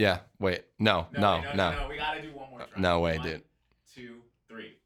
Yeah. 0.00 0.20
Wait. 0.38 0.64
No. 0.78 1.06
No. 1.12 1.42
wait, 1.44 1.54
No. 1.56 1.70
no, 1.72 1.86
We 1.88 1.96
gotta 1.96 2.22
do 2.22 2.28
one 2.32 2.50
more 2.50 2.60
try. 2.60 2.80
No 2.80 3.00
way, 3.00 3.18
One, 3.18 3.26
dude. 3.26 3.42
Two, 3.94 4.16
three. 4.48 4.76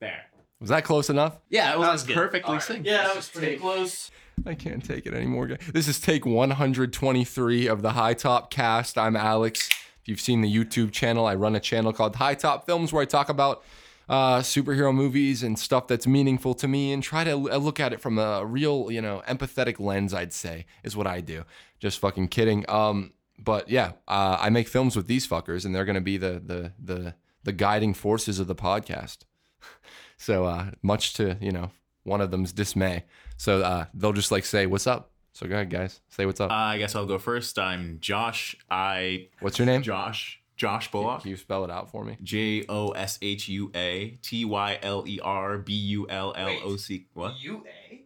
There. 0.00 0.22
Was 0.60 0.70
that 0.70 0.84
close 0.84 1.10
enough? 1.10 1.36
Yeah, 1.50 1.72
it 1.74 1.78
was 1.78 1.88
was 1.88 2.02
good. 2.04 2.14
perfectly 2.16 2.54
Alright. 2.56 2.62
synced. 2.62 2.86
Yeah, 2.86 3.04
that 3.04 3.16
was 3.16 3.28
pretty 3.28 3.46
take- 3.48 3.60
close. 3.60 4.10
I 4.46 4.54
can't 4.54 4.84
take 4.84 5.06
it 5.06 5.14
anymore. 5.14 5.46
guys. 5.46 5.58
This 5.72 5.88
is 5.88 5.98
take 6.00 6.24
123 6.26 7.66
of 7.66 7.82
the 7.82 7.90
High 7.92 8.14
Top 8.14 8.50
Cast. 8.50 8.96
I'm 8.98 9.16
Alex. 9.16 9.68
If 10.02 10.08
you've 10.08 10.20
seen 10.20 10.40
the 10.40 10.52
YouTube 10.54 10.92
channel, 10.92 11.26
I 11.26 11.34
run 11.34 11.54
a 11.56 11.60
channel 11.60 11.92
called 11.92 12.16
High 12.16 12.34
Top 12.34 12.64
Films 12.66 12.92
where 12.92 13.02
I 13.02 13.06
talk 13.06 13.28
about 13.28 13.62
uh, 14.08 14.38
superhero 14.38 14.94
movies 14.94 15.42
and 15.42 15.58
stuff 15.58 15.88
that's 15.88 16.06
meaningful 16.06 16.54
to 16.54 16.68
me 16.68 16.92
and 16.92 17.02
try 17.02 17.24
to 17.24 17.30
l- 17.30 17.58
look 17.60 17.80
at 17.80 17.92
it 17.92 18.00
from 18.00 18.18
a 18.18 18.44
real, 18.44 18.90
you 18.90 19.02
know, 19.02 19.22
empathetic 19.28 19.80
lens, 19.80 20.14
I'd 20.14 20.32
say, 20.32 20.64
is 20.84 20.96
what 20.96 21.06
I 21.06 21.20
do. 21.20 21.44
Just 21.80 21.98
fucking 21.98 22.28
kidding. 22.28 22.64
Um, 22.68 23.12
but 23.38 23.68
yeah, 23.68 23.92
uh, 24.08 24.38
I 24.40 24.50
make 24.50 24.68
films 24.68 24.96
with 24.96 25.06
these 25.06 25.26
fuckers 25.26 25.64
and 25.64 25.74
they're 25.74 25.84
going 25.84 25.94
to 25.94 26.00
be 26.00 26.16
the, 26.16 26.42
the, 26.44 26.72
the, 26.82 27.14
the 27.44 27.52
guiding 27.52 27.94
forces 27.94 28.38
of 28.38 28.46
the 28.46 28.54
podcast. 28.54 29.18
so 30.16 30.44
uh, 30.44 30.70
much 30.82 31.14
to, 31.14 31.36
you 31.40 31.52
know, 31.52 31.70
one 32.06 32.20
of 32.20 32.30
them's 32.30 32.52
dismay. 32.52 33.04
So 33.36 33.60
uh, 33.60 33.86
they'll 33.92 34.12
just 34.12 34.30
like 34.30 34.44
say, 34.44 34.66
"What's 34.66 34.86
up?" 34.86 35.10
So 35.32 35.46
go 35.46 35.54
ahead, 35.54 35.70
guys. 35.70 36.00
Say 36.08 36.24
what's 36.24 36.40
up. 36.40 36.50
Uh, 36.50 36.54
I 36.54 36.78
guess 36.78 36.94
I'll 36.94 37.04
go 37.04 37.18
first. 37.18 37.58
I'm 37.58 37.98
Josh. 38.00 38.56
I 38.70 39.28
what's 39.40 39.58
your 39.58 39.66
name? 39.66 39.82
Josh. 39.82 40.40
Josh 40.56 40.90
Bullock. 40.90 41.20
Can 41.20 41.30
you 41.30 41.36
spell 41.36 41.64
it 41.64 41.70
out 41.70 41.90
for 41.90 42.02
me? 42.02 42.16
J 42.22 42.64
O 42.68 42.90
S 42.90 43.18
H 43.20 43.48
U 43.48 43.70
A 43.74 44.18
T 44.22 44.46
Y 44.46 44.78
L 44.80 45.04
E 45.06 45.20
R 45.22 45.58
B 45.58 45.74
U 45.74 46.08
L 46.08 46.32
L 46.34 46.58
O 46.64 46.76
C. 46.76 47.06
What? 47.12 47.34
U 47.40 47.62
A. 47.90 48.05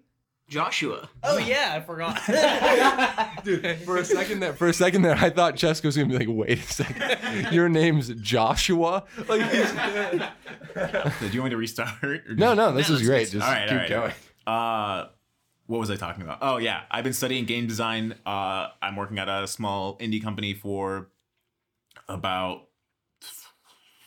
Joshua. 0.51 1.09
Oh 1.23 1.39
yeah, 1.39 1.73
I 1.77 1.81
forgot. 1.81 2.21
Dude, 3.45 3.79
for 3.87 3.97
a 3.99 4.05
second 4.05 4.41
there, 4.41 4.53
for 4.53 4.69
a 4.69 4.73
second 4.75 5.03
there, 5.03 5.15
I 5.17 5.31
thought 5.31 5.55
Cheska 5.55 5.85
was 5.85 5.97
gonna 5.97 6.09
be 6.09 6.19
like, 6.19 6.27
"Wait 6.29 6.59
a 6.59 6.63
second, 6.63 7.53
your 7.53 7.69
name's 7.69 8.09
Joshua." 8.17 9.05
Like, 9.29 9.43
he's- 9.53 9.73
Did 11.21 11.33
you 11.35 11.41
want 11.41 11.45
me 11.45 11.51
to 11.51 11.57
restart? 11.57 12.03
or 12.03 12.35
no, 12.35 12.49
just- 12.49 12.57
no, 12.57 12.73
this 12.73 12.89
Yeah, 12.91 12.97
is 12.97 13.03
great. 13.07 13.31
Just 13.31 13.47
All 13.47 13.53
right, 13.53 13.69
keep 13.69 13.73
all 13.73 13.79
right. 13.79 13.89
going. 13.89 14.13
Uh, 14.47 15.09
what 15.67 15.79
was 15.79 15.91
I 15.91 15.97
talking 15.97 16.23
about? 16.23 16.39
Oh 16.43 16.57
yeah, 16.57 16.83
I've 16.91 17.05
been 17.05 17.13
studying 17.13 17.45
game 17.45 17.69
design. 17.69 18.17
Uh, 18.27 18.69
I'm 18.83 18.97
working 18.97 19.19
at 19.21 19.29
a 19.29 19.47
small 19.47 19.97
indie 19.99 20.23
company 20.23 20.53
for 20.53 21.11
about 22.09 22.63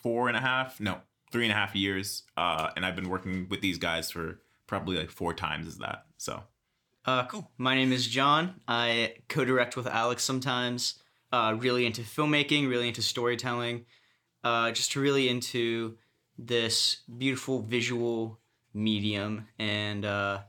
four 0.02 0.28
and 0.28 0.36
a 0.36 0.42
half, 0.42 0.82
no, 0.82 0.98
three 1.32 1.44
and 1.46 1.52
a 1.54 1.56
half 1.56 1.74
years. 1.74 2.24
Uh, 2.36 2.70
and 2.76 2.86
I've 2.86 2.98
been 2.98 3.08
working 3.10 3.48
with 3.50 3.62
these 3.62 3.78
guys 3.78 4.12
for 4.12 4.40
probably 4.74 4.98
like 4.98 5.12
four 5.12 5.36
times 5.36 5.68
as 5.68 5.78
that. 5.78 6.06
So 6.18 6.42
Uh, 7.06 7.26
cool. 7.28 7.52
My 7.58 7.76
name 7.76 7.92
is 7.92 8.08
John. 8.08 8.62
I 8.68 9.16
co-direct 9.30 9.76
with 9.78 9.86
Alex 9.86 10.24
sometimes. 10.24 10.96
Uh, 11.32 11.56
really 11.60 11.86
into 11.86 12.02
filmmaking, 12.02 12.68
really 12.70 12.88
into 12.88 13.02
storytelling, 13.02 13.86
uh, 14.44 14.72
just 14.72 14.96
really 14.96 15.30
into 15.30 15.98
this 16.38 16.98
beautiful 17.18 17.62
visual 17.62 18.40
medium. 18.74 19.48
And 19.60 20.06
uh, 20.06 20.40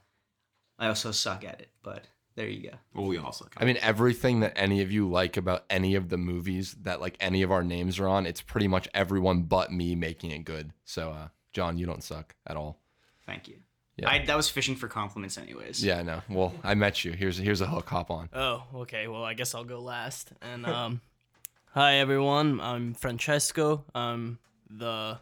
I 0.78 0.88
also 0.88 1.10
suck 1.10 1.44
at 1.44 1.60
it, 1.60 1.70
but 1.82 2.04
there 2.34 2.48
you 2.48 2.70
go. 2.70 2.76
well, 2.94 3.06
we 3.06 3.18
also. 3.18 3.46
I 3.56 3.64
mean, 3.64 3.78
everything 3.80 4.40
that 4.40 4.52
any 4.56 4.80
of 4.82 4.90
you 4.90 5.08
like 5.08 5.36
about 5.36 5.64
any 5.68 5.94
of 5.94 6.08
the 6.08 6.18
movies 6.18 6.76
that 6.82 7.00
like 7.00 7.16
any 7.20 7.42
of 7.42 7.50
our 7.50 7.62
names 7.62 7.98
are 7.98 8.08
on, 8.08 8.26
it's 8.26 8.42
pretty 8.42 8.68
much 8.68 8.88
everyone 8.94 9.42
but 9.42 9.70
me 9.72 9.94
making 9.94 10.30
it 10.30 10.44
good. 10.44 10.72
So, 10.84 11.10
uh, 11.10 11.28
John, 11.52 11.78
you 11.78 11.86
don't 11.86 12.02
suck 12.02 12.34
at 12.46 12.56
all. 12.56 12.80
Thank 13.26 13.48
you. 13.48 13.56
Yeah. 13.96 14.10
I, 14.10 14.24
that 14.24 14.36
was 14.36 14.48
fishing 14.48 14.74
for 14.74 14.88
compliments, 14.88 15.38
anyways. 15.38 15.84
Yeah, 15.84 15.98
I 15.98 16.02
know. 16.02 16.22
Well, 16.28 16.52
I 16.64 16.74
met 16.74 17.04
you. 17.04 17.12
Here's 17.12 17.38
here's 17.38 17.60
a 17.60 17.66
hook. 17.66 17.88
Hop 17.90 18.10
on. 18.10 18.28
oh, 18.32 18.64
okay. 18.74 19.06
Well, 19.06 19.22
I 19.22 19.34
guess 19.34 19.54
I'll 19.54 19.64
go 19.64 19.80
last. 19.80 20.32
And 20.42 20.66
um, 20.66 21.00
hi 21.72 21.96
everyone. 21.96 22.60
I'm 22.60 22.94
Francesco. 22.94 23.84
I'm 23.94 24.38
the 24.68 25.20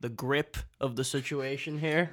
the 0.00 0.10
grip 0.10 0.58
of 0.78 0.96
the 0.96 1.04
situation 1.04 1.78
here. 1.78 2.10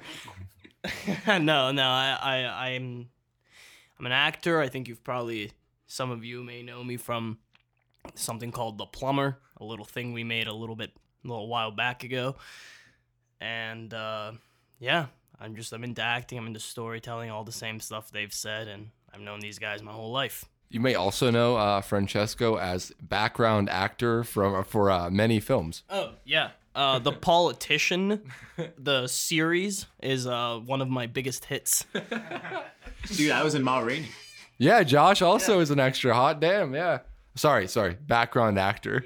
no, 1.26 1.70
no. 1.70 1.82
I, 1.82 2.18
I 2.20 2.68
I'm 2.70 3.10
I'm 3.98 4.06
an 4.06 4.12
actor. 4.12 4.60
I 4.60 4.68
think 4.68 4.88
you've 4.88 5.04
probably 5.04 5.52
some 5.86 6.10
of 6.10 6.24
you 6.24 6.42
may 6.42 6.62
know 6.62 6.82
me 6.82 6.96
from 6.96 7.38
something 8.14 8.52
called 8.52 8.78
The 8.78 8.86
Plumber, 8.86 9.38
a 9.58 9.64
little 9.64 9.84
thing 9.84 10.12
we 10.12 10.24
made 10.24 10.46
a 10.46 10.52
little 10.54 10.76
bit 10.76 10.92
a 11.24 11.28
little 11.28 11.48
while 11.48 11.70
back 11.70 12.04
ago. 12.04 12.36
And 13.40 13.92
uh, 13.92 14.32
yeah, 14.78 15.06
I'm 15.44 15.54
just 15.54 15.72
I'm 15.74 15.84
into 15.84 16.00
acting, 16.00 16.38
I'm 16.38 16.46
into 16.46 16.58
storytelling, 16.58 17.30
all 17.30 17.44
the 17.44 17.52
same 17.52 17.78
stuff 17.78 18.10
they've 18.10 18.32
said, 18.32 18.66
and 18.66 18.88
I've 19.12 19.20
known 19.20 19.40
these 19.40 19.58
guys 19.58 19.82
my 19.82 19.92
whole 19.92 20.10
life. 20.10 20.46
You 20.70 20.80
may 20.80 20.94
also 20.94 21.30
know 21.30 21.56
uh, 21.56 21.82
Francesco 21.82 22.56
as 22.56 22.92
background 23.00 23.68
actor 23.68 24.24
from 24.24 24.64
for 24.64 24.90
uh, 24.90 25.10
many 25.10 25.40
films. 25.40 25.82
Oh 25.90 26.12
yeah. 26.24 26.50
Uh, 26.74 26.98
the 26.98 27.12
politician, 27.30 28.22
the 28.78 29.06
series 29.06 29.86
is 30.02 30.26
uh, 30.26 30.60
one 30.64 30.80
of 30.80 30.88
my 30.88 31.06
biggest 31.06 31.44
hits. 31.44 31.84
Dude, 33.14 33.30
I 33.30 33.44
was 33.44 33.54
in 33.54 33.62
Ma 33.62 33.80
Rainey. 33.80 34.08
Yeah, 34.56 34.82
Josh 34.82 35.20
also 35.20 35.60
is 35.60 35.70
an 35.70 35.78
extra. 35.78 36.14
Hot 36.14 36.40
damn, 36.40 36.74
yeah. 36.74 37.00
Sorry, 37.36 37.68
sorry. 37.68 37.98
Background 38.00 38.58
actor. 38.58 39.04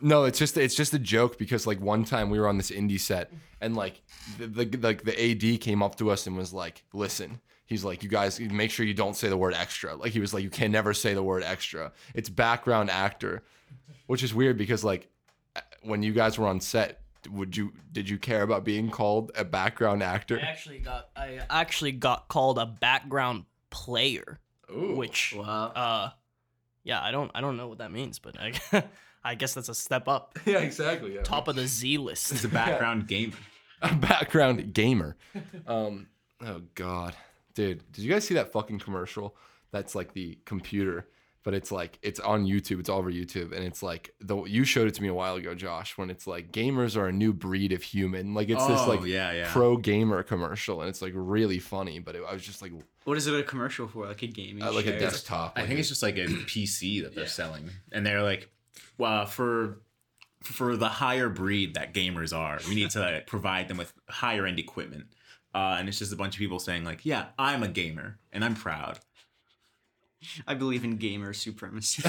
No, 0.00 0.24
it's 0.24 0.38
just 0.38 0.56
it's 0.56 0.74
just 0.74 0.94
a 0.94 0.98
joke 0.98 1.38
because 1.38 1.66
like 1.66 1.80
one 1.80 2.04
time 2.04 2.30
we 2.30 2.38
were 2.40 2.48
on 2.48 2.56
this 2.56 2.70
indie 2.70 3.00
set 3.00 3.32
and 3.60 3.76
like 3.76 4.02
the 4.38 4.46
the 4.46 4.76
like 4.78 5.02
the 5.04 5.30
AD 5.30 5.60
came 5.60 5.82
up 5.82 5.96
to 5.96 6.10
us 6.10 6.26
and 6.26 6.36
was 6.36 6.52
like, 6.52 6.84
"Listen." 6.92 7.40
He's 7.66 7.84
like, 7.84 8.02
"You 8.02 8.08
guys 8.08 8.40
make 8.40 8.72
sure 8.72 8.84
you 8.84 8.94
don't 8.94 9.14
say 9.14 9.28
the 9.28 9.36
word 9.36 9.54
extra." 9.54 9.94
Like 9.94 10.12
he 10.12 10.18
was 10.20 10.34
like, 10.34 10.42
"You 10.42 10.50
can 10.50 10.72
never 10.72 10.92
say 10.92 11.14
the 11.14 11.22
word 11.22 11.42
extra." 11.44 11.92
It's 12.14 12.28
background 12.28 12.90
actor, 12.90 13.42
which 14.06 14.22
is 14.24 14.34
weird 14.34 14.58
because 14.58 14.82
like 14.82 15.08
when 15.82 16.02
you 16.02 16.12
guys 16.12 16.36
were 16.38 16.48
on 16.48 16.60
set, 16.60 17.00
would 17.30 17.56
you 17.56 17.72
did 17.92 18.08
you 18.08 18.18
care 18.18 18.42
about 18.42 18.64
being 18.64 18.90
called 18.90 19.30
a 19.36 19.44
background 19.44 20.02
actor? 20.02 20.38
I 20.38 20.46
actually 20.46 20.78
got 20.80 21.10
I 21.14 21.40
actually 21.48 21.92
got 21.92 22.26
called 22.28 22.58
a 22.58 22.66
background 22.66 23.44
player, 23.70 24.40
Ooh. 24.72 24.96
which 24.96 25.34
Wow. 25.36 25.66
uh, 25.74 26.10
yeah, 26.82 27.00
I 27.00 27.12
don't 27.12 27.30
I 27.34 27.40
don't 27.40 27.56
know 27.56 27.68
what 27.68 27.78
that 27.78 27.92
means, 27.92 28.18
but 28.18 28.36
I 28.40 28.52
I 29.24 29.34
guess 29.34 29.54
that's 29.54 29.68
a 29.68 29.74
step 29.74 30.08
up, 30.08 30.38
yeah, 30.46 30.58
exactly. 30.58 31.14
Yeah. 31.14 31.22
top 31.22 31.48
of 31.48 31.56
the 31.56 31.66
Z 31.66 31.98
list. 31.98 32.32
It's 32.32 32.44
a 32.44 32.48
background 32.48 33.06
gamer. 33.08 33.34
a 33.82 33.94
background 33.94 34.72
gamer. 34.74 35.16
Um, 35.66 36.06
oh 36.44 36.62
god, 36.74 37.14
dude, 37.54 37.82
did 37.92 38.02
you 38.04 38.10
guys 38.10 38.24
see 38.24 38.34
that 38.34 38.52
fucking 38.52 38.78
commercial? 38.78 39.36
That's 39.72 39.94
like 39.94 40.14
the 40.14 40.38
computer, 40.46 41.06
but 41.44 41.54
it's 41.54 41.70
like 41.70 41.98
it's 42.02 42.18
on 42.18 42.44
YouTube. 42.46 42.80
It's 42.80 42.88
all 42.88 42.98
over 42.98 43.12
YouTube, 43.12 43.52
and 43.54 43.64
it's 43.64 43.82
like 43.82 44.12
the 44.20 44.42
you 44.44 44.64
showed 44.64 44.88
it 44.88 44.94
to 44.94 45.02
me 45.02 45.08
a 45.08 45.14
while 45.14 45.36
ago, 45.36 45.54
Josh. 45.54 45.96
When 45.96 46.10
it's 46.10 46.26
like 46.26 46.50
gamers 46.50 46.96
are 46.96 47.06
a 47.06 47.12
new 47.12 47.32
breed 47.32 47.72
of 47.72 47.82
human. 47.82 48.34
Like 48.34 48.48
it's 48.48 48.66
this 48.66 48.80
Oh, 48.82 48.88
like 48.88 49.04
yeah, 49.04 49.32
yeah. 49.32 49.52
pro 49.52 49.76
gamer 49.76 50.22
commercial, 50.22 50.80
and 50.80 50.88
it's 50.88 51.00
like 51.02 51.12
really 51.14 51.58
funny. 51.58 51.98
But 52.00 52.16
it, 52.16 52.22
I 52.28 52.32
was 52.32 52.42
just 52.42 52.62
like 52.62 52.72
What 53.04 53.16
is 53.16 53.26
it 53.28 53.38
a 53.38 53.42
commercial 53.42 53.86
for? 53.86 54.06
Like 54.06 54.22
a 54.22 54.26
gaming? 54.26 54.62
uh, 54.62 54.72
like 54.72 54.86
a 54.86 54.92
show? 54.92 54.98
desktop. 54.98 55.52
I 55.56 55.60
like 55.60 55.68
think 55.68 55.76
a- 55.78 55.80
it's 55.80 55.88
just 55.88 56.02
like 56.02 56.16
a 56.18 56.26
PC 56.26 57.02
that 57.04 57.14
they're 57.14 57.26
selling, 57.26 57.70
and 57.92 58.04
they're 58.04 58.22
like, 58.22 58.50
well, 58.98 59.26
for 59.26 59.78
for 60.42 60.76
the 60.76 60.88
higher 60.88 61.28
breed 61.28 61.74
that 61.74 61.92
gamers 61.92 62.36
are, 62.36 62.58
we 62.68 62.74
need 62.74 62.90
to 62.90 63.00
like, 63.00 63.26
provide 63.26 63.68
them 63.68 63.76
with 63.76 63.92
higher 64.08 64.46
end 64.46 64.58
equipment. 64.58 65.06
Uh, 65.54 65.76
and 65.78 65.88
it's 65.88 65.98
just 65.98 66.12
a 66.12 66.16
bunch 66.16 66.34
of 66.34 66.38
people 66.38 66.58
saying 66.58 66.84
like, 66.84 67.04
yeah, 67.04 67.26
I'm 67.38 67.62
a 67.62 67.68
gamer 67.68 68.18
and 68.32 68.44
I'm 68.44 68.54
proud. 68.54 69.00
I 70.46 70.54
believe 70.54 70.84
in 70.84 70.96
gamer 70.96 71.32
supremacy. 71.32 72.02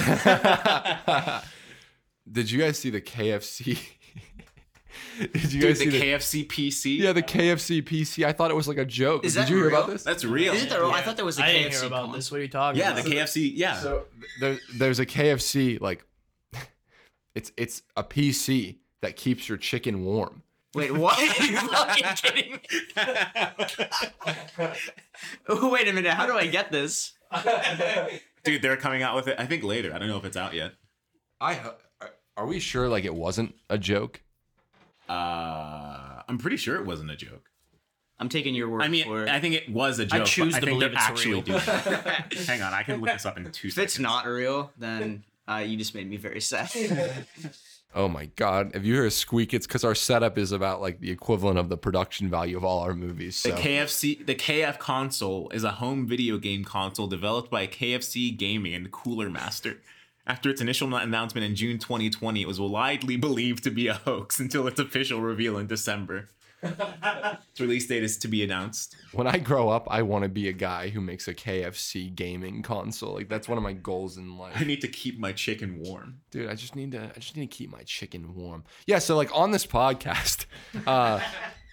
Did 2.30 2.50
you 2.50 2.60
guys 2.60 2.78
see 2.78 2.90
the 2.90 3.00
KFC? 3.00 3.78
Did 5.18 5.52
you 5.52 5.60
Dude, 5.60 5.62
guys 5.62 5.78
the 5.78 5.84
see 5.84 5.90
the 5.90 6.00
KFC 6.00 6.46
PC. 6.46 6.98
yeah 6.98 7.12
the 7.12 7.22
KFC 7.22 7.82
PC? 7.82 8.24
I 8.24 8.32
thought 8.32 8.50
it 8.50 8.54
was 8.54 8.68
like 8.68 8.78
a 8.78 8.84
joke. 8.84 9.24
Is 9.24 9.34
Did 9.34 9.42
that 9.42 9.50
you 9.50 9.56
hear 9.56 9.68
about 9.68 9.88
this? 9.88 10.02
that's 10.04 10.24
real. 10.24 10.52
Is 10.54 10.64
it 10.64 10.70
the 10.70 10.80
real? 10.80 10.90
I 10.90 11.02
thought 11.02 11.16
there 11.16 11.24
was 11.24 11.38
a 11.38 11.44
I 11.44 11.48
KFC 11.48 11.52
didn't 11.52 11.72
hear 11.72 11.84
about 11.84 12.06
con. 12.06 12.14
this. 12.14 12.30
What 12.30 12.40
are 12.40 12.42
you 12.42 12.48
talking 12.48 12.80
yeah, 12.80 12.92
about? 12.92 13.04
the 13.04 13.10
KFC. 13.10 13.52
Yeah. 13.54 13.78
So 13.78 14.04
there, 14.40 14.58
there's 14.74 15.00
a 15.00 15.06
KFC 15.06 15.80
like 15.80 16.04
it's 17.34 17.52
it's 17.56 17.82
a 17.96 18.04
PC 18.04 18.76
that 19.00 19.16
keeps 19.16 19.48
your 19.48 19.58
chicken 19.58 20.04
warm. 20.04 20.42
Wait, 20.74 20.92
what? 20.96 21.18
Are 21.18 21.44
you 21.44 21.56
fucking 21.58 22.04
kidding 22.16 22.52
me? 22.52 22.60
Oh, 25.48 25.68
Wait 25.72 25.88
a 25.88 25.92
minute. 25.92 26.12
How 26.12 26.26
do 26.26 26.32
I 26.34 26.46
get 26.46 26.70
this? 26.72 27.12
Dude, 28.44 28.62
they're 28.62 28.76
coming 28.76 29.02
out 29.02 29.14
with 29.14 29.28
it. 29.28 29.36
I 29.38 29.46
think 29.46 29.62
later. 29.64 29.94
I 29.94 29.98
don't 29.98 30.08
know 30.08 30.16
if 30.16 30.24
it's 30.24 30.36
out 30.36 30.54
yet. 30.54 30.72
I 31.40 31.60
are 32.36 32.46
we 32.46 32.60
sure 32.60 32.88
like 32.88 33.04
it 33.04 33.14
wasn't 33.14 33.54
a 33.68 33.76
joke? 33.76 34.22
Uh, 35.08 36.22
I'm 36.28 36.38
pretty 36.38 36.56
sure 36.56 36.76
it 36.76 36.86
wasn't 36.86 37.10
a 37.10 37.16
joke. 37.16 37.50
I'm 38.18 38.28
taking 38.28 38.54
your 38.54 38.68
word 38.68 38.82
I 38.82 38.88
mean, 38.88 39.04
for 39.04 39.24
it. 39.24 39.28
I 39.28 39.40
think 39.40 39.54
it 39.56 39.68
was 39.68 39.98
a 39.98 40.06
joke. 40.06 40.20
but 40.20 40.26
choose 40.26 40.54
I 40.54 40.60
to 40.60 40.66
think 40.66 40.78
believe 40.78 40.92
it's 40.92 41.02
actually 41.02 41.42
real. 41.42 41.58
Hang 42.46 42.62
on, 42.62 42.72
I 42.72 42.84
can 42.84 43.00
look 43.00 43.10
this 43.10 43.26
up 43.26 43.36
in 43.36 43.44
two 43.50 43.68
if 43.68 43.74
seconds. 43.74 43.78
it's 43.78 43.98
not 43.98 44.26
real, 44.26 44.70
then 44.78 45.24
uh, 45.48 45.64
you 45.66 45.76
just 45.76 45.94
made 45.94 46.08
me 46.08 46.16
very 46.16 46.40
sad. 46.40 46.70
Oh 47.94 48.08
my 48.08 48.26
god! 48.36 48.70
If 48.74 48.84
you 48.84 48.94
hear 48.94 49.04
a 49.04 49.10
squeak, 49.10 49.52
it's 49.52 49.66
because 49.66 49.84
our 49.84 49.94
setup 49.94 50.38
is 50.38 50.50
about 50.50 50.80
like 50.80 51.00
the 51.00 51.10
equivalent 51.10 51.58
of 51.58 51.68
the 51.68 51.76
production 51.76 52.30
value 52.30 52.56
of 52.56 52.64
all 52.64 52.80
our 52.80 52.94
movies. 52.94 53.36
So 53.36 53.50
The 53.50 53.56
KFC, 53.56 54.24
the 54.24 54.34
KFConsole 54.34 55.52
is 55.52 55.62
a 55.62 55.72
home 55.72 56.06
video 56.06 56.38
game 56.38 56.64
console 56.64 57.06
developed 57.06 57.50
by 57.50 57.66
KFC 57.66 58.34
Gaming 58.34 58.72
and 58.72 58.90
Cooler 58.90 59.28
Master. 59.28 59.76
After 60.26 60.48
its 60.48 60.60
initial 60.60 60.94
announcement 60.94 61.44
in 61.44 61.54
June 61.54 61.78
2020, 61.78 62.40
it 62.40 62.48
was 62.48 62.60
widely 62.60 63.16
believed 63.16 63.62
to 63.64 63.70
be 63.70 63.88
a 63.88 63.94
hoax 63.94 64.40
until 64.40 64.66
its 64.66 64.80
official 64.80 65.20
reveal 65.20 65.58
in 65.58 65.66
December. 65.66 66.28
Its 66.62 67.60
release 67.60 67.86
date 67.86 68.02
is 68.02 68.16
to 68.18 68.28
be 68.28 68.42
announced. 68.44 68.96
When 69.12 69.26
I 69.26 69.38
grow 69.38 69.68
up, 69.68 69.86
I 69.90 70.02
want 70.02 70.22
to 70.22 70.28
be 70.28 70.48
a 70.48 70.52
guy 70.52 70.88
who 70.90 71.00
makes 71.00 71.28
a 71.28 71.34
KFC 71.34 72.14
gaming 72.14 72.62
console. 72.62 73.14
Like 73.14 73.28
that's 73.28 73.48
one 73.48 73.58
of 73.58 73.64
my 73.64 73.72
goals 73.72 74.16
in 74.16 74.38
life. 74.38 74.54
I 74.56 74.64
need 74.64 74.80
to 74.82 74.88
keep 74.88 75.18
my 75.18 75.32
chicken 75.32 75.80
warm. 75.84 76.20
dude 76.30 76.48
i 76.48 76.54
just 76.54 76.76
need 76.76 76.92
to 76.92 77.02
i 77.04 77.18
just 77.18 77.36
need 77.36 77.50
to 77.50 77.56
keep 77.56 77.70
my 77.70 77.82
chicken 77.82 78.34
warm 78.34 78.64
yeah 78.86 78.98
so 78.98 79.16
like 79.16 79.30
on 79.36 79.50
this 79.50 79.66
podcast 79.66 80.46
uh 80.86 81.20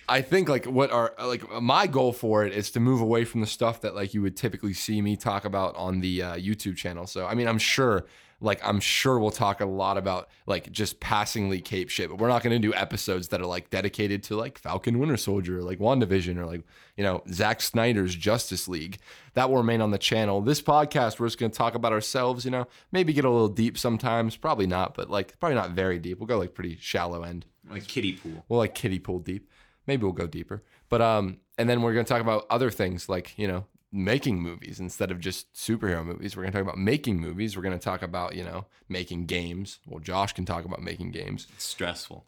i 0.07 0.21
think 0.21 0.49
like 0.49 0.65
what 0.65 0.91
are 0.91 1.13
like 1.23 1.49
my 1.61 1.87
goal 1.87 2.11
for 2.13 2.45
it 2.45 2.53
is 2.53 2.71
to 2.71 2.79
move 2.79 3.01
away 3.01 3.23
from 3.25 3.41
the 3.41 3.47
stuff 3.47 3.81
that 3.81 3.95
like 3.95 4.13
you 4.13 4.21
would 4.21 4.35
typically 4.35 4.73
see 4.73 5.01
me 5.01 5.15
talk 5.15 5.45
about 5.45 5.75
on 5.75 5.99
the 6.01 6.21
uh, 6.21 6.35
youtube 6.35 6.75
channel 6.75 7.05
so 7.05 7.25
i 7.25 7.33
mean 7.35 7.47
i'm 7.47 7.57
sure 7.59 8.05
like 8.41 8.59
i'm 8.63 8.79
sure 8.79 9.19
we'll 9.19 9.31
talk 9.31 9.61
a 9.61 9.65
lot 9.65 9.97
about 9.97 10.29
like 10.45 10.71
just 10.71 10.99
passingly 10.99 11.59
cape 11.59 11.89
shit 11.89 12.09
but 12.09 12.17
we're 12.17 12.27
not 12.27 12.41
going 12.43 12.53
to 12.53 12.67
do 12.67 12.73
episodes 12.73 13.29
that 13.29 13.41
are 13.41 13.45
like 13.45 13.69
dedicated 13.69 14.23
to 14.23 14.35
like 14.35 14.57
falcon 14.57 14.99
winter 14.99 15.17
soldier 15.17 15.59
or 15.59 15.61
like 15.61 15.79
wandavision 15.79 16.37
or 16.37 16.45
like 16.45 16.63
you 16.99 17.03
know 17.03 17.23
Zack 17.31 17.61
snyder's 17.61 18.13
justice 18.13 18.67
league. 18.67 18.97
That 19.33 19.49
will 19.49 19.57
remain 19.57 19.81
on 19.81 19.91
the 19.91 19.97
channel. 19.97 20.41
This 20.41 20.61
podcast 20.61 21.17
we're 21.17 21.27
just 21.27 21.39
going 21.39 21.51
to 21.51 21.57
talk 21.57 21.73
about 21.73 21.93
ourselves 21.93 22.43
you 22.45 22.51
know 22.51 22.67
maybe 22.91 23.13
get 23.13 23.25
a 23.25 23.29
little 23.29 23.47
deep 23.47 23.77
sometimes 23.77 24.35
probably 24.35 24.67
not 24.67 24.95
but 24.95 25.09
like 25.09 25.39
probably 25.39 25.55
not 25.55 25.71
very 25.71 25.97
deep. 25.97 26.19
We'll 26.19 26.27
go 26.27 26.37
like 26.37 26.53
pretty 26.53 26.77
shallow 26.79 27.23
end. 27.23 27.45
Like 27.69 27.87
kiddie 27.87 28.13
pool. 28.13 28.43
we'll 28.49 28.59
like 28.59 28.75
kiddie 28.75 28.99
pool 28.99 29.19
deep. 29.19 29.49
Maybe 29.87 30.03
we'll 30.03 30.11
go 30.11 30.27
deeper. 30.27 30.63
But 30.89 31.01
um 31.01 31.37
and 31.57 31.69
then 31.69 31.81
we're 31.81 31.93
going 31.93 32.05
to 32.05 32.09
talk 32.09 32.21
about 32.21 32.45
other 32.49 32.69
things 32.69 33.07
like 33.09 33.37
you 33.37 33.47
know 33.47 33.65
making 33.91 34.39
movies 34.39 34.79
instead 34.79 35.11
of 35.11 35.19
just 35.19 35.51
superhero 35.53 36.05
movies. 36.05 36.35
We're 36.35 36.43
going 36.43 36.53
to 36.53 36.57
talk 36.57 36.67
about 36.67 36.77
making 36.77 37.19
movies. 37.19 37.55
We're 37.55 37.63
going 37.63 37.77
to 37.77 37.83
talk 37.83 38.01
about 38.01 38.35
you 38.35 38.43
know 38.43 38.65
making 38.87 39.25
games. 39.25 39.79
Well 39.87 39.99
josh 39.99 40.33
can 40.33 40.45
talk 40.45 40.65
about 40.65 40.81
making 40.81 41.11
games. 41.11 41.47
It's 41.55 41.65
stressful. 41.65 42.25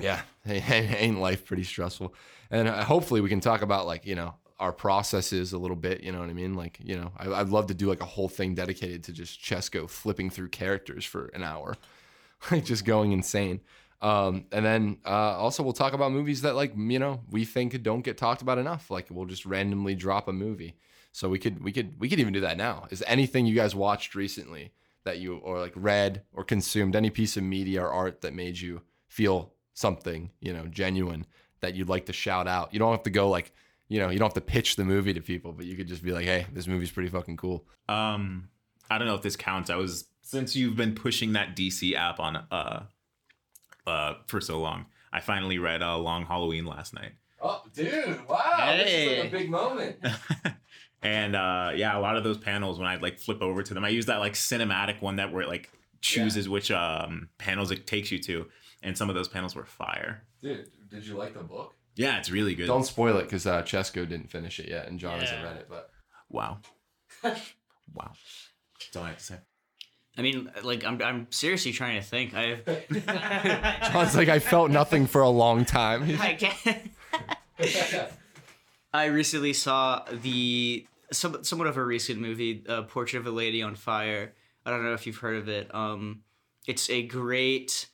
yeah 0.00 0.22
ain't 0.46 1.20
life 1.20 1.44
pretty 1.44 1.64
stressful. 1.64 2.14
And 2.50 2.68
uh, 2.68 2.84
hopefully 2.84 3.20
we 3.20 3.28
can 3.28 3.40
talk 3.40 3.62
about 3.62 3.86
like 3.86 4.06
you 4.06 4.14
know 4.14 4.34
our 4.58 4.72
processes 4.72 5.52
a 5.52 5.58
little 5.58 5.76
bit 5.76 6.02
you 6.02 6.10
know 6.12 6.20
what 6.20 6.30
i 6.30 6.32
mean? 6.32 6.54
Like 6.54 6.78
you 6.80 6.96
know 6.96 7.12
I, 7.18 7.32
i'd 7.40 7.48
love 7.48 7.66
to 7.66 7.74
do 7.74 7.88
like 7.88 8.00
a 8.00 8.06
whole 8.06 8.28
thing 8.28 8.54
dedicated 8.54 9.04
to 9.04 9.12
just 9.12 9.40
chesco 9.40 9.88
flipping 9.88 10.30
through 10.30 10.48
characters 10.48 11.04
for 11.04 11.26
an 11.34 11.42
hour. 11.42 11.76
Like 12.50 12.66
just 12.66 12.84
going 12.84 13.12
insane 13.12 13.60
um 14.02 14.44
and 14.52 14.64
then 14.64 14.98
uh 15.06 15.08
also 15.08 15.62
we'll 15.62 15.72
talk 15.72 15.94
about 15.94 16.12
movies 16.12 16.42
that 16.42 16.54
like 16.54 16.72
you 16.76 16.98
know 16.98 17.22
we 17.30 17.44
think 17.44 17.82
don't 17.82 18.02
get 18.02 18.18
talked 18.18 18.42
about 18.42 18.58
enough. 18.58 18.90
Like 18.90 19.06
we'll 19.10 19.26
just 19.26 19.46
randomly 19.46 19.94
drop 19.94 20.28
a 20.28 20.32
movie. 20.32 20.76
So 21.12 21.30
we 21.30 21.38
could 21.38 21.64
we 21.64 21.72
could 21.72 21.98
we 21.98 22.10
could 22.10 22.20
even 22.20 22.34
do 22.34 22.40
that 22.40 22.58
now. 22.58 22.86
Is 22.90 23.02
anything 23.06 23.46
you 23.46 23.54
guys 23.54 23.74
watched 23.74 24.14
recently 24.14 24.72
that 25.04 25.18
you 25.18 25.36
or 25.38 25.58
like 25.58 25.72
read 25.74 26.22
or 26.34 26.44
consumed 26.44 26.94
any 26.94 27.08
piece 27.08 27.38
of 27.38 27.42
media 27.42 27.82
or 27.82 27.90
art 27.90 28.20
that 28.20 28.34
made 28.34 28.60
you 28.60 28.82
feel 29.08 29.54
something 29.72 30.30
you 30.40 30.52
know 30.52 30.66
genuine 30.66 31.24
that 31.60 31.74
you'd 31.74 31.88
like 31.88 32.04
to 32.06 32.12
shout 32.12 32.46
out? 32.46 32.72
You 32.72 32.78
don't 32.78 32.90
have 32.90 33.04
to 33.04 33.10
go 33.10 33.30
like 33.30 33.52
you 33.88 33.98
know 33.98 34.10
you 34.10 34.18
don't 34.18 34.26
have 34.26 34.34
to 34.34 34.40
pitch 34.42 34.76
the 34.76 34.84
movie 34.84 35.14
to 35.14 35.22
people 35.22 35.52
but 35.52 35.64
you 35.64 35.74
could 35.74 35.88
just 35.88 36.02
be 36.02 36.12
like 36.12 36.26
hey 36.26 36.44
this 36.52 36.66
movie's 36.66 36.90
pretty 36.90 37.08
fucking 37.08 37.38
cool. 37.38 37.64
Um, 37.88 38.50
I 38.90 38.98
don't 38.98 39.06
know 39.06 39.14
if 39.14 39.22
this 39.22 39.36
counts. 39.36 39.70
I 39.70 39.76
was 39.76 40.06
since 40.20 40.54
you've 40.54 40.76
been 40.76 40.94
pushing 40.94 41.32
that 41.32 41.56
DC 41.56 41.94
app 41.94 42.20
on 42.20 42.36
uh 42.50 42.82
uh 43.86 44.14
for 44.26 44.40
so 44.40 44.60
long. 44.60 44.86
I 45.12 45.20
finally 45.20 45.58
read 45.58 45.82
uh, 45.82 45.96
Long 45.98 46.26
Halloween 46.26 46.66
last 46.66 46.92
night. 46.94 47.12
oh 47.42 47.62
dude 47.72 48.26
wow 48.28 48.74
this 48.76 48.90
is 48.92 49.18
like 49.18 49.26
a 49.28 49.30
big 49.30 49.50
moment 49.50 49.96
and 51.02 51.36
uh 51.36 51.70
yeah, 51.74 51.96
a 51.96 52.00
lot 52.00 52.16
of 52.16 52.24
those 52.24 52.38
panels 52.38 52.78
when 52.78 52.88
I 52.88 52.96
like 52.96 53.18
flip 53.18 53.42
over 53.42 53.62
to 53.62 53.74
them, 53.74 53.84
I 53.84 53.90
use 53.90 54.06
that 54.06 54.18
like 54.18 54.32
cinematic 54.34 55.00
one 55.02 55.16
that 55.16 55.32
where 55.32 55.42
it 55.42 55.48
like 55.48 55.70
chooses 56.00 56.48
which 56.48 56.70
um 56.70 57.28
panels 57.38 57.70
it 57.70 57.86
takes 57.86 58.10
you 58.12 58.18
to, 58.20 58.46
and 58.82 58.96
some 58.96 59.08
of 59.08 59.14
those 59.14 59.28
panels 59.28 59.54
were 59.54 59.66
fire. 59.66 60.22
dude 60.42 60.68
did 60.88 61.06
you 61.06 61.16
like 61.16 61.34
the 61.34 61.42
book 61.42 61.74
Yeah, 61.96 62.18
it's 62.18 62.30
really 62.30 62.54
good. 62.54 62.66
Don't 62.66 62.84
spoil 62.84 63.16
it 63.18 63.24
because 63.24 63.46
uh, 63.46 63.62
Chesco 63.62 64.08
didn't 64.08 64.30
finish 64.30 64.60
it 64.60 64.68
yet, 64.68 64.86
and 64.88 65.00
John 65.00 65.18
hasn't 65.20 65.42
read 65.42 65.56
it. 65.56 65.66
But 65.68 65.90
Wow. 66.28 66.58
wow. 67.22 68.12
That's 68.78 68.96
all 68.96 69.04
I 69.04 69.08
have 69.08 69.18
to 69.18 69.24
say. 69.24 69.36
I 70.18 70.22
mean, 70.22 70.50
like 70.62 70.84
I'm 70.84 71.00
I'm 71.02 71.26
seriously 71.30 71.72
trying 71.72 72.00
to 72.00 72.06
think. 72.06 72.32
I 72.34 72.56
John's 73.92 74.16
like, 74.16 74.28
I 74.28 74.38
felt 74.38 74.70
nothing 74.70 75.06
for 75.06 75.20
a 75.20 75.28
long 75.28 75.64
time. 75.64 76.02
I 76.20 76.34
can't. 76.34 76.90
I 78.94 79.06
recently 79.06 79.52
saw 79.52 80.04
the 80.10 80.86
some, 81.12 81.44
somewhat 81.44 81.68
of 81.68 81.76
a 81.76 81.84
recent 81.84 82.18
movie, 82.18 82.64
uh, 82.66 82.82
Portrait 82.82 83.20
of 83.20 83.26
a 83.26 83.30
Lady 83.30 83.62
on 83.62 83.74
Fire. 83.74 84.32
I 84.64 84.70
don't 84.70 84.84
know 84.84 84.94
if 84.94 85.06
you've 85.06 85.18
heard 85.18 85.36
of 85.36 85.48
it. 85.48 85.72
Um, 85.74 86.22
it's 86.66 86.88
a 86.88 87.02
great. 87.02 87.88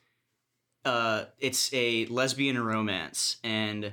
Uh, 0.85 1.25
it's 1.39 1.73
a 1.75 2.07
lesbian 2.07 2.63
romance, 2.63 3.37
and 3.43 3.93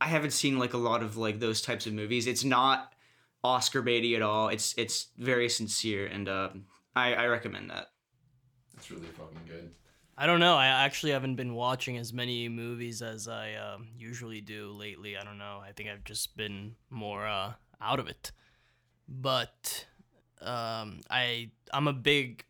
I 0.00 0.06
haven't 0.06 0.32
seen 0.32 0.58
like 0.58 0.74
a 0.74 0.78
lot 0.78 1.02
of 1.02 1.16
like 1.16 1.38
those 1.38 1.62
types 1.62 1.86
of 1.86 1.92
movies. 1.92 2.26
It's 2.26 2.44
not 2.44 2.92
Oscar 3.44 3.82
baity 3.82 4.16
at 4.16 4.22
all. 4.22 4.48
It's 4.48 4.74
it's 4.76 5.08
very 5.18 5.48
sincere, 5.48 6.06
and 6.06 6.28
um, 6.28 6.64
I 6.94 7.14
I 7.14 7.26
recommend 7.26 7.70
that. 7.70 7.88
That's 8.74 8.90
really 8.90 9.06
fucking 9.06 9.40
good. 9.46 9.70
I 10.16 10.26
don't 10.26 10.40
know. 10.40 10.56
I 10.56 10.66
actually 10.66 11.12
haven't 11.12 11.36
been 11.36 11.54
watching 11.54 11.96
as 11.96 12.12
many 12.12 12.46
movies 12.50 13.00
as 13.00 13.26
I 13.26 13.54
um, 13.54 13.88
usually 13.96 14.42
do 14.42 14.70
lately. 14.70 15.16
I 15.16 15.24
don't 15.24 15.38
know. 15.38 15.62
I 15.66 15.72
think 15.72 15.88
I've 15.88 16.04
just 16.04 16.36
been 16.36 16.74
more 16.90 17.26
uh, 17.26 17.54
out 17.80 17.98
of 17.98 18.06
it. 18.06 18.30
But 19.08 19.86
um, 20.42 21.00
I 21.10 21.50
I'm 21.72 21.88
a 21.88 21.94
big 21.94 22.44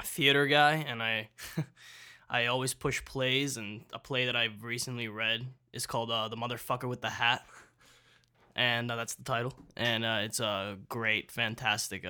theater 0.00 0.46
guy, 0.46 0.84
and 0.86 1.02
I 1.02 1.30
I 2.30 2.46
always 2.46 2.72
push 2.72 3.04
plays. 3.04 3.56
And 3.56 3.82
a 3.92 3.98
play 3.98 4.26
that 4.26 4.36
I've 4.36 4.62
recently 4.62 5.08
read 5.08 5.46
is 5.72 5.86
called 5.86 6.10
uh, 6.10 6.28
"The 6.28 6.36
Motherfucker 6.36 6.88
with 6.88 7.00
the 7.00 7.10
Hat," 7.10 7.44
and 8.54 8.90
uh, 8.90 8.96
that's 8.96 9.14
the 9.14 9.24
title. 9.24 9.54
And 9.76 10.04
uh, 10.04 10.20
it's 10.22 10.38
a 10.38 10.78
great, 10.88 11.32
fantastic. 11.32 12.04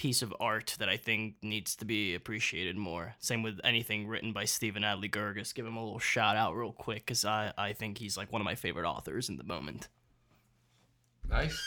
Piece 0.00 0.22
of 0.22 0.34
art 0.40 0.76
that 0.78 0.88
I 0.88 0.96
think 0.96 1.34
needs 1.42 1.76
to 1.76 1.84
be 1.84 2.14
appreciated 2.14 2.74
more. 2.74 3.16
Same 3.18 3.42
with 3.42 3.60
anything 3.62 4.08
written 4.08 4.32
by 4.32 4.46
Stephen 4.46 4.82
Adly 4.82 5.10
Guirgis. 5.10 5.52
Give 5.52 5.66
him 5.66 5.76
a 5.76 5.84
little 5.84 5.98
shout 5.98 6.36
out 6.36 6.56
real 6.56 6.72
quick 6.72 7.04
because 7.04 7.26
I, 7.26 7.52
I 7.58 7.74
think 7.74 7.98
he's 7.98 8.16
like 8.16 8.32
one 8.32 8.40
of 8.40 8.46
my 8.46 8.54
favorite 8.54 8.88
authors 8.88 9.28
in 9.28 9.36
the 9.36 9.44
moment. 9.44 9.88
Nice. 11.28 11.62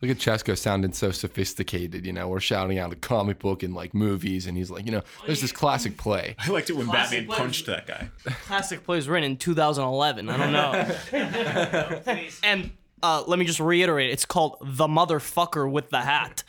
Look 0.00 0.12
at 0.12 0.18
Chesco 0.18 0.56
sounding 0.56 0.92
so 0.92 1.10
sophisticated. 1.10 2.06
You 2.06 2.12
know, 2.12 2.28
we're 2.28 2.38
shouting 2.38 2.78
out 2.78 2.92
a 2.92 2.96
comic 2.96 3.40
book 3.40 3.64
and 3.64 3.74
like 3.74 3.94
movies, 3.94 4.46
and 4.46 4.56
he's 4.56 4.70
like, 4.70 4.86
you 4.86 4.92
know, 4.92 5.02
there's 5.26 5.40
this 5.40 5.50
classic 5.50 5.96
play. 5.96 6.36
I 6.38 6.50
liked 6.50 6.70
it 6.70 6.76
when 6.76 6.86
Classic 6.86 7.26
Batman 7.26 7.36
punched 7.36 7.66
that 7.66 7.88
guy. 7.88 8.10
Classic 8.46 8.84
plays 8.84 9.08
written 9.08 9.32
in 9.32 9.36
2011. 9.36 10.28
I 10.28 10.36
don't 10.36 10.52
know. 10.52 12.30
and 12.44 12.70
uh, 13.02 13.24
let 13.26 13.40
me 13.40 13.44
just 13.44 13.58
reiterate 13.58 14.10
it's 14.10 14.24
called 14.24 14.56
The 14.62 14.86
Motherfucker 14.86 15.68
with 15.68 15.90
the 15.90 16.02
Hat. 16.02 16.44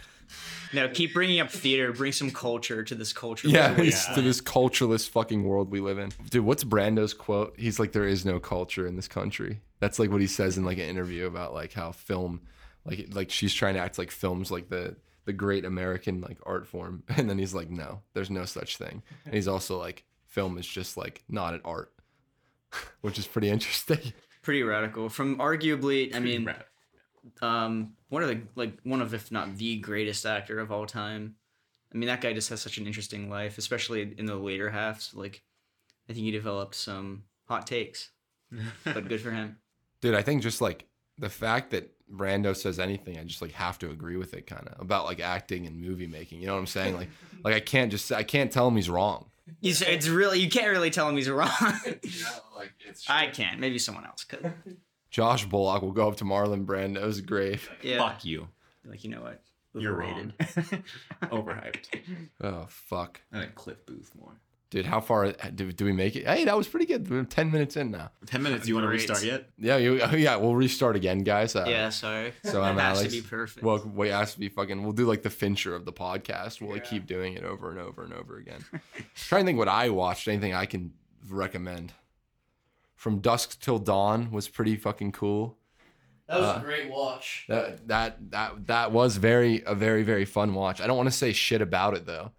Now 0.73 0.87
keep 0.87 1.13
bringing 1.13 1.39
up 1.39 1.49
theater. 1.49 1.91
Bring 1.91 2.11
some 2.11 2.31
culture 2.31 2.83
to 2.83 2.95
this 2.95 3.13
culture. 3.13 3.47
Yeah, 3.47 3.75
it's 3.77 4.05
to 4.15 4.21
this 4.21 4.41
cultureless 4.41 5.07
fucking 5.07 5.43
world 5.43 5.71
we 5.71 5.79
live 5.79 5.99
in. 5.99 6.11
Dude, 6.29 6.45
what's 6.45 6.63
Brando's 6.63 7.13
quote? 7.13 7.55
He's 7.57 7.79
like, 7.79 7.91
there 7.91 8.07
is 8.07 8.25
no 8.25 8.39
culture 8.39 8.87
in 8.87 8.95
this 8.95 9.07
country. 9.07 9.61
That's 9.79 9.99
like 9.99 10.11
what 10.11 10.21
he 10.21 10.27
says 10.27 10.57
in 10.57 10.65
like 10.65 10.77
an 10.77 10.85
interview 10.85 11.25
about 11.25 11.53
like 11.53 11.73
how 11.73 11.91
film, 11.91 12.41
like 12.85 13.07
like 13.11 13.29
she's 13.31 13.53
trying 13.53 13.73
to 13.75 13.79
act 13.79 13.97
like 13.97 14.11
films 14.11 14.51
like 14.51 14.69
the 14.69 14.95
the 15.25 15.33
great 15.33 15.65
American 15.65 16.21
like 16.21 16.37
art 16.45 16.67
form, 16.67 17.03
and 17.09 17.29
then 17.29 17.37
he's 17.37 17.53
like, 17.53 17.69
no, 17.69 18.01
there's 18.13 18.29
no 18.29 18.45
such 18.45 18.77
thing. 18.77 19.03
And 19.25 19.33
he's 19.33 19.47
also 19.47 19.77
like, 19.77 20.05
film 20.27 20.57
is 20.57 20.67
just 20.67 20.97
like 20.97 21.23
not 21.29 21.53
an 21.53 21.61
art, 21.65 21.91
which 23.01 23.19
is 23.19 23.27
pretty 23.27 23.49
interesting. 23.49 24.13
pretty 24.41 24.63
radical. 24.63 25.09
From 25.09 25.37
arguably, 25.37 26.15
I 26.15 26.19
mean, 26.19 26.45
Rat. 26.45 26.67
Um, 27.41 27.93
one 28.09 28.23
of 28.23 28.29
the 28.29 28.41
like 28.55 28.79
one 28.83 29.01
of 29.01 29.13
if 29.13 29.31
not 29.31 29.57
the 29.57 29.77
greatest 29.77 30.25
actor 30.25 30.59
of 30.59 30.71
all 30.71 30.85
time. 30.85 31.35
I 31.93 31.97
mean, 31.97 32.07
that 32.07 32.21
guy 32.21 32.33
just 32.33 32.49
has 32.49 32.61
such 32.61 32.77
an 32.77 32.87
interesting 32.87 33.29
life, 33.29 33.57
especially 33.57 34.13
in 34.17 34.25
the 34.25 34.35
later 34.35 34.69
halves. 34.69 35.13
Like, 35.13 35.43
I 36.09 36.13
think 36.13 36.23
he 36.23 36.31
developed 36.31 36.75
some 36.75 37.23
hot 37.47 37.67
takes, 37.67 38.11
but 38.85 39.09
good 39.09 39.19
for 39.19 39.31
him. 39.31 39.57
Dude, 40.01 40.15
I 40.15 40.21
think 40.21 40.41
just 40.41 40.61
like 40.61 40.87
the 41.17 41.29
fact 41.29 41.71
that 41.71 41.91
Brando 42.09 42.55
says 42.55 42.79
anything, 42.79 43.17
I 43.17 43.23
just 43.23 43.41
like 43.41 43.51
have 43.51 43.77
to 43.79 43.89
agree 43.89 44.17
with 44.17 44.33
it 44.33 44.47
kind 44.47 44.67
of 44.67 44.81
about 44.81 45.05
like 45.05 45.19
acting 45.19 45.67
and 45.67 45.79
movie 45.79 46.07
making. 46.07 46.41
You 46.41 46.47
know 46.47 46.53
what 46.53 46.59
I'm 46.59 46.67
saying? 46.67 46.95
Like, 46.95 47.09
like 47.43 47.55
I 47.55 47.59
can't 47.59 47.91
just 47.91 48.11
I 48.11 48.23
can't 48.23 48.51
tell 48.51 48.67
him 48.67 48.75
he's 48.75 48.89
wrong. 48.89 49.27
He's, 49.59 49.81
it's 49.81 50.07
really 50.07 50.39
you 50.39 50.49
can't 50.49 50.69
really 50.69 50.91
tell 50.91 51.09
him 51.09 51.17
he's 51.17 51.29
wrong. 51.29 51.49
like 52.55 52.73
it's 52.87 53.05
I 53.09 53.27
can't. 53.27 53.59
Maybe 53.59 53.79
someone 53.79 54.05
else 54.05 54.23
could. 54.23 54.53
Josh 55.11 55.45
Bullock 55.45 55.81
will 55.83 55.91
go 55.91 56.07
up 56.07 56.15
to 56.17 56.23
Marlon 56.23 56.65
Brando's 56.65 57.21
grave. 57.21 57.69
Yeah. 57.83 57.97
Fuck 57.99 58.25
you. 58.25 58.47
Like 58.85 59.03
you 59.03 59.11
know 59.11 59.21
what? 59.21 59.41
You're 59.75 59.93
Overrated. 59.93 60.33
wrong. 60.39 60.83
Overhyped. 61.45 61.85
Oh 62.43 62.65
fuck. 62.69 63.21
I 63.31 63.39
like 63.39 63.55
Cliff 63.55 63.85
Booth 63.85 64.11
more. 64.19 64.33
Dude, 64.71 64.85
how 64.85 65.01
far 65.01 65.29
do, 65.53 65.69
do 65.73 65.83
we 65.83 65.91
make 65.91 66.15
it? 66.15 66.25
Hey, 66.25 66.45
that 66.45 66.55
was 66.55 66.65
pretty 66.65 66.85
good. 66.85 67.09
We're 67.09 67.25
10 67.25 67.51
minutes 67.51 67.75
in 67.75 67.91
now. 67.91 68.09
Ten 68.25 68.41
minutes. 68.41 68.69
You 68.69 68.75
want 68.75 68.85
to 68.85 68.87
Great. 68.87 69.01
restart 69.01 69.21
yet? 69.21 69.49
Yeah, 69.57 69.75
you, 69.75 69.95
yeah, 70.15 70.37
we'll 70.37 70.55
restart 70.55 70.95
again, 70.95 71.23
guys. 71.25 71.57
Uh, 71.57 71.65
yeah, 71.67 71.89
sorry. 71.89 72.31
So 72.45 72.61
I'm 72.61 72.77
it 72.77 72.81
has 72.81 72.99
Alex. 72.99 73.13
to 73.13 73.21
be 73.21 73.27
perfect. 73.27 73.65
Well, 73.65 73.83
wait, 73.93 74.11
it 74.11 74.13
has 74.13 74.31
to 74.33 74.39
be 74.39 74.47
fucking. 74.47 74.81
We'll 74.81 74.93
do 74.93 75.05
like 75.05 75.23
the 75.23 75.29
Fincher 75.29 75.75
of 75.75 75.83
the 75.83 75.91
podcast. 75.91 76.61
We'll 76.61 76.71
like 76.71 76.85
keep 76.85 77.05
doing 77.05 77.33
it 77.33 77.43
over 77.43 77.69
and 77.69 77.79
over 77.79 78.01
and 78.05 78.13
over 78.13 78.37
again. 78.37 78.63
Trying 79.15 79.43
to 79.43 79.47
think 79.47 79.59
what 79.59 79.67
I 79.67 79.89
watched. 79.89 80.29
Anything 80.29 80.53
I 80.53 80.65
can 80.65 80.93
recommend. 81.29 81.91
From 83.01 83.17
Dusk 83.17 83.59
Till 83.59 83.79
Dawn 83.79 84.29
was 84.29 84.47
pretty 84.47 84.75
fucking 84.75 85.13
cool. 85.13 85.57
That 86.27 86.39
was 86.39 86.49
Uh, 86.49 86.59
a 86.59 86.63
great 86.63 86.87
watch. 86.91 87.45
That 87.49 87.87
that 87.87 88.29
that 88.29 88.67
that 88.67 88.91
was 88.91 89.17
very 89.17 89.63
a 89.65 89.73
very 89.73 90.03
very 90.03 90.23
fun 90.23 90.53
watch. 90.53 90.79
I 90.79 90.85
don't 90.85 90.97
want 90.97 91.07
to 91.09 91.17
say 91.17 91.33
shit 91.33 91.63
about 91.63 91.95
it 91.95 92.05
though. 92.05 92.31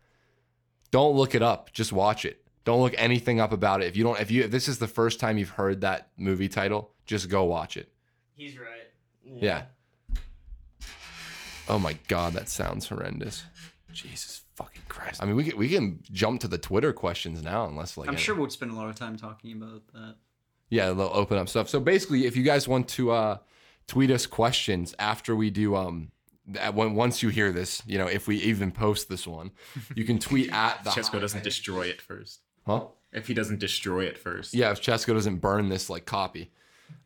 Don't 0.92 1.16
look 1.16 1.34
it 1.34 1.42
up. 1.42 1.72
Just 1.72 1.92
watch 1.92 2.24
it. 2.24 2.46
Don't 2.62 2.80
look 2.80 2.94
anything 2.96 3.40
up 3.40 3.50
about 3.52 3.82
it. 3.82 3.86
If 3.88 3.96
you 3.96 4.04
don't, 4.04 4.20
if 4.20 4.30
you 4.30 4.44
if 4.44 4.52
this 4.52 4.68
is 4.68 4.78
the 4.78 4.86
first 4.86 5.18
time 5.18 5.36
you've 5.36 5.48
heard 5.48 5.80
that 5.80 6.10
movie 6.16 6.48
title, 6.48 6.92
just 7.06 7.28
go 7.28 7.42
watch 7.42 7.76
it. 7.76 7.92
He's 8.36 8.56
right. 8.56 8.86
Yeah. 9.24 9.64
Oh 11.68 11.80
my 11.80 11.98
god, 12.06 12.34
that 12.34 12.48
sounds 12.48 12.86
horrendous. 12.86 13.42
Jesus 13.92 14.42
fucking 14.54 14.82
Christ. 14.88 15.20
I 15.20 15.26
mean, 15.26 15.34
we 15.34 15.42
can 15.42 15.58
we 15.58 15.68
can 15.68 16.04
jump 16.12 16.40
to 16.42 16.46
the 16.46 16.56
Twitter 16.56 16.92
questions 16.92 17.42
now, 17.42 17.66
unless 17.66 17.96
like 17.96 18.08
I'm 18.08 18.16
sure 18.16 18.36
we'll 18.36 18.48
spend 18.48 18.70
a 18.70 18.76
lot 18.76 18.88
of 18.88 18.94
time 18.94 19.16
talking 19.16 19.60
about 19.60 19.82
that. 19.92 20.14
Yeah, 20.72 20.86
they'll 20.92 21.10
open 21.12 21.36
up 21.36 21.50
stuff. 21.50 21.68
So 21.68 21.78
basically, 21.78 22.24
if 22.24 22.34
you 22.34 22.42
guys 22.42 22.66
want 22.66 22.88
to 22.88 23.10
uh, 23.10 23.38
tweet 23.86 24.10
us 24.10 24.26
questions 24.26 24.94
after 24.98 25.36
we 25.36 25.50
do 25.50 25.76
um. 25.76 26.10
When, 26.74 26.96
once 26.96 27.22
you 27.22 27.28
hear 27.28 27.52
this, 27.52 27.82
you 27.86 27.98
know, 27.98 28.08
if 28.08 28.26
we 28.26 28.36
even 28.38 28.72
post 28.72 29.08
this 29.08 29.28
one, 29.28 29.52
you 29.94 30.04
can 30.04 30.18
tweet 30.18 30.52
at 30.52 30.82
the 30.82 30.90
Chesco 30.90 31.20
doesn't 31.20 31.44
destroy 31.44 31.86
it 31.86 32.02
first. 32.02 32.40
huh? 32.66 32.86
If 33.12 33.28
he 33.28 33.34
doesn't 33.34 33.60
destroy 33.60 34.06
it 34.06 34.18
first. 34.18 34.52
Yeah, 34.52 34.72
if 34.72 34.80
Chesco 34.80 35.14
doesn't 35.14 35.36
burn 35.36 35.68
this 35.68 35.88
like 35.88 36.04
copy. 36.04 36.50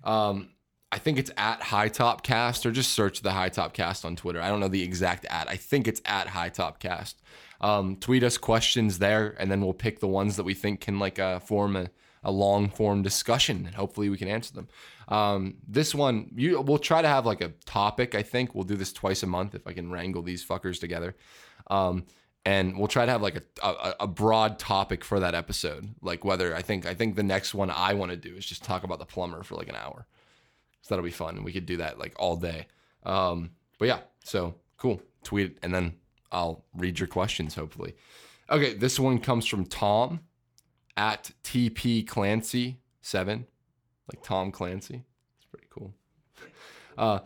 Um, 0.04 0.48
I 0.90 0.98
think 0.98 1.18
it's 1.18 1.30
at 1.36 1.60
High 1.60 1.88
Top 1.88 2.22
Cast 2.22 2.64
or 2.64 2.70
just 2.70 2.92
search 2.92 3.20
the 3.20 3.32
High 3.32 3.50
Top 3.50 3.74
Cast 3.74 4.06
on 4.06 4.16
Twitter. 4.16 4.40
I 4.40 4.48
don't 4.48 4.60
know 4.60 4.68
the 4.68 4.82
exact 4.82 5.26
at. 5.26 5.50
I 5.50 5.56
think 5.56 5.86
it's 5.86 6.00
at 6.06 6.28
High 6.28 6.48
Top 6.48 6.78
Cast. 6.78 7.20
Um, 7.60 7.96
tweet 7.96 8.22
us 8.22 8.38
questions 8.38 8.98
there, 9.00 9.36
and 9.38 9.50
then 9.50 9.60
we'll 9.60 9.74
pick 9.74 10.00
the 10.00 10.08
ones 10.08 10.36
that 10.36 10.44
we 10.44 10.54
think 10.54 10.80
can 10.80 10.98
like 10.98 11.18
uh, 11.18 11.40
form 11.40 11.76
a, 11.76 11.90
a 12.26 12.30
long 12.30 12.68
form 12.68 13.02
discussion, 13.02 13.64
and 13.66 13.74
hopefully 13.74 14.10
we 14.10 14.18
can 14.18 14.28
answer 14.28 14.52
them. 14.52 14.68
Um, 15.08 15.54
this 15.66 15.94
one, 15.94 16.32
you 16.34 16.60
we'll 16.60 16.78
try 16.78 17.00
to 17.00 17.08
have 17.08 17.24
like 17.24 17.40
a 17.40 17.50
topic. 17.64 18.16
I 18.16 18.22
think 18.22 18.54
we'll 18.54 18.64
do 18.64 18.74
this 18.74 18.92
twice 18.92 19.22
a 19.22 19.28
month 19.28 19.54
if 19.54 19.66
I 19.66 19.72
can 19.72 19.90
wrangle 19.90 20.22
these 20.22 20.44
fuckers 20.44 20.80
together. 20.80 21.14
Um, 21.68 22.04
and 22.44 22.76
we'll 22.76 22.88
try 22.88 23.06
to 23.06 23.12
have 23.12 23.22
like 23.22 23.36
a, 23.36 23.66
a, 23.66 23.94
a 24.00 24.06
broad 24.08 24.58
topic 24.58 25.04
for 25.04 25.20
that 25.20 25.34
episode. 25.34 25.94
Like 26.02 26.24
whether 26.24 26.54
I 26.54 26.62
think 26.62 26.84
I 26.84 26.94
think 26.94 27.14
the 27.14 27.22
next 27.22 27.54
one 27.54 27.70
I 27.70 27.94
want 27.94 28.10
to 28.10 28.16
do 28.16 28.34
is 28.34 28.44
just 28.44 28.64
talk 28.64 28.82
about 28.82 28.98
the 28.98 29.06
plumber 29.06 29.44
for 29.44 29.54
like 29.54 29.68
an 29.68 29.76
hour. 29.76 30.06
So 30.82 30.94
that'll 30.94 31.04
be 31.04 31.12
fun. 31.12 31.44
We 31.44 31.52
could 31.52 31.66
do 31.66 31.76
that 31.78 31.96
like 31.98 32.14
all 32.18 32.36
day. 32.36 32.66
Um, 33.04 33.50
but 33.78 33.86
yeah, 33.86 34.00
so 34.24 34.56
cool. 34.78 35.00
Tweet 35.22 35.52
it, 35.52 35.58
and 35.62 35.72
then 35.72 35.94
I'll 36.32 36.64
read 36.74 36.98
your 36.98 37.08
questions 37.08 37.54
hopefully. 37.54 37.94
Okay, 38.50 38.74
this 38.74 38.98
one 38.98 39.20
comes 39.20 39.46
from 39.46 39.64
Tom 39.64 40.20
at 40.96 41.30
TP 41.44 42.06
Clancy 42.06 42.78
seven, 43.02 43.46
like 44.12 44.22
Tom 44.22 44.50
Clancy. 44.50 45.04
It's 45.38 45.46
pretty 45.50 45.66
cool. 45.70 45.92
Uh, 46.98 47.18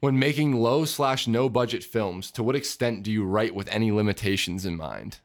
when 0.00 0.18
making 0.18 0.54
low 0.54 0.86
slash 0.86 1.28
no 1.28 1.50
budget 1.50 1.84
films, 1.84 2.30
to 2.30 2.42
what 2.42 2.56
extent 2.56 3.02
do 3.02 3.12
you 3.12 3.24
write 3.24 3.54
with 3.54 3.68
any 3.68 3.92
limitations 3.92 4.64
in 4.64 4.74
mind? 4.74 5.18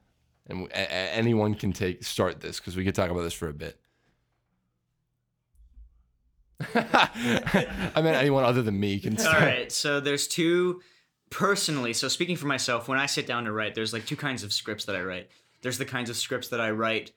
And 0.46 0.68
a- 0.72 0.92
anyone 0.92 1.56
can 1.56 1.72
take 1.72 2.04
start 2.04 2.42
this 2.42 2.60
because 2.60 2.76
we 2.76 2.84
could 2.84 2.94
talk 2.94 3.10
about 3.10 3.22
this 3.22 3.32
for 3.34 3.48
a 3.48 3.54
bit. 3.54 3.80
I 6.76 7.92
meant 7.96 8.18
anyone 8.18 8.44
other 8.44 8.62
than 8.62 8.80
me 8.80 9.00
can 9.00 9.14
All 9.14 9.20
start. 9.20 9.42
right, 9.42 9.72
so 9.72 10.00
there's 10.00 10.28
two 10.28 10.82
personally. 11.30 11.94
So 11.94 12.08
speaking 12.08 12.36
for 12.36 12.48
myself, 12.48 12.88
when 12.88 13.00
I 13.00 13.06
sit 13.06 13.28
down 13.28 13.46
to 13.46 13.52
write, 13.52 13.74
there's 13.76 13.94
like 13.94 14.06
two 14.06 14.16
kinds 14.16 14.44
of 14.44 14.52
scripts 14.52 14.86
that 14.86 14.96
I 14.96 15.02
write. 15.02 15.30
There's 15.62 15.78
the 15.78 15.86
kinds 15.86 16.10
of 16.10 16.18
scripts 16.18 16.50
that 16.50 16.60
I 16.62 16.72
write 16.72 17.12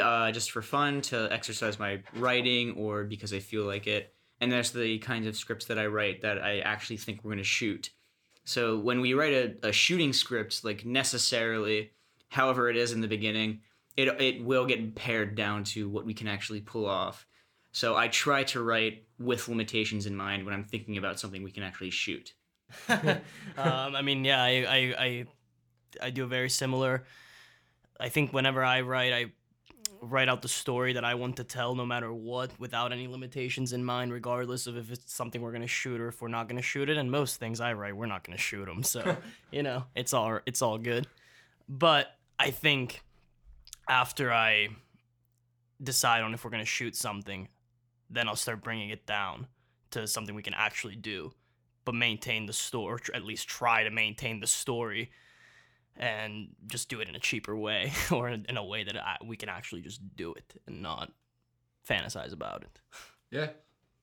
uh, 0.00 0.30
just 0.32 0.50
for 0.50 0.62
fun 0.62 1.00
to 1.02 1.30
exercise 1.32 1.78
my 1.78 2.02
writing 2.16 2.72
or 2.72 3.04
because 3.04 3.32
I 3.32 3.40
feel 3.40 3.64
like 3.64 3.86
it, 3.86 4.14
and 4.40 4.50
there's 4.50 4.70
the 4.70 4.98
kinds 4.98 5.26
of 5.26 5.36
scripts 5.36 5.66
that 5.66 5.78
I 5.78 5.86
write 5.86 6.22
that 6.22 6.42
I 6.42 6.60
actually 6.60 6.96
think 6.96 7.20
we're 7.22 7.32
gonna 7.32 7.44
shoot. 7.44 7.90
So 8.44 8.78
when 8.78 9.00
we 9.00 9.14
write 9.14 9.32
a, 9.32 9.68
a 9.68 9.72
shooting 9.72 10.12
script, 10.12 10.64
like 10.64 10.84
necessarily, 10.84 11.92
however 12.28 12.68
it 12.68 12.76
is 12.76 12.92
in 12.92 13.00
the 13.00 13.08
beginning, 13.08 13.60
it 13.96 14.08
it 14.20 14.44
will 14.44 14.66
get 14.66 14.94
pared 14.94 15.34
down 15.34 15.64
to 15.64 15.88
what 15.88 16.04
we 16.04 16.14
can 16.14 16.28
actually 16.28 16.60
pull 16.60 16.86
off. 16.86 17.26
So 17.72 17.96
I 17.96 18.08
try 18.08 18.44
to 18.44 18.62
write 18.62 19.06
with 19.18 19.48
limitations 19.48 20.06
in 20.06 20.14
mind 20.14 20.44
when 20.44 20.54
I'm 20.54 20.64
thinking 20.64 20.98
about 20.98 21.18
something 21.18 21.42
we 21.42 21.52
can 21.52 21.62
actually 21.62 21.90
shoot. 21.90 22.34
um, 22.88 23.20
I 23.56 24.02
mean, 24.02 24.24
yeah, 24.24 24.42
I, 24.42 24.48
I, 24.48 24.94
I, 24.98 25.24
I 26.02 26.10
do 26.10 26.24
a 26.24 26.26
very 26.26 26.50
similar. 26.50 27.04
I 27.98 28.08
think 28.08 28.32
whenever 28.32 28.62
I 28.62 28.82
write, 28.82 29.12
I 29.12 29.32
write 30.02 30.28
out 30.28 30.42
the 30.42 30.48
story 30.48 30.92
that 30.94 31.04
I 31.04 31.14
want 31.14 31.36
to 31.36 31.44
tell, 31.44 31.74
no 31.74 31.86
matter 31.86 32.12
what, 32.12 32.50
without 32.58 32.92
any 32.92 33.06
limitations 33.06 33.72
in 33.72 33.84
mind, 33.84 34.12
regardless 34.12 34.66
of 34.66 34.76
if 34.76 34.90
it's 34.90 35.14
something 35.14 35.40
we're 35.40 35.52
gonna 35.52 35.66
shoot 35.66 36.00
or 36.00 36.08
if 36.08 36.20
we're 36.20 36.28
not 36.28 36.48
gonna 36.48 36.60
shoot 36.60 36.90
it. 36.90 36.96
And 36.96 37.10
most 37.10 37.36
things 37.36 37.60
I 37.60 37.72
write, 37.72 37.96
we're 37.96 38.06
not 38.06 38.24
gonna 38.24 38.36
shoot 38.36 38.66
them, 38.66 38.82
so 38.82 39.16
you 39.50 39.62
know, 39.62 39.84
it's 39.94 40.12
all 40.12 40.40
it's 40.44 40.60
all 40.60 40.76
good. 40.76 41.06
But 41.68 42.08
I 42.38 42.50
think 42.50 43.02
after 43.88 44.32
I 44.32 44.68
decide 45.82 46.22
on 46.22 46.34
if 46.34 46.44
we're 46.44 46.50
gonna 46.50 46.64
shoot 46.64 46.96
something, 46.96 47.48
then 48.10 48.28
I'll 48.28 48.36
start 48.36 48.62
bringing 48.62 48.90
it 48.90 49.06
down 49.06 49.46
to 49.92 50.06
something 50.06 50.34
we 50.34 50.42
can 50.42 50.54
actually 50.54 50.96
do 50.96 51.32
but 51.84 51.94
maintain 51.94 52.46
the 52.46 52.52
story, 52.52 52.94
or 52.94 52.98
tr- 52.98 53.14
at 53.14 53.24
least 53.24 53.48
try 53.48 53.84
to 53.84 53.90
maintain 53.90 54.40
the 54.40 54.46
story, 54.46 55.10
and 55.96 56.48
just 56.66 56.88
do 56.88 57.00
it 57.00 57.08
in 57.08 57.14
a 57.14 57.20
cheaper 57.20 57.56
way, 57.56 57.92
or 58.10 58.28
in, 58.28 58.46
in 58.48 58.56
a 58.56 58.64
way 58.64 58.84
that 58.84 58.96
I, 58.96 59.16
we 59.24 59.36
can 59.36 59.48
actually 59.48 59.82
just 59.82 60.00
do 60.16 60.34
it 60.34 60.60
and 60.66 60.82
not 60.82 61.12
fantasize 61.88 62.32
about 62.32 62.62
it. 62.62 62.80
Yeah. 63.30 63.48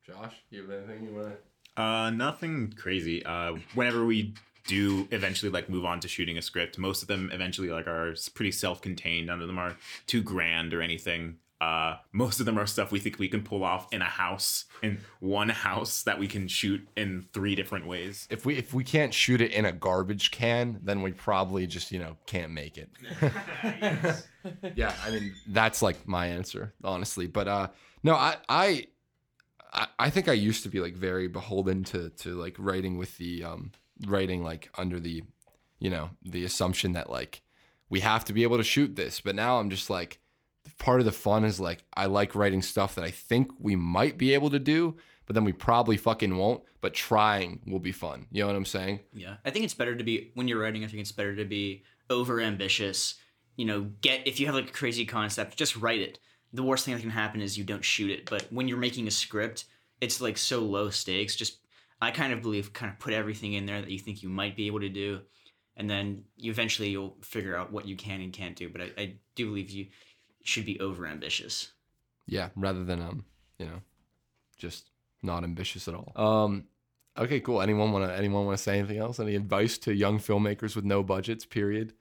Josh, 0.06 0.34
you 0.50 0.62
have 0.62 0.72
anything 0.72 1.06
you 1.06 1.14
want 1.14 1.36
to? 1.76 1.82
Uh, 1.82 2.10
nothing 2.10 2.74
crazy. 2.76 3.24
Uh, 3.26 3.56
whenever 3.74 4.06
we 4.06 4.34
do 4.68 5.08
eventually 5.12 5.52
like 5.52 5.70
move 5.70 5.86
on 5.86 6.00
to 6.00 6.08
shooting 6.08 6.38
a 6.38 6.42
script, 6.42 6.78
most 6.78 7.02
of 7.02 7.08
them 7.08 7.30
eventually 7.32 7.70
like 7.70 7.88
are 7.88 8.16
pretty 8.34 8.52
self-contained. 8.52 9.28
None 9.28 9.42
of 9.42 9.48
them 9.48 9.60
are 9.60 9.78
too 10.08 10.22
grand 10.22 10.74
or 10.74 10.82
anything. 10.82 11.38
Uh, 11.62 11.98
most 12.14 12.40
of 12.40 12.46
them 12.46 12.58
are 12.58 12.66
stuff 12.66 12.90
we 12.92 13.00
think 13.00 13.20
we 13.20 13.28
can 13.28 13.42
pull 13.44 13.66
off 13.66 13.92
in 13.92 14.02
a 14.02 14.06
house, 14.06 14.64
in 14.82 14.98
one 15.20 15.50
house 15.50 16.04
that 16.04 16.18
we 16.18 16.26
can 16.28 16.48
shoot 16.48 16.88
in 16.96 17.26
three 17.34 17.54
different 17.54 17.86
ways. 17.86 18.28
If 18.30 18.46
we 18.46 18.56
if 18.56 18.74
we 18.74 18.84
can't 18.86 19.14
shoot 19.14 19.42
it 19.42 19.52
in 19.52 19.66
a 19.66 19.72
garbage 19.74 20.32
can, 20.32 20.80
then 20.84 21.02
we 21.02 21.12
probably 21.12 21.68
just 21.68 21.92
you 21.92 22.00
know 22.00 22.16
can't 22.26 22.52
make 22.54 22.78
it. 22.78 22.90
yeah, 24.76 24.94
I 25.06 25.12
mean 25.12 25.34
that's 25.48 25.82
like 25.82 26.08
my 26.08 26.28
answer, 26.28 26.74
honestly. 26.84 27.28
But 27.28 27.48
uh, 27.48 27.68
no, 28.04 28.16
I 28.16 28.38
I 28.48 28.88
I- 29.74 29.88
I 30.00 30.10
think 30.10 30.28
I 30.28 30.34
used 30.34 30.64
to 30.64 30.70
be 30.70 30.80
like 30.80 30.96
very 30.96 31.28
beholden 31.28 31.84
to 31.86 32.10
to 32.10 32.36
like 32.36 32.56
writing 32.58 32.98
with 32.98 33.18
the 33.18 33.44
um 33.44 33.72
writing 34.08 34.44
like 34.44 34.70
under 34.78 35.00
the 35.00 35.24
you 35.80 35.90
know 35.90 36.10
the 36.24 36.46
assumption 36.46 36.94
that 36.94 37.10
like 37.10 37.42
we 37.90 38.00
have 38.00 38.24
to 38.26 38.34
be 38.34 38.44
able 38.44 38.58
to 38.58 38.64
shoot 38.64 38.96
this. 38.96 39.20
But 39.22 39.36
now 39.36 39.60
I'm 39.60 39.70
just 39.70 39.90
like 39.90 40.20
part 40.78 41.00
of 41.00 41.06
the 41.06 41.12
fun 41.12 41.44
is 41.44 41.60
like 41.60 41.84
I 41.96 42.06
like 42.06 42.36
writing 42.36 42.62
stuff 42.62 42.96
that 42.96 43.04
I 43.04 43.12
think 43.12 43.52
we 43.60 43.76
might 43.76 44.18
be 44.18 44.34
able 44.34 44.50
to 44.52 44.60
do, 44.60 44.98
but 45.26 45.34
then 45.34 45.44
we 45.44 45.54
probably 45.54 45.98
fucking 45.98 46.36
won't. 46.36 46.64
But 46.82 46.94
trying 46.94 47.60
will 47.68 47.80
be 47.80 47.92
fun. 47.92 48.28
You 48.32 48.42
know 48.42 48.48
what 48.48 48.56
I'm 48.56 48.66
saying? 48.66 49.02
Yeah, 49.14 49.36
I 49.44 49.50
think 49.50 49.66
it's 49.66 49.74
better 49.74 49.96
to 49.96 50.04
be 50.04 50.32
when 50.34 50.48
you're 50.48 50.62
writing. 50.62 50.84
I 50.84 50.88
think 50.88 51.02
it's 51.02 51.12
better 51.12 51.36
to 51.36 51.46
be 51.46 51.84
over 52.10 52.40
ambitious. 52.40 53.16
You 53.58 53.66
know, 53.66 53.82
get 54.02 54.26
if 54.26 54.40
you 54.40 54.46
have 54.46 54.56
like 54.56 54.70
a 54.70 54.74
crazy 54.74 55.06
concept, 55.06 55.58
just 55.58 55.76
write 55.76 56.00
it. 56.00 56.20
The 56.54 56.64
worst 56.64 56.86
thing 56.86 56.94
that 56.96 57.02
can 57.02 57.10
happen 57.10 57.42
is 57.42 57.58
you 57.58 57.64
don't 57.64 57.84
shoot 57.84 58.10
it. 58.10 58.30
But 58.30 58.48
when 58.52 58.68
you're 58.68 58.78
making 58.78 59.08
a 59.08 59.12
script, 59.12 59.66
it's 60.02 60.22
like 60.22 60.38
so 60.38 60.60
low 60.62 60.90
stakes. 60.90 61.36
Just 61.36 61.60
I 62.02 62.12
kind 62.12 62.32
of 62.32 62.42
believe 62.42 62.72
kind 62.74 62.92
of 62.92 62.98
put 62.98 63.14
everything 63.14 63.54
in 63.54 63.66
there 63.66 63.82
that 63.82 63.92
you 63.92 64.00
think 64.00 64.24
you 64.24 64.30
might 64.30 64.56
be 64.56 64.68
able 64.68 64.80
to 64.80 64.90
do, 64.90 65.20
and 65.76 65.90
then 65.90 66.24
you 66.38 66.50
eventually 66.50 66.90
you'll 66.90 67.18
figure 67.22 67.56
out 67.56 67.72
what 67.72 67.86
you 67.86 67.98
can 67.98 68.22
and 68.22 68.32
can't 68.32 68.56
do. 68.56 68.70
But 68.70 68.82
I, 68.82 68.92
I 68.98 69.16
do 69.36 69.48
believe 69.48 69.70
you 69.70 69.88
should 70.50 70.66
be 70.66 70.80
over 70.80 71.08
ambitious. 71.08 71.72
Yeah, 72.28 72.50
rather 72.56 72.84
than 72.84 73.02
um, 73.02 73.26
you 73.58 73.66
know, 73.66 73.82
just 74.58 74.90
not 75.24 75.44
ambitious 75.44 75.88
at 75.88 75.96
all. 75.96 76.12
Um, 76.16 76.66
okay, 77.18 77.40
cool. 77.40 77.62
Anyone 77.62 77.92
want 77.92 78.10
to 78.10 78.16
anyone 78.16 78.46
want 78.46 78.58
to 78.58 78.64
say 78.64 78.80
anything 78.80 78.98
else? 78.98 79.20
Any 79.20 79.36
advice 79.36 79.78
to 79.80 79.94
young 79.94 80.20
filmmakers 80.20 80.76
with 80.76 80.86
no 80.86 81.04
budgets? 81.04 81.46
Period. 81.46 81.94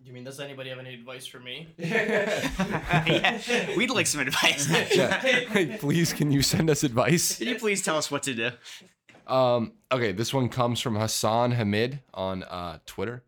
Do 0.00 0.06
you 0.06 0.12
mean 0.12 0.24
does 0.24 0.38
anybody 0.38 0.70
have 0.70 0.78
any 0.78 0.94
advice 0.94 1.26
for 1.26 1.40
me? 1.40 1.68
yeah, 1.76 3.40
we'd 3.76 3.90
like 3.90 4.06
some 4.06 4.20
advice. 4.20 4.68
Yeah. 4.94 5.18
Hey, 5.18 5.76
please, 5.78 6.12
can 6.12 6.30
you 6.30 6.42
send 6.42 6.70
us 6.70 6.84
advice? 6.84 7.38
Can 7.38 7.48
you 7.48 7.56
please 7.56 7.82
tell 7.82 7.96
us 7.96 8.10
what 8.10 8.22
to 8.24 8.34
do? 8.34 8.50
Um, 9.26 9.72
okay, 9.92 10.12
this 10.12 10.32
one 10.32 10.48
comes 10.48 10.80
from 10.80 10.96
Hassan 10.96 11.52
Hamid 11.52 12.00
on 12.14 12.44
uh, 12.44 12.78
Twitter. 12.86 13.22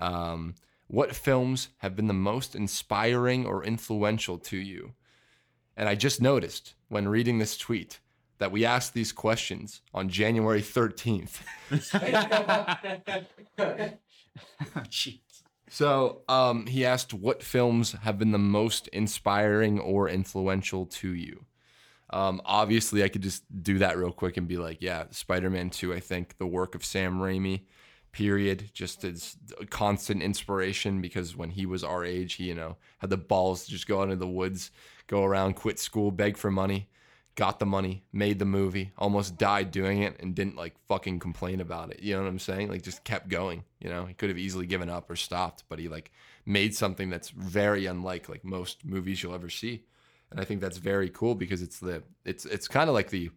Um, 0.00 0.54
What 0.88 1.14
films 1.14 1.68
have 1.78 1.94
been 1.94 2.08
the 2.08 2.14
most 2.14 2.54
inspiring 2.54 3.46
or 3.46 3.62
influential 3.62 4.38
to 4.38 4.56
you? 4.56 4.94
And 5.76 5.88
I 5.88 5.94
just 5.94 6.20
noticed 6.20 6.74
when 6.88 7.08
reading 7.08 7.38
this 7.38 7.56
tweet 7.56 8.00
that 8.38 8.50
we 8.50 8.64
asked 8.64 8.94
these 8.94 9.12
questions 9.12 9.82
on 9.94 10.08
January 10.08 10.62
13th. 10.62 11.40
Jeez. 14.88 15.18
So 15.70 16.22
um, 16.30 16.66
he 16.66 16.86
asked, 16.86 17.12
What 17.12 17.42
films 17.42 17.92
have 17.92 18.18
been 18.18 18.32
the 18.32 18.38
most 18.38 18.88
inspiring 18.88 19.78
or 19.78 20.08
influential 20.08 20.86
to 20.86 21.12
you? 21.12 21.44
Um, 22.10 22.40
obviously, 22.46 23.04
I 23.04 23.08
could 23.08 23.20
just 23.20 23.44
do 23.62 23.76
that 23.78 23.98
real 23.98 24.10
quick 24.10 24.38
and 24.38 24.48
be 24.48 24.56
like, 24.56 24.80
Yeah, 24.80 25.04
Spider 25.10 25.50
Man 25.50 25.68
2, 25.68 25.92
I 25.92 26.00
think 26.00 26.38
the 26.38 26.46
work 26.46 26.74
of 26.74 26.86
Sam 26.86 27.18
Raimi, 27.18 27.64
period, 28.18 28.68
just 28.74 29.04
as 29.04 29.36
constant 29.70 30.24
inspiration 30.24 31.00
because 31.00 31.36
when 31.36 31.50
he 31.50 31.64
was 31.66 31.84
our 31.84 32.04
age, 32.04 32.34
he, 32.34 32.44
you 32.48 32.54
know, 32.54 32.76
had 32.98 33.10
the 33.10 33.16
balls 33.16 33.64
to 33.64 33.70
just 33.70 33.86
go 33.86 34.00
out 34.00 34.10
into 34.10 34.16
the 34.16 34.26
woods, 34.26 34.72
go 35.06 35.22
around, 35.22 35.54
quit 35.54 35.78
school, 35.78 36.10
beg 36.10 36.36
for 36.36 36.50
money, 36.50 36.88
got 37.36 37.60
the 37.60 37.64
money, 37.64 38.02
made 38.12 38.40
the 38.40 38.44
movie, 38.44 38.90
almost 38.98 39.38
died 39.38 39.70
doing 39.70 40.02
it, 40.02 40.16
and 40.18 40.34
didn't 40.34 40.56
like 40.56 40.74
fucking 40.88 41.20
complain 41.20 41.60
about 41.60 41.92
it. 41.92 42.02
You 42.02 42.16
know 42.16 42.22
what 42.22 42.28
I'm 42.28 42.40
saying? 42.40 42.70
Like 42.70 42.82
just 42.82 43.04
kept 43.04 43.28
going. 43.28 43.62
You 43.78 43.88
know, 43.88 44.04
he 44.04 44.14
could 44.14 44.30
have 44.30 44.38
easily 44.38 44.66
given 44.66 44.90
up 44.90 45.08
or 45.08 45.14
stopped, 45.14 45.62
but 45.68 45.78
he 45.78 45.86
like 45.86 46.10
made 46.44 46.74
something 46.74 47.10
that's 47.10 47.30
very 47.30 47.86
unlike 47.86 48.28
like 48.28 48.44
most 48.44 48.84
movies 48.84 49.22
you'll 49.22 49.32
ever 49.34 49.48
see. 49.48 49.84
And 50.32 50.40
I 50.40 50.44
think 50.44 50.60
that's 50.60 50.78
very 50.78 51.08
cool 51.08 51.36
because 51.36 51.62
it's 51.62 51.78
the 51.78 52.02
it's 52.24 52.44
it's 52.46 52.66
kind 52.66 52.90
of 52.90 52.94
like 52.94 53.10
the 53.10 53.30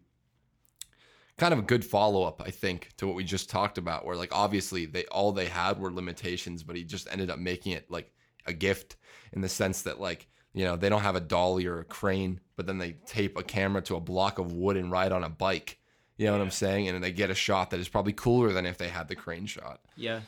kind 1.42 1.52
of 1.52 1.58
a 1.58 1.62
good 1.62 1.84
follow 1.84 2.22
up, 2.22 2.40
I 2.40 2.50
think, 2.50 2.90
to 2.98 3.06
what 3.08 3.16
we 3.16 3.24
just 3.24 3.50
talked 3.50 3.76
about, 3.76 4.06
where 4.06 4.14
like 4.14 4.32
obviously 4.32 4.86
they 4.86 5.06
all 5.06 5.32
they 5.32 5.46
had 5.46 5.80
were 5.80 5.90
limitations, 5.90 6.62
but 6.62 6.76
he 6.76 6.84
just 6.84 7.08
ended 7.10 7.30
up 7.30 7.38
making 7.40 7.72
it 7.72 7.90
like 7.90 8.12
a 8.46 8.52
gift 8.52 8.94
in 9.32 9.40
the 9.40 9.48
sense 9.48 9.82
that 9.82 10.00
like 10.00 10.28
you 10.54 10.64
know 10.64 10.76
they 10.76 10.88
don't 10.88 11.02
have 11.02 11.16
a 11.16 11.20
dolly 11.20 11.66
or 11.66 11.80
a 11.80 11.84
crane, 11.84 12.38
but 12.54 12.66
then 12.66 12.78
they 12.78 12.92
tape 13.06 13.36
a 13.36 13.42
camera 13.42 13.82
to 13.82 13.96
a 13.96 14.00
block 14.00 14.38
of 14.38 14.52
wood 14.52 14.76
and 14.76 14.92
ride 14.92 15.10
on 15.10 15.24
a 15.24 15.28
bike. 15.28 15.80
You 16.16 16.26
know 16.26 16.32
what 16.32 16.42
I'm 16.42 16.52
saying? 16.52 16.86
And 16.86 17.02
they 17.02 17.10
get 17.10 17.30
a 17.30 17.34
shot 17.34 17.70
that 17.70 17.80
is 17.80 17.88
probably 17.88 18.12
cooler 18.12 18.52
than 18.52 18.64
if 18.64 18.78
they 18.78 18.88
had 18.88 19.08
the 19.08 19.16
crane 19.16 19.46
shot. 19.46 19.80
Yeah. 19.96 20.20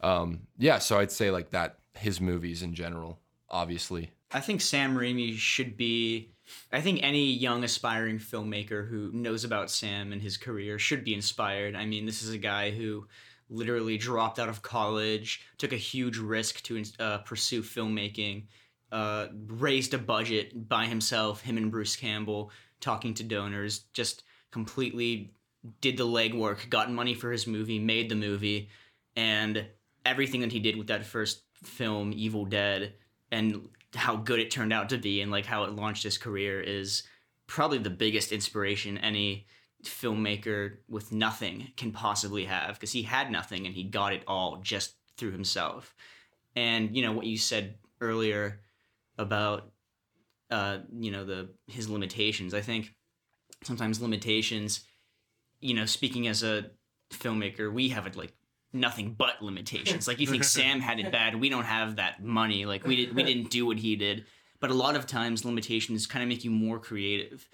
Um, 0.00 0.46
yeah, 0.56 0.78
so 0.78 0.98
I'd 0.98 1.12
say 1.12 1.30
like 1.30 1.50
that. 1.50 1.78
His 1.92 2.22
movies 2.22 2.62
in 2.62 2.74
general, 2.74 3.20
obviously. 3.50 4.12
I 4.32 4.40
think 4.40 4.62
Sam 4.62 4.96
Raimi 4.96 5.36
should 5.36 5.76
be. 5.76 6.30
I 6.72 6.80
think 6.80 7.00
any 7.02 7.32
young 7.32 7.64
aspiring 7.64 8.18
filmmaker 8.18 8.88
who 8.88 9.10
knows 9.12 9.44
about 9.44 9.70
Sam 9.70 10.12
and 10.12 10.20
his 10.20 10.36
career 10.36 10.78
should 10.78 11.04
be 11.04 11.14
inspired. 11.14 11.74
I 11.74 11.86
mean, 11.86 12.06
this 12.06 12.22
is 12.22 12.30
a 12.30 12.38
guy 12.38 12.70
who 12.70 13.06
literally 13.50 13.98
dropped 13.98 14.38
out 14.38 14.48
of 14.48 14.62
college, 14.62 15.42
took 15.58 15.72
a 15.72 15.76
huge 15.76 16.18
risk 16.18 16.62
to 16.62 16.82
uh, 16.98 17.18
pursue 17.18 17.62
filmmaking, 17.62 18.44
uh, 18.92 19.26
raised 19.46 19.94
a 19.94 19.98
budget 19.98 20.68
by 20.68 20.86
himself, 20.86 21.42
him 21.42 21.56
and 21.56 21.70
Bruce 21.70 21.96
Campbell, 21.96 22.50
talking 22.80 23.14
to 23.14 23.22
donors, 23.22 23.80
just 23.92 24.22
completely 24.50 25.32
did 25.80 25.96
the 25.96 26.06
legwork, 26.06 26.68
got 26.68 26.90
money 26.90 27.14
for 27.14 27.32
his 27.32 27.46
movie, 27.46 27.78
made 27.78 28.08
the 28.08 28.14
movie, 28.14 28.68
and 29.16 29.66
everything 30.04 30.40
that 30.40 30.52
he 30.52 30.60
did 30.60 30.76
with 30.76 30.88
that 30.88 31.04
first 31.04 31.42
film, 31.62 32.12
Evil 32.14 32.44
Dead, 32.44 32.94
and 33.30 33.68
how 33.94 34.16
good 34.16 34.40
it 34.40 34.50
turned 34.50 34.72
out 34.72 34.88
to 34.88 34.98
be 34.98 35.20
and 35.20 35.30
like 35.30 35.46
how 35.46 35.64
it 35.64 35.72
launched 35.72 36.02
his 36.02 36.18
career 36.18 36.60
is 36.60 37.04
probably 37.46 37.78
the 37.78 37.90
biggest 37.90 38.32
inspiration 38.32 38.98
any 38.98 39.46
filmmaker 39.84 40.78
with 40.88 41.12
nothing 41.12 41.68
can 41.76 41.92
possibly 41.92 42.44
have 42.44 42.74
because 42.74 42.92
he 42.92 43.02
had 43.02 43.30
nothing 43.30 43.66
and 43.66 43.74
he 43.74 43.84
got 43.84 44.12
it 44.12 44.24
all 44.26 44.58
just 44.62 44.94
through 45.16 45.32
himself. 45.32 45.94
And 46.56 46.96
you 46.96 47.02
know 47.02 47.12
what 47.12 47.26
you 47.26 47.38
said 47.38 47.76
earlier 48.00 48.60
about 49.18 49.70
uh 50.50 50.78
you 50.98 51.10
know 51.10 51.24
the 51.24 51.50
his 51.66 51.88
limitations. 51.88 52.54
I 52.54 52.60
think 52.60 52.94
sometimes 53.62 54.00
limitations 54.00 54.84
you 55.60 55.74
know 55.74 55.86
speaking 55.86 56.26
as 56.26 56.42
a 56.42 56.70
filmmaker 57.10 57.72
we 57.72 57.88
have 57.90 58.06
it 58.06 58.16
like 58.16 58.32
nothing 58.74 59.14
but 59.16 59.40
limitations. 59.40 60.06
Like 60.08 60.20
you 60.20 60.26
think 60.26 60.44
Sam 60.56 60.80
had 60.80 60.98
it 60.98 61.10
bad, 61.12 61.40
we 61.40 61.48
don't 61.48 61.64
have 61.64 61.96
that 61.96 62.22
money. 62.22 62.66
Like 62.66 62.86
we 62.86 62.96
did 62.96 63.14
we 63.14 63.22
didn't 63.30 63.50
do 63.50 63.64
what 63.66 63.78
he 63.78 63.96
did. 63.96 64.26
But 64.60 64.70
a 64.70 64.74
lot 64.74 64.96
of 64.96 65.06
times 65.06 65.44
limitations 65.44 66.06
kind 66.06 66.22
of 66.22 66.28
make 66.28 66.44
you 66.44 66.50
more 66.50 66.78
creative. 66.78 67.46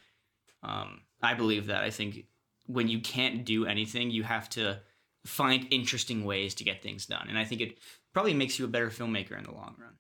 Um, 0.63 1.01
I 1.23 1.35
believe 1.35 1.67
that. 1.67 1.83
I 1.83 1.91
think 1.91 2.27
when 2.67 2.89
you 2.89 3.01
can't 3.01 3.45
do 3.45 3.67
anything, 3.67 4.11
you 4.11 4.23
have 4.23 4.49
to 4.51 4.81
find 5.27 5.67
interesting 5.71 6.25
ways 6.25 6.55
to 6.55 6.65
get 6.65 6.83
things 6.83 7.07
done. 7.07 7.27
And 7.29 7.37
I 7.37 7.45
think 7.45 7.61
it 7.61 7.79
probably 8.13 8.35
makes 8.35 8.59
you 8.59 8.65
a 8.65 8.69
better 8.69 8.91
filmmaker 8.91 9.37
in 9.37 9.45
the 9.45 9.53
long 9.53 9.75
run. 9.79 9.95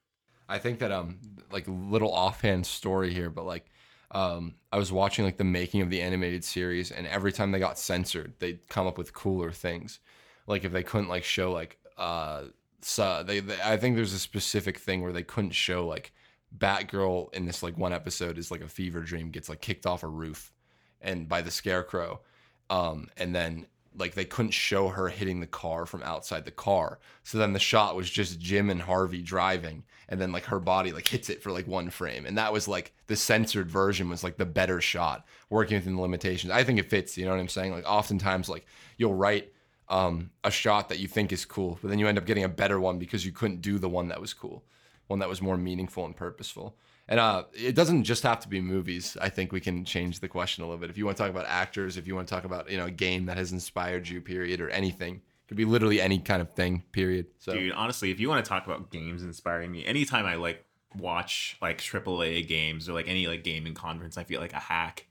I 0.48 0.58
think 0.58 0.80
that 0.80 0.92
um 0.92 1.18
like 1.52 1.64
little 1.68 2.12
offhand 2.12 2.66
story 2.66 3.12
here, 3.12 3.30
but 3.30 3.44
like 3.44 3.66
um 4.12 4.54
I 4.72 4.78
was 4.78 4.92
watching 4.92 5.24
like 5.24 5.36
the 5.36 5.44
making 5.44 5.82
of 5.82 5.90
the 5.90 6.00
animated 6.00 6.44
series 6.44 6.90
and 6.90 7.06
every 7.06 7.32
time 7.32 7.52
they 7.52 7.58
got 7.58 7.78
censored, 7.78 8.34
they'd 8.38 8.68
come 8.68 8.86
up 8.86 8.98
with 8.98 9.12
cooler 9.12 9.52
things. 9.52 10.00
Like 10.46 10.64
if 10.64 10.72
they 10.72 10.82
couldn't 10.82 11.08
like 11.08 11.24
show 11.24 11.52
like 11.52 11.78
uh 11.96 12.44
so 12.82 13.22
they, 13.22 13.40
they 13.40 13.58
I 13.62 13.76
think 13.76 13.96
there's 13.96 14.14
a 14.14 14.18
specific 14.18 14.78
thing 14.78 15.02
where 15.02 15.12
they 15.12 15.22
couldn't 15.22 15.52
show 15.52 15.86
like 15.86 16.12
Batgirl 16.56 17.32
in 17.34 17.46
this 17.46 17.62
like 17.62 17.76
one 17.76 17.92
episode 17.92 18.38
is 18.38 18.50
like 18.50 18.62
a 18.62 18.68
fever 18.68 19.00
dream 19.00 19.30
gets 19.30 19.48
like 19.48 19.60
kicked 19.60 19.86
off 19.86 20.02
a 20.02 20.08
roof 20.08 20.52
and 21.00 21.28
by 21.28 21.42
the 21.42 21.50
scarecrow. 21.50 22.20
Um 22.68 23.08
and 23.16 23.34
then 23.34 23.66
like 23.96 24.14
they 24.14 24.24
couldn't 24.24 24.52
show 24.52 24.88
her 24.88 25.08
hitting 25.08 25.40
the 25.40 25.46
car 25.46 25.84
from 25.84 26.02
outside 26.02 26.44
the 26.44 26.50
car. 26.50 27.00
So 27.24 27.38
then 27.38 27.52
the 27.52 27.58
shot 27.58 27.96
was 27.96 28.08
just 28.08 28.40
Jim 28.40 28.70
and 28.70 28.80
Harvey 28.80 29.22
driving 29.22 29.84
and 30.08 30.20
then 30.20 30.32
like 30.32 30.44
her 30.44 30.60
body 30.60 30.92
like 30.92 31.08
hits 31.08 31.28
it 31.28 31.42
for 31.42 31.50
like 31.50 31.66
one 31.66 31.90
frame. 31.90 32.24
And 32.26 32.38
that 32.38 32.52
was 32.52 32.68
like 32.68 32.92
the 33.08 33.16
censored 33.16 33.70
version 33.70 34.08
was 34.08 34.22
like 34.22 34.36
the 34.36 34.46
better 34.46 34.80
shot 34.80 35.26
working 35.48 35.76
within 35.76 35.96
the 35.96 36.02
limitations. 36.02 36.52
I 36.52 36.62
think 36.62 36.78
it 36.78 36.90
fits, 36.90 37.18
you 37.18 37.24
know 37.24 37.32
what 37.32 37.40
I'm 37.40 37.48
saying? 37.48 37.72
Like 37.72 37.84
oftentimes 37.86 38.48
like 38.48 38.66
you'll 38.96 39.14
write 39.14 39.52
um, 39.90 40.30
a 40.44 40.50
shot 40.50 40.88
that 40.88 41.00
you 41.00 41.08
think 41.08 41.32
is 41.32 41.44
cool, 41.44 41.78
but 41.82 41.88
then 41.88 41.98
you 41.98 42.06
end 42.06 42.16
up 42.16 42.24
getting 42.24 42.44
a 42.44 42.48
better 42.48 42.80
one 42.80 42.98
because 42.98 43.26
you 43.26 43.32
couldn't 43.32 43.60
do 43.60 43.78
the 43.78 43.88
one 43.88 44.08
that 44.08 44.20
was 44.20 44.32
cool, 44.32 44.64
one 45.08 45.18
that 45.18 45.28
was 45.28 45.42
more 45.42 45.56
meaningful 45.56 46.06
and 46.06 46.16
purposeful. 46.16 46.76
And 47.08 47.18
uh, 47.18 47.44
it 47.52 47.74
doesn't 47.74 48.04
just 48.04 48.22
have 48.22 48.38
to 48.40 48.48
be 48.48 48.60
movies. 48.60 49.16
I 49.20 49.30
think 49.30 49.50
we 49.50 49.60
can 49.60 49.84
change 49.84 50.20
the 50.20 50.28
question 50.28 50.62
a 50.62 50.68
little 50.68 50.78
bit. 50.78 50.90
If 50.90 50.96
you 50.96 51.04
want 51.04 51.16
to 51.16 51.22
talk 51.24 51.30
about 51.30 51.46
actors, 51.46 51.96
if 51.96 52.06
you 52.06 52.14
want 52.14 52.28
to 52.28 52.34
talk 52.34 52.44
about 52.44 52.70
you 52.70 52.78
know 52.78 52.86
a 52.86 52.90
game 52.90 53.26
that 53.26 53.36
has 53.36 53.50
inspired 53.50 54.08
you, 54.08 54.20
period, 54.20 54.60
or 54.60 54.70
anything, 54.70 55.16
it 55.16 55.48
could 55.48 55.56
be 55.56 55.64
literally 55.64 56.00
any 56.00 56.20
kind 56.20 56.40
of 56.40 56.52
thing, 56.52 56.84
period. 56.92 57.26
So 57.38 57.52
Dude, 57.52 57.72
honestly, 57.72 58.12
if 58.12 58.20
you 58.20 58.28
want 58.28 58.44
to 58.44 58.48
talk 58.48 58.64
about 58.64 58.92
games 58.92 59.24
inspiring 59.24 59.72
me, 59.72 59.84
anytime 59.84 60.24
I 60.24 60.36
like 60.36 60.64
watch 60.96 61.56
like 61.60 61.78
AAA 61.78 62.46
games 62.46 62.88
or 62.88 62.92
like 62.92 63.08
any 63.08 63.26
like 63.26 63.42
gaming 63.42 63.74
conference, 63.74 64.16
I 64.16 64.22
feel 64.22 64.40
like 64.40 64.52
a 64.52 64.60
hack. 64.60 65.06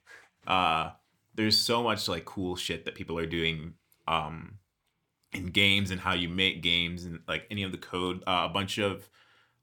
Uh, 0.48 0.92
there's 1.36 1.58
so 1.58 1.84
much 1.84 2.08
like 2.08 2.24
cool 2.24 2.56
shit 2.56 2.86
that 2.86 2.96
people 2.96 3.20
are 3.20 3.26
doing 3.26 3.74
um, 4.08 4.59
in 5.34 5.48
games 5.48 5.92
and 5.92 6.02
how 6.02 6.14
you 6.14 6.30
make 6.30 6.62
games 6.62 7.06
and 7.06 7.20
like 7.28 7.46
any 7.52 7.64
of 7.64 7.72
the 7.72 7.78
code. 7.78 8.24
Uh, 8.26 8.48
a 8.50 8.50
bunch 8.50 8.78
of 8.78 9.10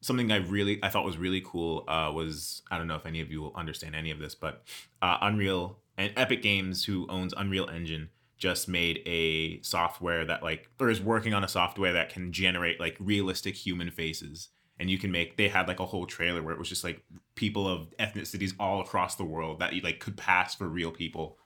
something 0.01 0.31
I 0.31 0.37
really 0.37 0.79
I 0.83 0.89
thought 0.89 1.05
was 1.05 1.19
really 1.19 1.43
cool 1.45 1.85
uh, 1.89 2.11
was 2.15 2.63
I 2.71 2.79
don't 2.79 2.87
know 2.87 2.97
if 2.97 3.07
any 3.07 3.21
of 3.21 3.31
you 3.31 3.43
will 3.43 3.53
understand 3.55 3.95
any 3.95 4.11
of 4.11 4.19
this, 4.19 4.35
but 4.35 4.63
uh, 5.03 5.19
Unreal 5.21 5.79
and 5.97 6.13
Epic 6.17 6.43
Games, 6.43 6.85
who 6.85 7.07
owns 7.09 7.35
Unreal 7.37 7.69
Engine, 7.69 8.11
just 8.39 8.69
made 8.69 9.03
a 9.07 9.61
software 9.63 10.25
that 10.25 10.43
like 10.43 10.69
or 10.79 10.91
is 10.91 11.01
working 11.01 11.35
on 11.35 11.43
a 11.43 11.49
software 11.49 11.93
that 11.95 12.11
can 12.11 12.33
generate 12.33 12.79
like 12.79 12.97
realistic 13.01 13.55
human 13.55 13.91
faces. 13.91 14.49
And 14.79 14.91
you 14.91 14.99
can 14.99 15.11
make 15.11 15.37
they 15.37 15.49
had 15.49 15.69
like 15.69 15.81
a 15.81 15.87
whole 15.87 16.07
trailer 16.07 16.43
where 16.43 16.53
it 16.53 16.59
was 16.59 16.69
just 16.69 16.85
like 16.85 17.03
people 17.35 17.67
of 17.67 17.95
ethnicities 17.99 18.53
all 18.61 18.81
across 18.83 19.17
the 19.17 19.25
world 19.25 19.59
that 19.61 19.73
you 19.73 19.81
like 19.81 20.01
could 20.01 20.19
pass 20.19 20.55
for 20.55 20.69
real 20.69 20.91
people, 20.91 21.39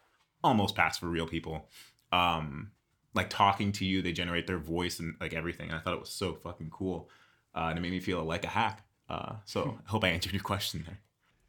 almost 0.43 0.75
pass 0.75 0.99
for 0.99 1.07
real 1.07 1.29
people. 1.29 1.69
Um, 2.11 2.73
like 3.15 3.31
talking 3.31 3.73
to 3.73 3.85
you, 3.85 4.03
they 4.03 4.13
generate 4.13 4.47
their 4.47 4.59
voice 4.59 5.01
and 5.01 5.15
like 5.21 5.35
everything. 5.35 5.69
And 5.71 5.79
I 5.79 5.81
thought 5.81 5.95
it 5.95 6.01
was 6.01 6.11
so 6.11 6.35
fucking 6.35 6.71
cool 6.71 7.09
uh, 7.55 7.67
and 7.71 7.79
it 7.79 7.83
made 7.83 7.93
me 7.93 8.01
feel 8.01 8.23
like 8.25 8.45
a 8.45 8.49
hack. 8.49 8.83
Uh, 9.09 9.35
so 9.45 9.79
I 9.87 9.91
hope 9.91 10.05
I 10.05 10.09
answered 10.09 10.33
your 10.33 10.43
question 10.43 10.85
there. 10.87 10.99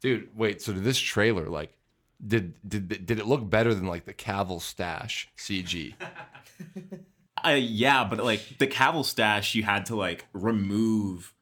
dude, 0.00 0.28
wait. 0.36 0.60
So 0.60 0.72
did 0.72 0.84
this 0.84 0.98
trailer 0.98 1.48
like 1.48 1.76
did 2.24 2.54
did 2.68 3.06
did 3.06 3.18
it 3.18 3.26
look 3.26 3.48
better 3.48 3.74
than 3.74 3.86
like 3.86 4.04
the 4.04 4.14
Cavill 4.14 4.60
stash 4.60 5.28
CG? 5.36 5.94
Uh, 7.44 7.58
yeah, 7.58 8.04
but 8.04 8.22
like 8.22 8.58
the 8.58 8.68
Cavill 8.68 9.04
stash, 9.04 9.56
you 9.56 9.64
had 9.64 9.86
to 9.86 9.96
like 9.96 10.26
remove 10.32 11.34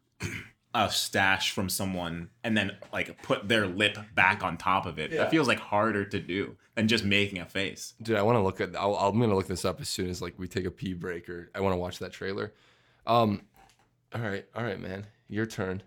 a 0.75 0.91
stash 0.91 1.51
from 1.51 1.69
someone 1.69 2.31
and 2.45 2.57
then 2.57 2.73
like 2.93 3.23
put 3.23 3.49
their 3.49 3.67
lip 3.67 3.99
back 4.15 4.45
on 4.45 4.57
top 4.57 4.87
of 4.87 4.99
it. 4.99 5.11
That 5.11 5.31
feels 5.31 5.49
like 5.49 5.59
harder 5.59 6.05
to 6.05 6.21
do 6.21 6.57
than 6.77 6.87
just 6.89 7.05
making 7.05 7.39
a 7.39 7.47
face. 7.47 7.95
Dude, 8.01 8.17
I 8.17 8.23
want 8.23 8.37
to 8.37 8.43
look 8.43 8.61
at. 8.61 8.77
I'll, 8.77 8.95
I'm 8.95 9.19
gonna 9.19 9.35
look 9.35 9.49
this 9.49 9.65
up 9.65 9.81
as 9.81 9.89
soon 9.89 10.09
as 10.09 10.23
like 10.23 10.39
we 10.39 10.47
take 10.47 10.65
a 10.67 10.71
pee 10.71 10.95
break 10.95 11.29
or 11.29 11.51
I 11.55 11.61
want 11.61 11.73
to 11.75 11.79
watch 11.79 11.99
that 11.99 12.13
trailer. 12.13 12.53
Um, 13.07 13.43
all 14.15 14.21
right, 14.21 14.47
all 14.55 14.63
right, 14.63 14.81
man, 14.81 15.07
your 15.29 15.47
turn. 15.47 15.83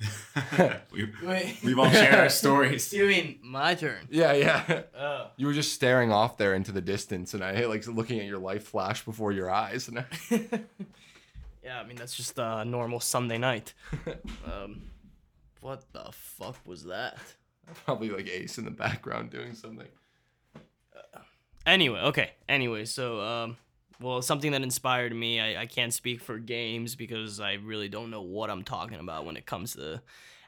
we, 0.92 1.08
Wait. 1.22 1.58
we've 1.62 1.78
all 1.78 1.90
shared 1.90 2.14
our 2.14 2.28
stories. 2.28 2.92
You 2.94 3.06
mean 3.06 3.38
my 3.42 3.74
turn? 3.74 4.06
Yeah, 4.10 4.32
yeah. 4.32 4.82
Oh. 4.98 5.28
You 5.36 5.46
were 5.46 5.52
just 5.52 5.72
staring 5.72 6.12
off 6.12 6.36
there 6.36 6.54
into 6.54 6.72
the 6.72 6.80
distance, 6.80 7.34
and 7.34 7.42
I 7.42 7.64
like 7.66 7.86
looking 7.86 8.18
at 8.20 8.26
your 8.26 8.38
life 8.38 8.64
flash 8.64 9.04
before 9.04 9.32
your 9.32 9.50
eyes. 9.50 9.88
And 9.88 10.00
I, 10.00 10.04
Yeah, 11.64 11.80
I 11.80 11.84
mean 11.84 11.96
that's 11.96 12.14
just 12.14 12.38
a 12.38 12.64
normal 12.64 13.00
Sunday 13.00 13.38
night. 13.38 13.72
um, 14.52 14.82
what 15.60 15.84
the 15.92 16.10
fuck 16.12 16.58
was 16.66 16.84
that? 16.84 17.16
Probably 17.86 18.10
like 18.10 18.28
Ace 18.28 18.58
in 18.58 18.66
the 18.66 18.70
background 18.70 19.30
doing 19.30 19.54
something. 19.54 19.88
Anyway, 21.66 21.98
okay. 21.98 22.32
Anyway, 22.48 22.84
so 22.84 23.20
um, 23.20 23.56
well, 24.00 24.20
something 24.20 24.52
that 24.52 24.62
inspired 24.62 25.14
me. 25.14 25.40
I, 25.40 25.62
I 25.62 25.66
can't 25.66 25.94
speak 25.94 26.20
for 26.20 26.38
games 26.38 26.94
because 26.94 27.40
I 27.40 27.54
really 27.54 27.88
don't 27.88 28.10
know 28.10 28.22
what 28.22 28.50
I'm 28.50 28.64
talking 28.64 29.00
about 29.00 29.24
when 29.24 29.36
it 29.36 29.46
comes 29.46 29.74
to 29.74 30.02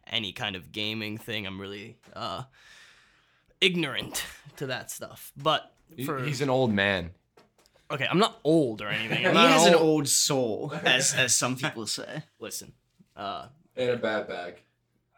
any 0.06 0.32
kind 0.32 0.56
of 0.56 0.72
gaming 0.72 1.16
thing. 1.16 1.46
I'm 1.46 1.60
really 1.60 1.96
uh 2.12 2.42
ignorant 3.60 4.24
to 4.56 4.66
that 4.66 4.90
stuff. 4.90 5.32
But 5.36 5.72
for 6.04 6.22
He's 6.22 6.42
an 6.42 6.50
old 6.50 6.72
man. 6.72 7.10
Okay, 7.90 8.06
I'm 8.10 8.18
not 8.18 8.40
old 8.44 8.80
or 8.82 8.88
anything. 8.88 9.24
I'm 9.26 9.32
He 9.32 9.38
not 9.38 9.50
has 9.50 9.66
an 9.66 9.74
old. 9.74 9.82
old 9.84 10.08
soul, 10.08 10.74
as 10.84 11.14
as 11.14 11.34
some 11.34 11.56
people 11.56 11.86
say. 11.86 12.22
Listen, 12.38 12.72
uh, 13.16 13.46
In 13.76 13.90
a 13.90 13.96
bad 13.96 14.28
bag. 14.28 14.54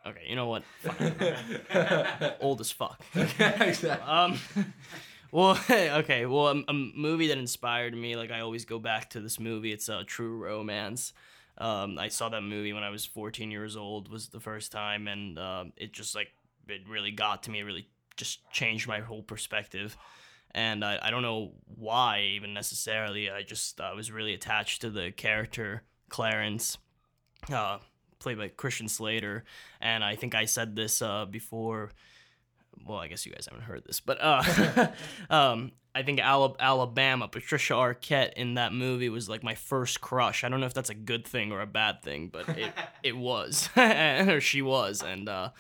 okay, 0.07 0.23
you 0.29 0.37
know 0.37 0.47
what? 0.49 0.63
Fine. 0.83 2.33
old 2.41 2.61
as 2.61 2.71
fuck. 2.71 3.03
exactly. 3.15 3.91
Um, 3.91 4.39
well, 5.31 5.59
okay. 5.71 6.27
Well, 6.27 6.49
a, 6.49 6.65
a 6.69 6.73
movie 6.73 7.29
that 7.29 7.39
inspired 7.39 7.95
me, 7.95 8.17
like 8.17 8.31
I 8.31 8.41
always 8.41 8.65
go 8.65 8.79
back 8.79 9.11
to 9.11 9.21
this 9.21 9.39
movie. 9.39 9.73
It's 9.73 9.89
a 9.89 10.05
True 10.05 10.37
Romance. 10.39 11.13
Um, 11.59 11.99
I 11.99 12.09
saw 12.09 12.29
that 12.29 12.43
movie 12.43 12.73
when 12.73 12.85
I 12.85 12.91
was 12.91 13.05
14 13.05 13.51
years 13.51 13.77
old. 13.77 14.09
Was 14.11 14.29
the 14.29 14.41
first 14.41 14.71
time, 14.73 15.09
and 15.09 15.39
um, 15.39 15.73
it 15.77 15.93
just 15.93 16.15
like 16.15 16.29
it 16.69 16.83
really 16.89 17.11
got 17.11 17.43
to 17.45 17.51
me. 17.51 17.61
It 17.61 17.65
really 17.65 17.89
just 18.17 18.49
changed 18.51 18.87
my 18.89 19.01
whole 19.01 19.23
perspective. 19.23 19.97
And 20.53 20.85
I, 20.85 20.99
I 21.03 21.11
don't 21.11 21.23
know 21.23 21.53
why 21.67 22.23
even 22.35 22.55
necessarily. 22.55 23.31
I 23.31 23.43
just 23.43 23.81
uh, 23.81 23.93
was 23.95 24.11
really 24.11 24.35
attached 24.35 24.81
to 24.83 24.91
the 24.91 25.13
character 25.13 25.83
Clarence, 26.09 26.79
uh, 27.53 27.79
played 28.19 28.39
by 28.39 28.49
Christian 28.49 28.89
Slater. 28.89 29.45
And 29.81 30.03
I 30.03 30.17
think 30.17 30.35
I 30.35 30.47
said 30.47 30.75
this 30.75 31.03
uh, 31.03 31.27
before 31.27 31.91
well, 32.87 32.99
I 32.99 33.09
guess 33.09 33.27
you 33.27 33.33
guys 33.33 33.47
haven't 33.51 33.65
heard 33.65 33.85
this, 33.85 34.01
but 34.01 34.19
uh, 34.21 34.89
um, 35.31 35.73
I 35.95 36.03
think 36.03 36.21
Ala- 36.21 36.57
Alabama, 36.61 37.29
Patricia 37.29 37.75
Arquette 37.75 38.35
in 38.35 38.55
that 38.55 38.73
movie 38.73 39.09
was 39.09 39.29
like 39.29 39.43
my 39.43 39.55
first 39.55 40.01
crush. 40.01 40.45
I 40.45 40.49
don't 40.49 40.61
know 40.61 40.67
if 40.67 40.75
that's 40.75 40.91
a 40.91 40.95
good 40.95 41.27
thing 41.27 41.53
or 41.53 41.61
a 41.61 41.67
bad 41.67 42.03
thing, 42.03 42.29
but 42.29 42.49
it 42.57 42.73
it 43.03 43.17
was, 43.17 43.69
or 43.77 44.41
she 44.41 44.63
was, 44.63 45.03
and 45.03 45.29
uh, 45.29 45.51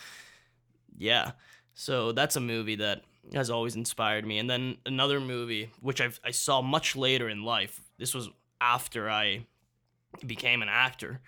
yeah. 0.96 1.32
So 1.74 2.12
that's 2.12 2.36
a 2.36 2.40
movie 2.40 2.76
that 2.76 3.02
has 3.34 3.50
always 3.50 3.76
inspired 3.76 4.26
me. 4.26 4.38
And 4.38 4.48
then 4.48 4.78
another 4.86 5.20
movie 5.20 5.70
which 5.80 6.00
I 6.00 6.10
I 6.24 6.30
saw 6.30 6.62
much 6.62 6.96
later 6.96 7.28
in 7.28 7.42
life. 7.42 7.80
This 7.98 8.14
was 8.14 8.28
after 8.60 9.10
I 9.10 9.46
became 10.26 10.62
an 10.62 10.68
actor. 10.68 11.20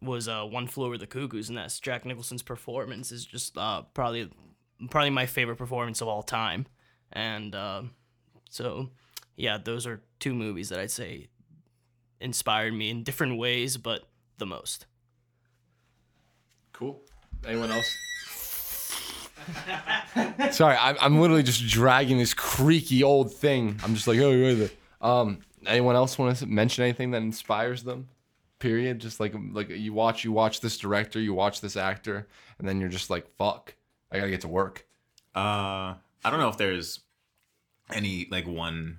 Was 0.00 0.28
uh, 0.28 0.44
One 0.44 0.68
Flew 0.68 0.86
Over 0.86 0.98
the 0.98 1.08
Cuckoo's 1.08 1.50
Nest. 1.50 1.82
Jack 1.82 2.04
Nicholson's 2.04 2.42
performance 2.42 3.10
is 3.10 3.24
just 3.24 3.58
uh, 3.58 3.82
probably 3.94 4.30
probably 4.90 5.10
my 5.10 5.26
favorite 5.26 5.56
performance 5.56 6.00
of 6.00 6.08
all 6.08 6.22
time. 6.22 6.66
And 7.12 7.54
uh, 7.54 7.82
so, 8.48 8.90
yeah, 9.36 9.58
those 9.58 9.86
are 9.86 10.02
two 10.20 10.34
movies 10.34 10.68
that 10.68 10.78
I'd 10.78 10.90
say 10.90 11.28
inspired 12.20 12.74
me 12.74 12.90
in 12.90 13.02
different 13.02 13.38
ways, 13.38 13.76
but 13.76 14.08
the 14.38 14.46
most. 14.46 14.86
Cool. 16.72 17.00
Anyone 17.46 17.72
else? 17.72 17.96
Sorry, 20.50 20.76
I'm, 20.78 20.96
I'm 21.00 21.20
literally 21.20 21.42
just 21.42 21.66
dragging 21.66 22.18
this 22.18 22.34
creaky 22.34 23.02
old 23.02 23.32
thing. 23.32 23.78
I'm 23.82 23.94
just 23.94 24.06
like, 24.06 24.18
oh, 24.18 24.30
wait. 24.30 24.76
Um, 25.00 25.38
anyone 25.66 25.96
else 25.96 26.18
want 26.18 26.36
to 26.36 26.46
mention 26.46 26.84
anything 26.84 27.10
that 27.12 27.22
inspires 27.22 27.84
them? 27.84 28.08
Period. 28.58 28.98
Just 28.98 29.20
like 29.20 29.34
like 29.52 29.68
you 29.68 29.92
watch 29.92 30.24
you 30.24 30.32
watch 30.32 30.60
this 30.60 30.76
director, 30.78 31.20
you 31.20 31.32
watch 31.32 31.60
this 31.60 31.76
actor, 31.76 32.26
and 32.58 32.68
then 32.68 32.80
you're 32.80 32.88
just 32.88 33.08
like, 33.08 33.28
fuck, 33.36 33.74
I 34.10 34.18
gotta 34.18 34.30
get 34.30 34.40
to 34.40 34.48
work. 34.48 34.84
Uh, 35.34 35.94
I 36.24 36.30
don't 36.30 36.40
know 36.40 36.48
if 36.48 36.56
there's 36.56 37.00
any 37.92 38.26
like 38.30 38.48
one. 38.48 38.98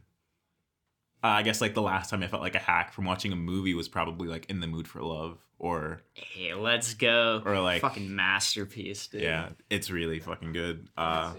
Uh, 1.21 1.27
I 1.27 1.43
guess 1.43 1.59
like 1.59 1.73
the 1.73 1.81
last 1.81 2.09
time 2.09 2.23
I 2.23 2.27
felt 2.27 2.41
like 2.41 2.55
a 2.55 2.59
hack 2.59 2.93
from 2.93 3.03
watching 3.03 3.33
a 3.33 3.35
movie 3.35 3.73
was 3.73 3.89
probably 3.89 4.29
like 4.29 4.49
In 4.49 4.61
the 4.61 4.67
Mood 4.67 4.87
for 4.87 5.01
Love 5.01 5.37
or 5.59 6.01
Hey, 6.13 6.53
let's 6.53 6.93
go. 6.95 7.41
Or, 7.45 7.59
like- 7.59 7.81
fucking 7.81 8.15
masterpiece, 8.15 9.07
dude. 9.07 9.21
yeah, 9.21 9.49
it's 9.69 9.91
really 9.91 10.19
fucking 10.19 10.53
good. 10.53 10.87
Uh, 10.97 11.33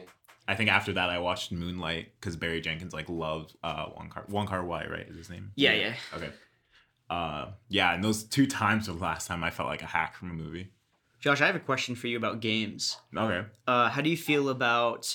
I 0.46 0.54
think 0.54 0.70
after 0.70 0.92
that 0.94 1.10
I 1.10 1.18
watched 1.18 1.52
Moonlight 1.52 2.12
because 2.20 2.36
Barry 2.36 2.60
Jenkins 2.60 2.92
like 2.92 3.08
loved 3.08 3.56
uh 3.62 3.86
Wong 3.96 4.10
Kar 4.10 4.24
Wong 4.28 4.46
Kar 4.46 4.64
Wai 4.64 4.86
right 4.86 5.06
is 5.08 5.16
his 5.16 5.30
name. 5.30 5.52
Yeah, 5.56 5.72
yeah. 5.74 5.94
Okay. 6.14 6.30
Uh, 7.08 7.50
yeah, 7.68 7.92
and 7.94 8.04
those 8.04 8.22
two 8.24 8.46
times 8.46 8.86
the 8.86 8.92
last 8.92 9.26
time 9.26 9.42
I 9.42 9.50
felt 9.50 9.68
like 9.68 9.82
a 9.82 9.86
hack 9.86 10.14
from 10.16 10.30
a 10.30 10.34
movie. 10.34 10.70
Josh, 11.20 11.40
I 11.40 11.46
have 11.46 11.56
a 11.56 11.60
question 11.60 11.94
for 11.96 12.06
you 12.06 12.16
about 12.16 12.40
games. 12.40 12.96
Okay. 13.16 13.46
Uh, 13.66 13.90
how 13.90 14.00
do 14.00 14.08
you 14.10 14.16
feel 14.16 14.48
about 14.48 15.14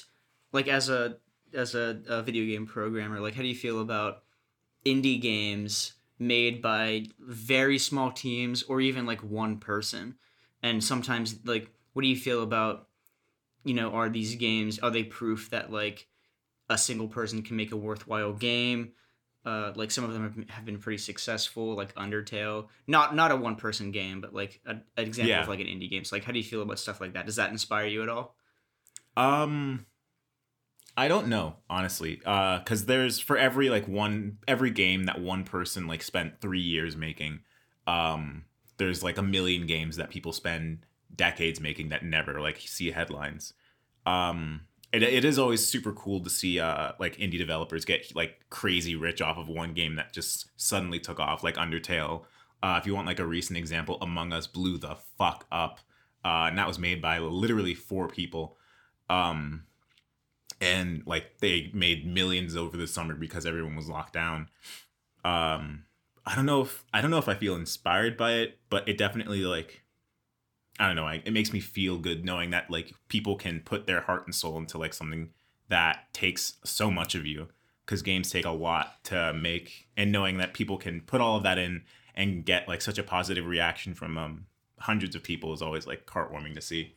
like 0.51 0.67
as 0.67 0.89
a 0.89 1.17
as 1.53 1.73
a, 1.75 2.01
a 2.07 2.21
video 2.21 2.45
game 2.45 2.65
programmer? 2.65 3.19
Like, 3.19 3.33
how 3.33 3.41
do 3.41 3.47
you 3.47 3.55
feel 3.55 3.81
about 3.81 4.23
indie 4.85 5.19
games 5.19 5.93
made 6.19 6.61
by 6.61 7.05
very 7.19 7.77
small 7.77 8.11
teams 8.11 8.63
or 8.63 8.81
even 8.81 9.05
like 9.05 9.21
one 9.21 9.57
person? 9.57 10.15
And 10.63 10.83
sometimes, 10.83 11.39
like, 11.45 11.69
what 11.93 12.01
do 12.01 12.07
you 12.07 12.15
feel 12.15 12.43
about 12.43 12.87
you 13.63 13.73
know 13.73 13.91
are 13.91 14.09
these 14.09 14.35
games 14.35 14.77
are 14.79 14.91
they 14.91 15.03
proof 15.03 15.49
that 15.49 15.71
like 15.71 16.07
a 16.69 16.77
single 16.77 17.07
person 17.07 17.41
can 17.41 17.55
make 17.55 17.71
a 17.71 17.77
worthwhile 17.77 18.33
game? 18.33 18.93
Uh, 19.45 19.71
like 19.75 19.91
some 19.91 20.03
of 20.03 20.11
them 20.11 20.47
have, 20.49 20.65
been 20.65 20.79
pretty 20.79 20.97
successful, 20.97 21.75
like 21.75 21.93
Undertale. 21.93 22.67
Not 22.87 23.15
not 23.15 23.31
a 23.31 23.35
one 23.35 23.55
person 23.55 23.91
game, 23.91 24.19
but 24.19 24.33
like 24.33 24.59
a, 24.65 24.71
an 24.71 24.83
example 24.97 25.29
Yeah. 25.29 25.41
of 25.43 25.47
like 25.47 25.59
an 25.59 25.67
indie 25.67 25.89
game. 25.89 26.03
So 26.03 26.15
like, 26.15 26.23
how 26.23 26.31
do 26.31 26.39
you 26.39 26.43
feel 26.43 26.63
about 26.63 26.79
stuff 26.79 26.99
like 26.99 27.13
that? 27.13 27.27
Does 27.27 27.35
that 27.35 27.51
inspire 27.51 27.85
you 27.85 28.01
at 28.01 28.09
all? 28.09 28.35
Um, 29.15 29.85
I 30.97 31.07
don't 31.07 31.27
know 31.27 31.55
honestly, 31.69 32.21
uh, 32.25 32.59
because 32.59 32.85
there's 32.85 33.19
for 33.19 33.37
every 33.37 33.69
like 33.69 33.87
one 33.87 34.37
every 34.47 34.71
game 34.71 35.05
that 35.05 35.19
one 35.19 35.43
person 35.43 35.87
like 35.87 36.01
spent 36.01 36.39
three 36.39 36.61
years 36.61 36.95
making, 36.95 37.41
um, 37.85 38.45
there's 38.77 39.03
like 39.03 39.17
a 39.17 39.23
million 39.23 39.67
games 39.67 39.97
that 39.97 40.09
people 40.09 40.31
spend 40.31 40.85
decades 41.13 41.59
making 41.59 41.89
that 41.89 42.03
never 42.03 42.39
like 42.39 42.59
see 42.59 42.91
headlines. 42.91 43.53
Um, 44.05 44.61
it, 44.93 45.03
it 45.03 45.25
is 45.25 45.37
always 45.37 45.67
super 45.67 45.91
cool 45.91 46.21
to 46.21 46.29
see 46.29 46.59
uh 46.59 46.93
like 46.99 47.17
indie 47.17 47.37
developers 47.37 47.83
get 47.83 48.15
like 48.15 48.45
crazy 48.49 48.95
rich 48.95 49.21
off 49.21 49.37
of 49.37 49.49
one 49.49 49.73
game 49.73 49.95
that 49.95 50.13
just 50.13 50.49
suddenly 50.55 50.99
took 50.99 51.19
off, 51.19 51.43
like 51.43 51.55
Undertale. 51.55 52.23
Uh, 52.63 52.79
if 52.79 52.87
you 52.87 52.95
want 52.95 53.05
like 53.05 53.19
a 53.19 53.25
recent 53.25 53.57
example, 53.57 53.97
Among 54.01 54.31
Us 54.31 54.47
blew 54.47 54.77
the 54.77 54.95
fuck 55.17 55.45
up, 55.51 55.81
uh, 56.23 56.47
and 56.47 56.57
that 56.57 56.67
was 56.67 56.79
made 56.79 57.01
by 57.01 57.19
literally 57.19 57.73
four 57.73 58.07
people 58.07 58.57
um 59.09 59.65
and 60.61 61.03
like 61.05 61.39
they 61.39 61.69
made 61.73 62.05
millions 62.05 62.55
over 62.55 62.77
the 62.77 62.87
summer 62.87 63.15
because 63.15 63.45
everyone 63.45 63.75
was 63.75 63.89
locked 63.89 64.13
down. 64.13 64.49
Um 65.23 65.85
i 66.25 66.35
don't 66.35 66.45
know 66.45 66.61
if 66.61 66.83
i 66.93 67.01
don't 67.01 67.11
know 67.11 67.17
if 67.17 67.29
i 67.29 67.35
feel 67.35 67.55
inspired 67.55 68.17
by 68.17 68.33
it 68.33 68.59
but 68.69 68.87
it 68.87 68.97
definitely 68.97 69.41
like 69.41 69.83
i 70.79 70.87
don't 70.87 70.95
know 70.95 71.05
I, 71.05 71.21
it 71.25 71.31
makes 71.31 71.53
me 71.53 71.59
feel 71.59 71.97
good 71.97 72.25
knowing 72.25 72.49
that 72.51 72.69
like 72.69 72.93
people 73.07 73.35
can 73.35 73.61
put 73.61 73.85
their 73.85 74.01
heart 74.01 74.25
and 74.25 74.33
soul 74.33 74.57
into 74.57 74.77
like 74.77 74.93
something 74.93 75.29
that 75.69 76.07
takes 76.13 76.55
so 76.63 76.91
much 76.91 77.15
of 77.15 77.25
you 77.25 77.47
because 77.85 78.01
games 78.01 78.31
take 78.31 78.45
a 78.45 78.51
lot 78.51 79.03
to 79.05 79.33
make 79.33 79.87
and 79.95 80.11
knowing 80.11 80.37
that 80.37 80.53
people 80.53 80.77
can 80.77 81.01
put 81.01 81.21
all 81.21 81.37
of 81.37 81.43
that 81.43 81.57
in 81.57 81.83
and 82.15 82.45
get 82.45 82.67
like 82.67 82.81
such 82.81 82.97
a 82.97 83.03
positive 83.03 83.45
reaction 83.45 83.93
from 83.93 84.17
um 84.17 84.45
hundreds 84.79 85.15
of 85.15 85.23
people 85.23 85.53
is 85.53 85.61
always 85.61 85.87
like 85.87 86.05
heartwarming 86.05 86.53
to 86.53 86.61
see 86.61 86.95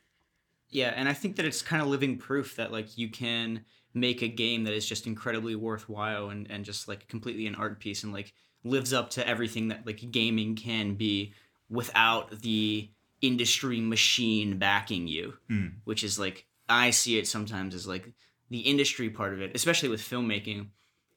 Yeah, 0.71 0.93
and 0.95 1.09
I 1.09 1.13
think 1.15 1.37
that 1.37 1.47
it's 1.47 1.63
kind 1.63 1.81
of 1.83 1.89
living 1.89 2.19
proof 2.19 2.57
that 2.57 2.73
like 2.73 2.99
you 2.99 3.09
can 3.11 3.65
make 3.95 4.23
a 4.23 4.29
game 4.29 4.65
that 4.65 4.75
is 4.75 4.87
just 4.87 5.07
incredibly 5.07 5.55
worthwhile 5.55 6.29
and 6.31 6.51
and 6.51 6.65
just 6.65 6.89
like 6.89 7.09
completely 7.09 7.47
an 7.47 7.55
art 7.55 7.81
piece 7.81 8.05
and 8.05 8.13
like 8.13 8.35
lives 8.65 8.93
up 8.93 9.11
to 9.11 9.27
everything 9.27 9.69
that 9.69 9.87
like 9.87 10.11
gaming 10.11 10.55
can 10.57 10.95
be 10.95 11.33
without 11.71 12.41
the 12.43 12.91
industry 13.21 13.81
machine 13.81 14.59
backing 14.59 15.09
you, 15.09 15.35
Mm. 15.51 15.73
which 15.85 16.05
is 16.05 16.19
like 16.19 16.47
I 16.69 16.91
see 16.91 17.19
it 17.19 17.27
sometimes 17.27 17.75
as 17.75 17.87
like 17.87 18.13
the 18.51 18.61
industry 18.61 19.11
part 19.11 19.33
of 19.33 19.41
it, 19.41 19.53
especially 19.55 19.89
with 19.89 20.01
filmmaking, 20.01 20.69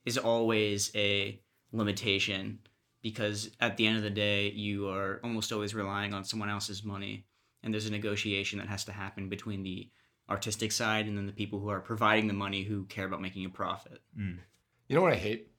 is 0.06 0.18
always 0.18 0.92
a 0.96 1.40
limitation 1.72 2.60
because 3.02 3.50
at 3.60 3.78
the 3.78 3.86
end 3.88 3.98
of 3.98 4.04
the 4.04 4.10
day 4.10 4.50
you 4.52 4.88
are 4.88 5.20
almost 5.24 5.52
always 5.52 5.74
relying 5.76 6.14
on 6.14 6.24
someone 6.24 6.50
else's 6.50 6.84
money 6.84 7.26
and 7.64 7.74
there's 7.74 7.86
a 7.88 7.92
negotiation 7.92 8.60
that 8.60 8.68
has 8.68 8.86
to 8.86 8.92
happen 8.92 9.30
between 9.30 9.64
the 9.64 9.90
artistic 10.30 10.72
side 10.72 11.08
and 11.08 11.18
then 11.18 11.26
the 11.26 11.34
people 11.34 11.60
who 11.60 11.70
are 11.70 11.82
providing 11.82 12.28
the 12.28 12.34
money 12.34 12.64
who 12.64 12.86
care 12.86 13.06
about 13.06 13.22
making 13.22 13.46
a 13.46 13.50
profit. 13.50 14.02
You 14.16 14.96
know 14.96 15.02
what 15.02 15.14
I 15.14 15.18
hate? 15.18 15.50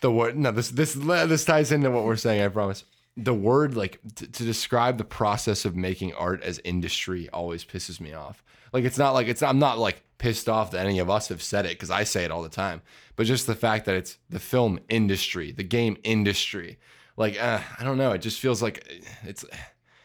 The 0.00 0.10
word. 0.10 0.36
No, 0.36 0.50
this 0.50 0.70
this 0.70 0.94
this 0.94 1.44
ties 1.44 1.72
into 1.72 1.90
what 1.90 2.04
we're 2.04 2.16
saying. 2.16 2.42
I 2.42 2.48
promise. 2.48 2.84
The 3.16 3.34
word 3.34 3.76
like 3.76 3.98
t- 4.14 4.26
to 4.26 4.44
describe 4.44 4.98
the 4.98 5.04
process 5.04 5.64
of 5.64 5.76
making 5.76 6.14
art 6.14 6.42
as 6.42 6.60
industry 6.64 7.28
always 7.30 7.64
pisses 7.64 8.00
me 8.00 8.12
off. 8.12 8.42
Like 8.72 8.84
it's 8.84 8.98
not 8.98 9.14
like 9.14 9.28
it's 9.28 9.42
I'm 9.42 9.58
not 9.58 9.78
like 9.78 10.02
pissed 10.18 10.48
off 10.48 10.70
that 10.72 10.86
any 10.86 10.98
of 10.98 11.08
us 11.10 11.28
have 11.28 11.42
said 11.42 11.64
it 11.64 11.70
because 11.70 11.90
I 11.90 12.04
say 12.04 12.24
it 12.24 12.30
all 12.30 12.42
the 12.42 12.48
time. 12.48 12.82
But 13.16 13.26
just 13.26 13.46
the 13.46 13.54
fact 13.54 13.84
that 13.86 13.94
it's 13.94 14.18
the 14.28 14.38
film 14.38 14.80
industry, 14.88 15.52
the 15.52 15.64
game 15.64 15.96
industry. 16.04 16.78
like 17.16 17.40
uh, 17.40 17.60
I 17.78 17.84
don't 17.84 17.98
know. 17.98 18.12
It 18.12 18.18
just 18.22 18.40
feels 18.40 18.62
like 18.62 18.86
it's 19.24 19.44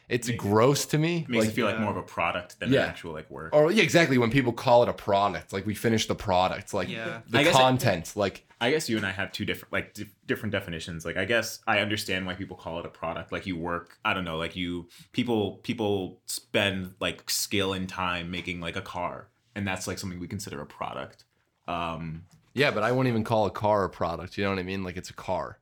it's 0.10 0.30
gross 0.32 0.86
to 0.88 0.98
me. 0.98 1.26
makes 1.28 1.46
like, 1.46 1.50
it 1.50 1.56
feel 1.56 1.65
like 1.65 1.76
yeah. 1.76 1.82
more 1.82 1.91
of 1.91 1.98
a 1.98 2.04
product 2.04 2.60
than 2.60 2.72
Yeah. 2.72 2.84
an 2.84 2.89
actual 2.89 3.13
like 3.13 3.30
work. 3.30 3.54
or 3.54 3.72
yeah, 3.72 3.84
exactly. 3.84 4.18
When 4.18 4.30
people 4.32 4.54
call 4.54 4.84
it 4.84 4.89
a 4.89 4.94
product, 4.94 5.52
like 5.54 5.65
we 5.65 5.74
finished 5.76 6.08
the 6.08 6.15
product, 6.15 6.74
like 6.74 6.89
Yeah. 6.89 7.22
the 7.28 7.39
I 7.39 7.44
guess 7.44 7.56
it- 7.56 7.58
content, 7.60 8.13
like 8.15 8.44
I 8.62 8.72
guess 8.72 8.88
you 8.89 8.96
and 8.98 9.06
I 9.06 9.12
have 9.12 9.32
two 9.34 9.44
different 9.46 9.74
like 9.74 9.94
dif- 9.94 10.15
different 10.26 10.52
definitions. 10.54 11.06
Like 11.06 11.18
I 11.18 11.26
guess 11.26 11.60
I 11.68 11.80
understand 11.80 12.26
why 12.26 12.36
people 12.36 12.56
call 12.56 12.80
it 12.80 12.86
a 12.86 12.89
product. 12.89 13.32
Like 13.32 13.46
you 13.46 13.58
work, 13.58 13.98
I 14.06 14.13
don't 14.13 14.24
know, 14.24 14.38
like 14.38 14.56
you 14.56 14.88
people 15.12 15.58
people 15.63 16.22
spend 16.26 16.94
like 17.00 17.30
skill 17.30 17.74
and 17.74 17.88
time 17.89 18.32
making 18.32 18.62
like 18.62 18.76
a 18.78 18.82
car, 18.82 19.28
and 19.56 19.68
that's 19.68 19.88
like 19.88 19.98
something 20.00 20.20
we 20.20 20.28
consider 20.28 20.62
a 20.62 20.65
product. 20.65 21.26
Um, 21.68 22.24
yeah. 22.54 22.72
But 22.72 22.84
I 22.84 22.91
wouldn't 22.91 23.12
even 23.12 23.24
call 23.24 23.46
a 23.46 23.52
car 23.52 23.84
a 23.84 23.89
product. 23.89 24.38
You 24.38 24.44
know 24.46 24.52
what 24.52 24.60
I 24.60 24.63
mean? 24.63 24.84
Like 24.84 24.98
it's 24.98 25.10
a 25.10 25.13
car. 25.13 25.60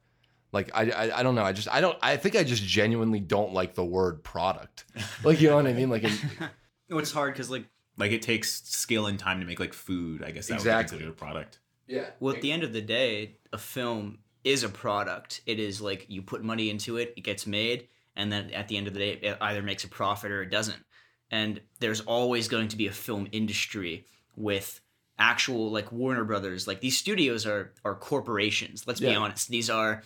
Like 0.53 0.71
I, 0.73 0.89
I, 0.91 1.19
I 1.19 1.23
don't 1.23 1.35
know. 1.35 1.43
I 1.43 1.51
just 1.51 1.67
I 1.67 1.81
don't. 1.81 1.97
I 2.01 2.15
think 2.15 2.35
I 2.37 2.43
just 2.43 2.63
genuinely 2.63 3.19
don't 3.19 3.53
like 3.53 3.73
the 3.75 3.83
word 3.83 4.23
product. 4.23 4.85
Like 5.23 5.41
you 5.41 5.49
know 5.49 5.55
what 5.57 5.67
I 5.67 5.73
mean? 5.73 5.89
Like 5.89 6.03
in, 6.05 6.11
No, 6.89 6.99
it's 6.99 7.11
hard 7.11 7.33
because 7.33 7.49
like 7.49 7.65
like 7.97 8.11
it 8.11 8.21
takes 8.21 8.61
skill 8.63 9.07
and 9.07 9.17
time 9.19 9.39
to 9.39 9.45
make 9.45 9.59
like 9.59 9.73
food. 9.73 10.23
I 10.23 10.31
guess 10.31 10.47
that 10.47 10.53
would 10.53 10.59
Exactly. 10.59 10.99
be 10.99 11.05
a 11.05 11.11
product. 11.11 11.59
yeah. 11.87 12.05
Well, 12.19 12.35
at 12.35 12.41
the 12.41 12.51
end 12.51 12.63
of 12.63 12.71
the 12.71 12.81
day, 12.81 13.37
a 13.51 13.57
film 13.57 14.19
is 14.43 14.63
a 14.63 14.69
product. 14.69 15.41
It 15.45 15.59
is 15.59 15.81
like 15.81 16.05
you 16.07 16.21
put 16.21 16.43
money 16.43 16.69
into 16.69 16.97
it, 16.97 17.13
it 17.17 17.21
gets 17.21 17.47
made, 17.47 17.87
and 18.15 18.31
then 18.31 18.51
at 18.51 18.67
the 18.67 18.77
end 18.77 18.87
of 18.87 18.93
the 18.93 18.99
day, 18.99 19.11
it 19.13 19.37
either 19.41 19.61
makes 19.63 19.83
a 19.83 19.87
profit 19.89 20.31
or 20.31 20.43
it 20.43 20.49
doesn't. 20.51 20.83
And 21.31 21.61
there's 21.79 22.01
always 22.01 22.47
going 22.47 22.67
to 22.67 22.77
be 22.77 22.85
a 22.87 22.91
film 22.91 23.27
industry 23.31 24.05
with 24.35 24.81
actual 25.17 25.71
like 25.71 25.91
Warner 25.91 26.25
Brothers. 26.25 26.67
Like 26.67 26.81
these 26.81 26.97
studios 26.97 27.45
are 27.47 27.73
are 27.83 27.95
corporations. 27.95 28.85
Let's 28.85 28.99
be 28.99 29.15
honest. 29.15 29.49
These 29.49 29.69
are 29.69 30.03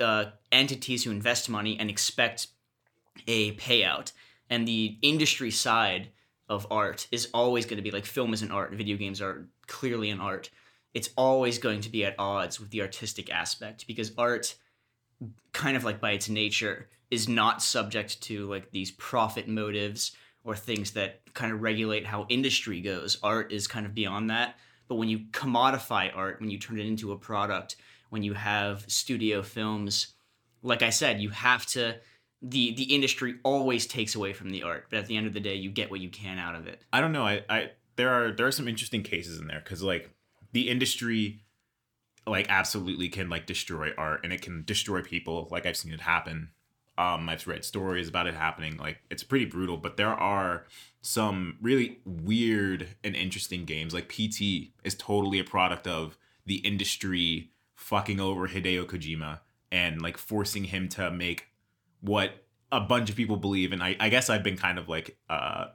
uh, 0.00 0.26
entities 0.52 1.04
who 1.04 1.10
invest 1.10 1.48
money 1.48 1.78
and 1.78 1.90
expect 1.90 2.48
a 3.26 3.54
payout. 3.56 4.12
And 4.50 4.66
the 4.66 4.98
industry 5.02 5.50
side 5.50 6.08
of 6.48 6.66
art 6.70 7.06
is 7.12 7.28
always 7.34 7.66
going 7.66 7.76
to 7.76 7.82
be 7.82 7.90
like 7.90 8.06
film 8.06 8.32
is 8.32 8.42
an 8.42 8.50
art, 8.50 8.72
video 8.72 8.96
games 8.96 9.20
are 9.20 9.48
clearly 9.66 10.10
an 10.10 10.20
art. 10.20 10.50
It's 10.94 11.10
always 11.16 11.58
going 11.58 11.82
to 11.82 11.90
be 11.90 12.04
at 12.04 12.14
odds 12.18 12.58
with 12.58 12.70
the 12.70 12.80
artistic 12.80 13.30
aspect 13.30 13.86
because 13.86 14.12
art, 14.16 14.54
kind 15.52 15.76
of 15.76 15.84
like 15.84 16.00
by 16.00 16.12
its 16.12 16.28
nature, 16.28 16.88
is 17.10 17.28
not 17.28 17.62
subject 17.62 18.22
to 18.22 18.48
like 18.48 18.70
these 18.70 18.90
profit 18.92 19.48
motives 19.48 20.12
or 20.44 20.56
things 20.56 20.92
that 20.92 21.20
kind 21.34 21.52
of 21.52 21.60
regulate 21.60 22.06
how 22.06 22.26
industry 22.28 22.80
goes. 22.80 23.18
Art 23.22 23.52
is 23.52 23.66
kind 23.66 23.84
of 23.84 23.94
beyond 23.94 24.30
that. 24.30 24.56
But 24.88 24.94
when 24.94 25.08
you 25.10 25.26
commodify 25.32 26.10
art, 26.16 26.40
when 26.40 26.50
you 26.50 26.58
turn 26.58 26.80
it 26.80 26.86
into 26.86 27.12
a 27.12 27.18
product, 27.18 27.76
when 28.10 28.22
you 28.22 28.34
have 28.34 28.84
studio 28.88 29.42
films, 29.42 30.14
like 30.62 30.82
I 30.82 30.90
said, 30.90 31.20
you 31.20 31.30
have 31.30 31.66
to 31.66 31.96
the 32.40 32.74
the 32.74 32.94
industry 32.94 33.36
always 33.42 33.86
takes 33.86 34.14
away 34.14 34.32
from 34.32 34.50
the 34.50 34.62
art, 34.62 34.86
but 34.90 34.98
at 34.98 35.06
the 35.06 35.16
end 35.16 35.26
of 35.26 35.32
the 35.32 35.40
day, 35.40 35.54
you 35.54 35.70
get 35.70 35.90
what 35.90 36.00
you 36.00 36.08
can 36.08 36.38
out 36.38 36.54
of 36.54 36.66
it. 36.66 36.82
I 36.92 37.00
don't 37.00 37.12
know. 37.12 37.26
I, 37.26 37.44
I 37.48 37.70
there 37.96 38.10
are 38.10 38.32
there 38.32 38.46
are 38.46 38.52
some 38.52 38.68
interesting 38.68 39.02
cases 39.02 39.40
in 39.40 39.48
there 39.48 39.60
because 39.62 39.82
like 39.82 40.10
the 40.52 40.68
industry 40.68 41.40
like 42.26 42.46
absolutely 42.48 43.08
can 43.08 43.28
like 43.28 43.46
destroy 43.46 43.90
art 43.96 44.20
and 44.22 44.32
it 44.32 44.42
can 44.42 44.62
destroy 44.64 45.02
people. 45.02 45.48
Like 45.50 45.66
I've 45.66 45.76
seen 45.76 45.92
it 45.92 46.00
happen. 46.00 46.50
Um, 46.96 47.28
I've 47.28 47.46
read 47.46 47.64
stories 47.64 48.08
about 48.08 48.26
it 48.26 48.34
happening. 48.34 48.76
Like 48.76 48.98
it's 49.10 49.22
pretty 49.22 49.44
brutal, 49.44 49.76
but 49.76 49.96
there 49.96 50.08
are 50.08 50.66
some 51.00 51.56
really 51.60 51.98
weird 52.04 52.88
and 53.04 53.16
interesting 53.16 53.64
games. 53.64 53.94
Like 53.94 54.08
PT 54.08 54.72
is 54.84 54.94
totally 54.96 55.38
a 55.38 55.44
product 55.44 55.86
of 55.86 56.18
the 56.44 56.56
industry 56.56 57.50
fucking 57.78 58.18
over 58.20 58.48
Hideo 58.48 58.84
Kojima 58.84 59.38
and 59.70 60.02
like 60.02 60.18
forcing 60.18 60.64
him 60.64 60.88
to 60.90 61.10
make 61.10 61.46
what 62.00 62.32
a 62.72 62.80
bunch 62.80 63.08
of 63.08 63.16
people 63.16 63.36
believe. 63.36 63.72
And 63.72 63.82
I, 63.82 63.96
I 64.00 64.08
guess 64.08 64.28
I've 64.28 64.42
been 64.42 64.56
kind 64.56 64.78
of 64.78 64.88
like 64.88 65.16
uh 65.30 65.66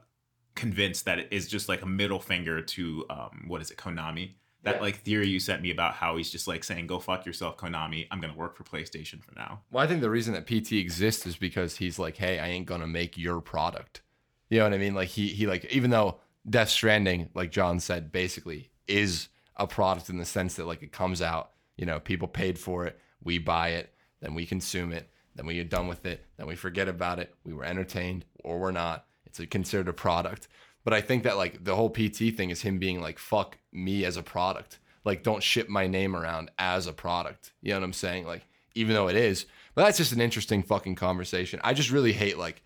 convinced 0.54 1.06
that 1.06 1.18
it 1.18 1.28
is 1.32 1.48
just 1.48 1.68
like 1.68 1.82
a 1.82 1.86
middle 1.86 2.20
finger 2.20 2.60
to 2.62 3.04
um 3.10 3.44
what 3.48 3.60
is 3.60 3.70
it 3.72 3.76
konami 3.76 4.34
that 4.62 4.76
Yeah. 4.76 4.80
like 4.82 5.00
theory 5.00 5.26
you 5.26 5.40
sent 5.40 5.62
me 5.62 5.72
about 5.72 5.94
how 5.94 6.16
he's 6.16 6.30
just 6.30 6.46
like 6.46 6.62
saying 6.62 6.86
go 6.86 7.00
fuck 7.00 7.26
yourself 7.26 7.56
konami 7.56 8.06
i'm 8.12 8.20
gonna 8.20 8.36
work 8.36 8.56
for 8.56 8.62
playstation 8.62 9.20
for 9.20 9.32
now 9.34 9.62
Well, 9.72 9.82
I 9.82 9.88
think 9.88 10.00
the 10.00 10.10
reason 10.10 10.32
that 10.34 10.46
PT 10.46 10.72
exists 10.74 11.26
is 11.26 11.36
because 11.36 11.76
he's 11.78 11.98
like, 11.98 12.16
hey, 12.18 12.38
I 12.38 12.46
ain't 12.48 12.66
gonna 12.66 12.86
make 12.86 13.18
your 13.18 13.40
product. 13.40 14.02
You 14.48 14.58
know 14.58 14.66
what 14.66 14.74
I 14.74 14.78
mean? 14.78 14.94
Like 14.94 15.08
he 15.08 15.26
he 15.28 15.46
like 15.48 15.64
even 15.72 15.90
though 15.90 16.20
Death 16.48 16.68
Stranding, 16.68 17.30
like 17.34 17.50
John 17.50 17.80
said, 17.80 18.12
basically 18.12 18.70
is 18.86 19.28
a 19.56 19.66
product 19.66 20.08
in 20.10 20.18
the 20.18 20.24
sense 20.24 20.54
that 20.54 20.66
like 20.66 20.82
it 20.84 20.92
comes 20.92 21.20
out, 21.20 21.50
you 21.76 21.86
know, 21.86 22.00
people 22.00 22.28
paid 22.28 22.58
for 22.58 22.86
it, 22.86 22.98
we 23.22 23.38
buy 23.38 23.68
it, 23.70 23.94
then 24.20 24.34
we 24.34 24.46
consume 24.46 24.92
it, 24.92 25.10
then 25.34 25.46
we 25.46 25.54
get 25.54 25.70
done 25.70 25.88
with 25.88 26.06
it, 26.06 26.24
then 26.36 26.46
we 26.46 26.54
forget 26.54 26.88
about 26.88 27.18
it, 27.18 27.34
we 27.44 27.52
were 27.52 27.64
entertained 27.64 28.24
or 28.42 28.58
we're 28.58 28.70
not. 28.70 29.06
It's 29.26 29.40
a, 29.40 29.46
considered 29.46 29.88
a 29.88 29.92
product. 29.92 30.48
But 30.84 30.92
I 30.94 31.00
think 31.00 31.24
that 31.24 31.36
like 31.36 31.64
the 31.64 31.74
whole 31.74 31.90
PT 31.90 32.34
thing 32.36 32.50
is 32.50 32.62
him 32.62 32.78
being 32.78 33.00
like, 33.00 33.18
fuck 33.18 33.58
me 33.72 34.04
as 34.04 34.16
a 34.16 34.22
product. 34.22 34.78
Like, 35.04 35.22
don't 35.22 35.42
ship 35.42 35.68
my 35.68 35.86
name 35.86 36.14
around 36.16 36.50
as 36.58 36.86
a 36.86 36.92
product. 36.92 37.52
You 37.60 37.70
know 37.72 37.80
what 37.80 37.84
I'm 37.84 37.92
saying? 37.92 38.26
Like, 38.26 38.46
even 38.74 38.94
though 38.94 39.08
it 39.08 39.16
is, 39.16 39.46
but 39.74 39.84
that's 39.84 39.98
just 39.98 40.12
an 40.12 40.20
interesting 40.20 40.62
fucking 40.62 40.94
conversation. 40.94 41.60
I 41.64 41.74
just 41.74 41.90
really 41.90 42.12
hate 42.12 42.38
like, 42.38 42.62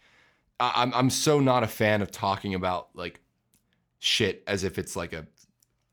I- 0.61 0.73
I'm 0.77 0.93
I'm 0.95 1.11
so 1.11 1.41
not 1.41 1.63
a 1.63 1.69
fan 1.69 2.03
of 2.03 2.11
talking 2.11 2.55
about 2.55 2.89
like 2.95 3.21
shit 3.99 4.43
as 4.47 4.65
if 4.65 4.79
it's 4.79 4.95
like 4.95 5.13
a 5.13 5.27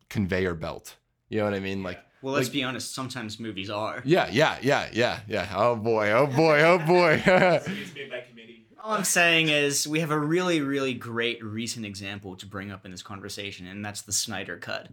conveyor 0.10 0.56
belt. 0.56 0.95
You 1.30 1.39
know 1.39 1.45
what 1.45 1.54
I 1.54 1.60
mean? 1.60 1.84
Like, 1.84 1.99
Well, 2.25 2.33
let's 2.33 2.47
Like- 2.47 2.53
be 2.53 2.63
honest. 2.63 2.91
Sometimes 2.95 3.39
movies 3.39 3.69
are. 3.69 4.01
yeah, 4.03 4.27
yeah, 4.31 4.57
yeah, 4.63 4.89
yeah, 4.91 5.19
yeah. 5.27 5.53
Oh 5.55 5.75
boy, 5.75 6.09
oh 6.09 6.25
boy, 6.25 6.59
oh 6.63 6.79
boy. 6.79 7.21
All 8.83 8.93
I'm 8.95 9.03
saying 9.03 9.49
is 9.49 9.88
we 9.88 9.99
have 9.99 10.09
a 10.09 10.17
really, 10.19 10.59
really 10.59 10.95
great 10.95 11.43
recent 11.43 11.85
example 11.85 12.35
to 12.38 12.47
bring 12.47 12.71
up 12.71 12.83
in 12.83 12.89
this 12.89 13.03
conversation, 13.03 13.67
and 13.67 13.85
that's 13.85 14.01
the 14.01 14.11
Snyder 14.11 14.57
Cut. 14.57 14.89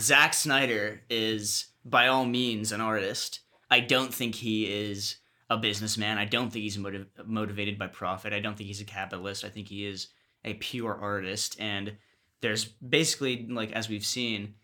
Zack 0.00 0.34
Snyder 0.34 1.02
is, 1.08 1.66
by 1.84 2.08
all 2.08 2.24
means, 2.24 2.72
an 2.72 2.80
artist. 2.80 3.38
I 3.70 3.78
don't 3.78 4.12
think 4.12 4.34
he 4.34 4.64
is 4.66 5.18
a 5.48 5.56
businessman. 5.56 6.18
I 6.18 6.24
don't 6.24 6.52
think 6.52 6.64
he's 6.64 6.76
motiv- 6.76 7.06
motivated 7.24 7.78
by 7.78 7.86
profit. 7.86 8.32
I 8.32 8.40
don't 8.40 8.56
think 8.56 8.66
he's 8.66 8.80
a 8.80 8.84
capitalist. 8.84 9.44
I 9.44 9.48
think 9.48 9.68
he 9.68 9.86
is 9.86 10.08
a 10.44 10.54
pure 10.54 10.92
artist. 11.00 11.54
And 11.60 11.92
there's 12.40 12.64
basically, 12.64 13.46
like, 13.48 13.70
as 13.70 13.88
we've 13.88 14.04
seen, 14.04 14.54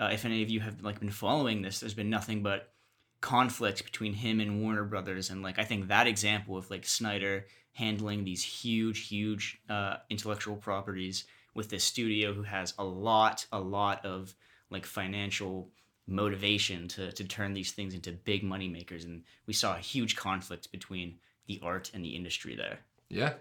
uh, 0.00 0.10
if 0.12 0.24
any 0.24 0.42
of 0.42 0.50
you 0.50 0.60
have 0.60 0.82
like 0.82 1.00
been 1.00 1.10
following 1.10 1.62
this, 1.62 1.80
there's 1.80 1.94
been 1.94 2.10
nothing 2.10 2.42
but 2.42 2.72
conflict 3.20 3.84
between 3.84 4.14
him 4.14 4.40
and 4.40 4.60
Warner 4.62 4.84
Brothers, 4.84 5.30
and 5.30 5.42
like 5.42 5.58
I 5.58 5.64
think 5.64 5.88
that 5.88 6.06
example 6.06 6.56
of 6.56 6.70
like 6.70 6.84
Snyder 6.84 7.46
handling 7.72 8.24
these 8.24 8.42
huge, 8.42 9.08
huge 9.08 9.60
uh, 9.68 9.96
intellectual 10.10 10.56
properties 10.56 11.24
with 11.54 11.70
this 11.70 11.84
studio 11.84 12.32
who 12.32 12.42
has 12.42 12.74
a 12.78 12.84
lot, 12.84 13.46
a 13.52 13.60
lot 13.60 14.04
of 14.04 14.34
like 14.70 14.84
financial 14.86 15.70
motivation 16.06 16.88
to 16.88 17.12
to 17.12 17.24
turn 17.24 17.54
these 17.54 17.72
things 17.72 17.94
into 17.94 18.12
big 18.12 18.42
money 18.42 18.68
makers, 18.68 19.04
and 19.04 19.22
we 19.46 19.54
saw 19.54 19.76
a 19.76 19.80
huge 19.80 20.16
conflict 20.16 20.70
between 20.72 21.18
the 21.46 21.60
art 21.62 21.90
and 21.94 22.04
the 22.04 22.14
industry 22.16 22.56
there. 22.56 22.80
Yeah, 23.08 23.34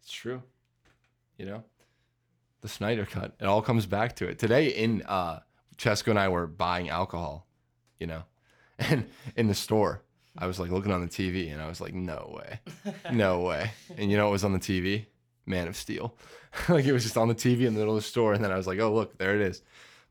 it's 0.00 0.12
true. 0.12 0.42
You 1.38 1.46
know, 1.46 1.64
the 2.60 2.68
Snyder 2.68 3.06
cut. 3.06 3.34
It 3.40 3.46
all 3.46 3.62
comes 3.62 3.86
back 3.86 4.16
to 4.16 4.28
it. 4.28 4.38
Today 4.38 4.68
in 4.68 5.02
uh, 5.02 5.40
Chesko 5.80 6.08
and 6.08 6.18
I 6.18 6.28
were 6.28 6.46
buying 6.46 6.90
alcohol. 6.90 7.46
You 7.98 8.06
know, 8.06 8.22
and 8.78 9.06
in 9.36 9.48
the 9.48 9.54
store, 9.54 10.02
I 10.36 10.46
was 10.46 10.60
like 10.60 10.70
looking 10.70 10.92
on 10.92 11.00
the 11.00 11.08
TV, 11.08 11.52
and 11.52 11.60
I 11.60 11.68
was 11.68 11.80
like, 11.80 11.94
no 11.94 12.36
way, 12.36 12.60
no 13.12 13.40
way. 13.48 13.72
And 13.96 14.10
you 14.10 14.16
know 14.16 14.24
what 14.26 14.32
was 14.32 14.44
on 14.44 14.52
the 14.52 14.58
TV? 14.58 15.06
Man 15.46 15.68
of 15.68 15.76
Steel. 15.76 16.14
like 16.68 16.84
it 16.84 16.92
was 16.92 17.02
just 17.02 17.16
on 17.16 17.28
the 17.28 17.34
TV 17.34 17.60
in 17.60 17.74
the 17.74 17.80
middle 17.80 17.96
of 17.96 18.02
the 18.02 18.08
store, 18.08 18.34
and 18.34 18.44
then 18.44 18.52
I 18.52 18.56
was 18.56 18.66
like, 18.66 18.78
oh 18.78 18.92
look, 18.92 19.18
there 19.18 19.34
it 19.34 19.40
is. 19.40 19.62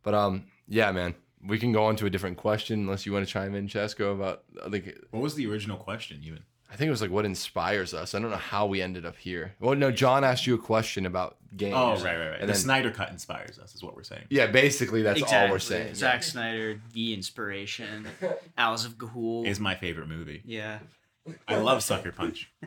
But 0.04 0.14
um, 0.14 0.46
yeah, 0.68 0.92
man. 0.92 1.16
We 1.42 1.58
can 1.58 1.72
go 1.72 1.86
on 1.86 1.96
to 1.96 2.06
a 2.06 2.10
different 2.10 2.36
question 2.36 2.82
unless 2.82 3.06
you 3.06 3.14
want 3.14 3.26
to 3.26 3.32
chime 3.32 3.56
in, 3.56 3.70
Chesko, 3.70 4.12
about 4.12 4.44
like 4.68 5.00
what 5.12 5.22
was 5.22 5.36
the 5.36 5.48
original 5.50 5.78
question 5.78 6.20
even 6.22 6.44
I 6.72 6.76
think 6.76 6.88
it 6.88 6.92
was 6.92 7.02
like 7.02 7.10
what 7.12 7.26
inspires 7.26 7.94
us. 7.96 8.14
I 8.14 8.20
don't 8.20 8.30
know 8.30 8.38
how 8.38 8.68
we 8.68 8.80
ended 8.82 9.04
up 9.06 9.18
here. 9.18 9.56
Well, 9.60 9.76
no, 9.76 9.92
John 9.92 10.24
asked 10.24 10.46
you 10.46 10.54
a 10.54 10.60
question 10.60 11.06
about 11.08 11.38
games. 11.58 11.74
oh 11.76 11.94
right 11.94 12.04
right 12.18 12.30
right 12.30 12.40
And 12.40 12.48
the 12.50 12.54
then- 12.54 12.56
snyder 12.62 12.92
cut 12.92 13.10
inspires 13.10 13.58
us 13.58 13.74
is 13.74 13.82
what 13.82 13.96
we're 13.96 14.04
saying 14.04 14.26
Yeah, 14.30 14.46
basically 14.48 15.02
that's 15.02 15.24
all 15.24 15.50
we're 15.50 15.58
saying. 15.60 15.96
Zack 15.96 16.22
Snyder, 16.24 16.80
the 16.94 17.14
inspiration. 17.16 18.08
Owls 18.58 18.86
of 18.86 18.98
Ga'Hoole. 19.00 19.48
is 19.48 19.60
my 19.60 19.74
favorite 19.76 20.08
movie 20.08 20.42
yeah. 20.46 20.80
i 21.48 21.56
love 21.58 21.82
sucker 21.84 22.12
punch 22.12 22.52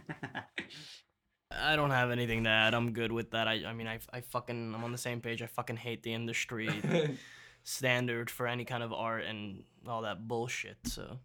I 1.51 1.77
don't 1.77 1.91
have 1.91 2.11
anything 2.11 2.45
to 2.45 2.51
add. 2.51 2.73
I'm 2.73 2.93
good 2.93 3.13
with 3.13 3.33
that. 3.33 3.47
I, 3.47 3.65
I 3.67 3.75
mean, 3.75 3.87
I, 3.87 3.99
I 4.11 4.23
fucking, 4.23 4.75
I'm 4.75 4.85
on 4.85 4.91
the 4.93 4.97
same 4.97 5.21
page. 5.21 5.43
I 5.43 5.47
fucking 5.47 5.77
hate 5.77 6.03
the 6.03 6.15
industry 6.15 6.71
standard 7.63 8.31
for 8.31 8.47
any 8.47 8.65
kind 8.65 8.83
of 8.83 8.91
art 8.93 9.25
and 9.25 9.65
all 9.87 10.01
that 10.03 10.27
bullshit. 10.27 10.79
So, 10.85 11.19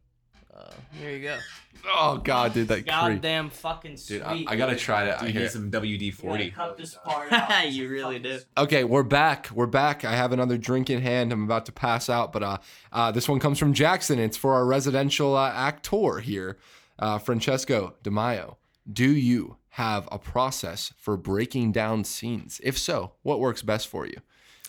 uh, 0.58 0.72
here 1.00 1.12
you 1.12 1.24
go. 1.24 1.38
Oh 1.96 2.17
god, 2.17 2.54
dude, 2.54 2.67
that 2.70 2.76
creep. 2.78 2.88
Goddamn 2.88 3.50
fucking 3.50 3.98
sweet. 3.98 4.17
Dude, 4.17 4.24
I, 4.24 4.43
I 4.48 4.56
gotta 4.56 4.76
try 4.76 5.06
to. 5.06 5.22
I 5.22 5.28
you 5.28 5.34
hear- 5.34 5.41
need 5.43 5.52
some 5.52 5.70
wd-40 5.70 6.54
Cut 6.54 6.78
this 6.78 6.96
part 7.06 7.32
out. 7.32 7.72
you 7.72 7.88
really 7.88 8.20
do. 8.20 8.39
Okay, 8.58 8.84
we're 8.84 9.04
back. 9.04 9.50
We're 9.54 9.67
back. 9.67 10.04
I 10.04 10.15
have 10.15 10.32
another 10.32 10.58
drink 10.58 10.89
in 10.89 11.02
hand. 11.02 11.32
I'm 11.32 11.43
about 11.43 11.65
to 11.67 11.72
pass 11.72 12.10
out, 12.10 12.34
but 12.34 12.43
uh, 12.43 12.58
uh, 12.91 13.12
this 13.12 13.30
one 13.30 13.39
comes 13.39 13.60
from 13.60 13.74
Jackson. 13.74 14.17
It's 14.20 14.38
for 14.38 14.54
our 14.56 14.65
residential 14.65 15.36
uh, 15.36 15.52
actor 15.52 16.20
here. 16.20 16.58
Uh, 17.00 17.20
Francesco 17.20 17.93
De 18.02 18.10
Maio, 18.10 18.56
do 18.91 19.12
you 19.15 19.58
have 19.70 20.10
a 20.12 20.17
process 20.17 20.91
for 20.98 21.15
breaking 21.15 21.72
down 21.72 22.04
scenes? 22.04 22.60
If 22.63 22.76
so, 22.80 23.12
what 23.22 23.39
works 23.39 23.62
best 23.62 23.88
for 23.88 24.08
you? 24.08 24.17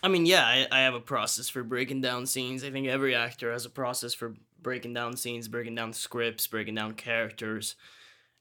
I 0.03 0.09
mean, 0.09 0.27
yeah, 0.27 0.45
I, 0.45 0.67
I 0.71 0.81
have 0.81 0.93
a 0.95 1.01
process 1.01 1.49
for 1.49 1.63
breaking 1.65 2.03
down 2.03 2.27
scenes. 2.27 2.63
I 2.63 2.71
think 2.71 2.87
every 2.87 3.15
actor 3.15 3.51
has 3.51 3.65
a 3.65 3.71
process 3.71 4.13
for 4.13 4.35
breaking 4.61 4.95
down 4.95 5.17
scenes, 5.17 5.49
breaking 5.49 5.75
down 5.75 5.93
scripts, 5.93 6.47
breaking 6.47 6.75
down 6.75 6.95
characters. 6.95 7.77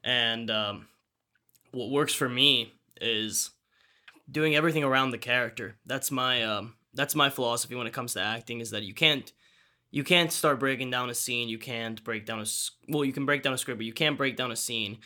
And 0.04 0.50
um, 0.50 0.88
what 1.72 1.92
works 1.92 2.14
for 2.14 2.30
me 2.30 2.74
is 3.00 3.52
doing 4.30 4.56
everything 4.56 4.84
around 4.84 5.12
the 5.12 5.18
character. 5.18 5.76
That's 5.86 6.12
my 6.12 6.44
um, 6.44 6.76
that's 6.94 7.16
my 7.16 7.30
philosophy 7.30 7.76
when 7.76 7.88
it 7.88 7.94
comes 7.94 8.14
to 8.14 8.22
acting 8.22 8.60
is 8.60 8.72
that 8.72 8.84
you 8.84 8.94
can't 8.94 9.32
you 9.92 10.04
can't 10.04 10.32
start 10.32 10.60
breaking 10.60 10.92
down 10.92 11.10
a 11.10 11.16
scene. 11.16 11.50
You 11.50 11.60
can't 11.60 12.04
break 12.04 12.26
down 12.26 12.40
a 12.40 12.46
well, 12.90 13.06
you 13.06 13.14
can 13.14 13.26
break 13.26 13.44
down 13.44 13.54
a 13.54 13.58
script, 13.58 13.80
but 13.80 13.86
you 13.86 13.94
can't 13.94 14.18
break 14.18 14.36
down 14.36 14.52
a 14.52 14.56
scene 14.56 15.00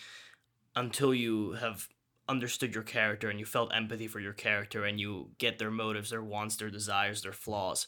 until 0.76 1.14
you 1.14 1.54
have 1.54 1.88
understood 2.30 2.74
your 2.74 2.84
character 2.84 3.30
and 3.30 3.40
you 3.40 3.46
felt 3.46 3.76
empathy 3.76 4.08
for 4.08 4.20
your 4.20 4.34
character 4.34 4.86
and 4.86 5.00
you 5.00 5.32
get 5.38 5.60
their 5.60 5.72
motives, 5.72 6.12
their 6.12 6.24
wants, 6.24 6.56
their 6.56 6.70
desires, 6.70 7.22
their 7.22 7.34
flaws. 7.34 7.88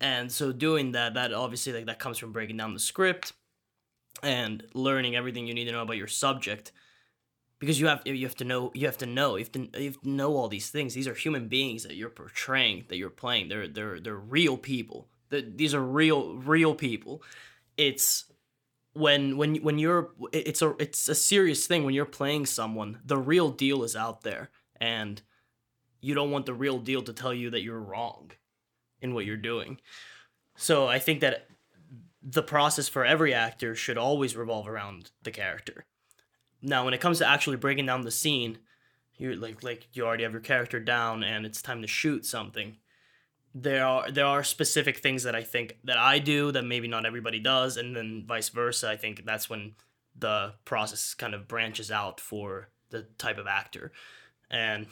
And 0.00 0.30
so 0.30 0.52
doing 0.52 0.92
that, 0.92 1.14
that 1.14 1.32
obviously 1.32 1.72
like 1.72 1.86
that 1.86 1.98
comes 1.98 2.18
from 2.18 2.32
breaking 2.32 2.56
down 2.56 2.74
the 2.74 2.80
script 2.80 3.32
and 4.22 4.64
learning 4.74 5.16
everything 5.16 5.46
you 5.46 5.54
need 5.54 5.64
to 5.64 5.72
know 5.72 5.82
about 5.82 5.96
your 5.96 6.06
subject. 6.06 6.72
Because 7.58 7.80
you 7.80 7.88
have 7.88 8.02
you 8.04 8.24
have 8.24 8.36
to 8.36 8.44
know 8.44 8.70
you 8.72 8.86
have 8.86 8.98
to 8.98 9.06
know 9.06 9.34
you 9.34 9.44
have 9.44 9.52
to, 9.52 9.68
you 9.74 9.86
have 9.86 10.00
to 10.02 10.08
know 10.08 10.36
all 10.36 10.46
these 10.48 10.70
things. 10.70 10.94
These 10.94 11.08
are 11.08 11.14
human 11.14 11.48
beings 11.48 11.82
that 11.82 11.96
you're 11.96 12.08
portraying, 12.08 12.84
that 12.88 12.98
you're 12.98 13.10
playing. 13.10 13.48
They're 13.48 13.66
they're 13.66 13.98
they're 13.98 14.14
real 14.14 14.56
people. 14.56 15.08
The, 15.30 15.40
these 15.42 15.74
are 15.74 15.82
real 15.82 16.36
real 16.36 16.76
people. 16.76 17.22
It's 17.76 18.26
when 18.92 19.36
when 19.36 19.56
when 19.56 19.78
you're 19.78 20.10
it's 20.32 20.62
a 20.62 20.74
it's 20.78 21.08
a 21.08 21.14
serious 21.14 21.66
thing 21.66 21.84
when 21.84 21.94
you're 21.94 22.04
playing 22.04 22.46
someone 22.46 22.98
the 23.04 23.16
real 23.16 23.50
deal 23.50 23.84
is 23.84 23.94
out 23.94 24.22
there 24.22 24.50
and 24.80 25.22
you 26.00 26.14
don't 26.14 26.30
want 26.30 26.46
the 26.46 26.54
real 26.54 26.78
deal 26.78 27.02
to 27.02 27.12
tell 27.12 27.32
you 27.32 27.50
that 27.50 27.62
you're 27.62 27.80
wrong 27.80 28.30
in 29.00 29.14
what 29.14 29.24
you're 29.24 29.36
doing 29.36 29.78
so 30.56 30.86
i 30.86 30.98
think 30.98 31.20
that 31.20 31.46
the 32.22 32.42
process 32.42 32.88
for 32.88 33.04
every 33.04 33.32
actor 33.32 33.74
should 33.74 33.98
always 33.98 34.36
revolve 34.36 34.68
around 34.68 35.10
the 35.22 35.30
character 35.30 35.84
now 36.60 36.84
when 36.84 36.94
it 36.94 37.00
comes 37.00 37.18
to 37.18 37.26
actually 37.26 37.56
breaking 37.56 37.86
down 37.86 38.02
the 38.02 38.10
scene 38.10 38.58
you 39.16 39.34
like 39.34 39.62
like 39.62 39.88
you 39.92 40.04
already 40.04 40.24
have 40.24 40.32
your 40.32 40.40
character 40.40 40.80
down 40.80 41.22
and 41.22 41.46
it's 41.46 41.62
time 41.62 41.82
to 41.82 41.88
shoot 41.88 42.24
something 42.26 42.76
there 43.54 43.84
are 43.84 44.10
there 44.10 44.26
are 44.26 44.44
specific 44.44 44.98
things 44.98 45.22
that 45.22 45.34
I 45.34 45.42
think 45.42 45.78
that 45.84 45.98
I 45.98 46.18
do 46.18 46.52
that 46.52 46.64
maybe 46.64 46.88
not 46.88 47.06
everybody 47.06 47.40
does, 47.40 47.76
and 47.76 47.96
then 47.96 48.24
vice 48.26 48.48
versa. 48.50 48.90
I 48.90 48.96
think 48.96 49.24
that's 49.24 49.48
when 49.48 49.74
the 50.16 50.54
process 50.64 51.14
kind 51.14 51.34
of 51.34 51.48
branches 51.48 51.90
out 51.90 52.20
for 52.20 52.68
the 52.90 53.06
type 53.18 53.38
of 53.38 53.46
actor. 53.46 53.92
And 54.50 54.86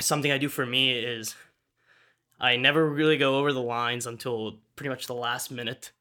something 0.00 0.30
I 0.30 0.38
do 0.38 0.48
for 0.48 0.66
me 0.66 0.92
is 0.92 1.34
I 2.40 2.56
never 2.56 2.88
really 2.88 3.16
go 3.16 3.38
over 3.38 3.52
the 3.52 3.62
lines 3.62 4.06
until 4.06 4.58
pretty 4.76 4.90
much 4.90 5.06
the 5.06 5.14
last 5.14 5.50
minute, 5.50 5.92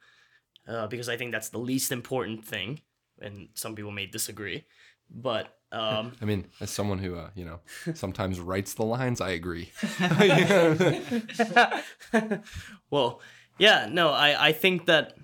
uh, 0.67 0.87
because 0.87 1.09
I 1.09 1.17
think 1.17 1.31
that's 1.31 1.49
the 1.49 1.57
least 1.57 1.91
important 1.91 2.45
thing. 2.45 2.81
And 3.19 3.49
some 3.55 3.75
people 3.75 3.91
may 3.91 4.05
disagree, 4.05 4.65
but 5.09 5.57
um, 5.71 6.13
I 6.21 6.25
mean, 6.25 6.47
as 6.61 6.69
someone 6.69 6.99
who, 6.99 7.15
uh, 7.15 7.29
you 7.35 7.45
know, 7.45 7.59
sometimes 7.93 8.39
writes 8.39 8.73
the 8.73 8.85
lines, 8.85 9.21
I 9.21 9.31
agree. 9.31 9.71
well, 12.89 13.21
yeah, 13.57 13.87
no, 13.91 14.09
I, 14.09 14.49
I 14.49 14.51
think 14.51 14.85
that 14.85 15.17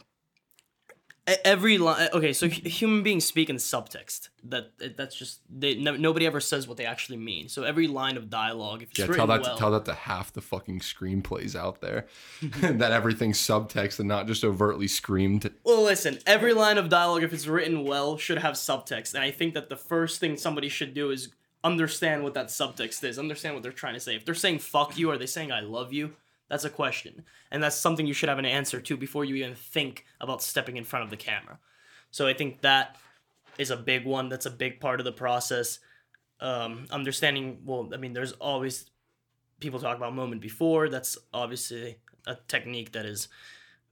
every 1.27 1.77
line. 1.77 2.09
Okay, 2.13 2.33
so 2.33 2.47
human 2.47 3.03
beings 3.03 3.25
speak 3.25 3.49
in 3.49 3.55
subtext. 3.57 4.29
That 4.43 4.71
eh, 4.81 4.89
that's 4.95 5.15
just 5.15 5.41
they. 5.49 5.75
No, 5.75 5.95
nobody 5.95 6.25
ever 6.25 6.39
says 6.39 6.67
what 6.67 6.77
they 6.77 6.86
actually 6.86 7.17
mean. 7.17 7.49
So 7.49 7.63
every 7.63 7.88
line 7.88 8.17
of 8.17 8.29
dialogue, 8.29 8.83
if 8.83 8.91
it's 8.91 8.99
Yeah, 8.99 9.07
tell 9.07 9.27
that 9.27 9.41
well, 9.41 9.55
to 9.55 9.59
tell 9.59 9.71
that 9.71 9.86
to 9.86 9.93
half 9.93 10.33
the 10.33 10.41
fucking 10.41 10.79
screenplays 10.79 11.55
out 11.55 11.81
there, 11.81 12.07
that 12.41 12.91
everything's 12.91 13.39
subtext 13.39 13.99
and 13.99 14.07
not 14.07 14.27
just 14.27 14.43
overtly 14.43 14.88
screamed. 14.88 15.49
Well, 15.63 15.83
listen, 15.83 16.19
every 16.25 16.53
line 16.53 16.77
of 16.77 16.89
dialogue, 16.89 17.23
if 17.23 17.33
it's 17.33 17.47
written 17.47 17.86
well, 17.86 18.17
should 18.17 18.39
have 18.39 18.55
subtext. 18.55 19.13
And 19.13 19.23
I 19.23 19.31
think 19.31 19.53
that 19.53 19.69
the 19.69 19.77
first 19.77 20.19
thing 20.19 20.38
somebody 20.38 20.69
should 20.69 20.93
do 20.93 21.12
is 21.12 21.29
understand 21.63 22.23
what 22.23 22.33
that 22.33 22.47
subtext 22.47 23.03
is, 23.03 23.17
understand 23.17 23.55
what 23.55 23.63
they're 23.63 23.71
trying 23.71 23.93
to 23.93 23.99
say. 23.99 24.15
If 24.15 24.25
they're 24.25 24.36
saying 24.36 24.59
fuck 24.59 24.97
you, 24.97 25.09
are 25.12 25.17
they 25.17 25.25
saying 25.25 25.51
I 25.51 25.62
love 25.62 25.93
you? 25.93 26.15
That's 26.54 26.66
a 26.66 26.70
question. 26.70 27.24
And 27.50 27.63
that's 27.63 27.76
something 27.76 28.06
you 28.06 28.13
should 28.13 28.30
have 28.30 28.38
an 28.38 28.46
answer 28.46 28.80
to 28.80 28.96
before 28.96 29.26
you 29.26 29.34
even 29.38 29.56
think 29.56 30.06
about 30.22 30.44
stepping 30.44 30.78
in 30.78 30.84
front 30.84 31.04
of 31.04 31.10
the 31.10 31.18
camera. 31.18 31.58
So 32.12 32.28
I 32.28 32.36
think 32.36 32.62
that 32.62 32.96
is 33.58 33.72
a 33.72 33.76
big 33.76 34.06
one. 34.06 34.30
That's 34.30 34.46
a 34.46 34.52
big 34.52 34.80
part 34.80 35.00
of 35.00 35.04
the 35.04 35.12
process. 35.12 35.80
Um, 36.39 36.86
understanding, 36.92 37.62
well, 37.66 37.89
I 37.92 37.98
mean, 37.98 38.13
there's 38.13 38.34
always 38.34 38.92
people 39.62 39.80
talk 39.80 39.98
about 39.98 40.13
moment 40.13 40.42
before. 40.42 40.89
That's 40.89 41.18
obviously 41.34 41.98
a 42.28 42.38
technique 42.48 42.92
that 42.92 43.08
is 43.08 43.30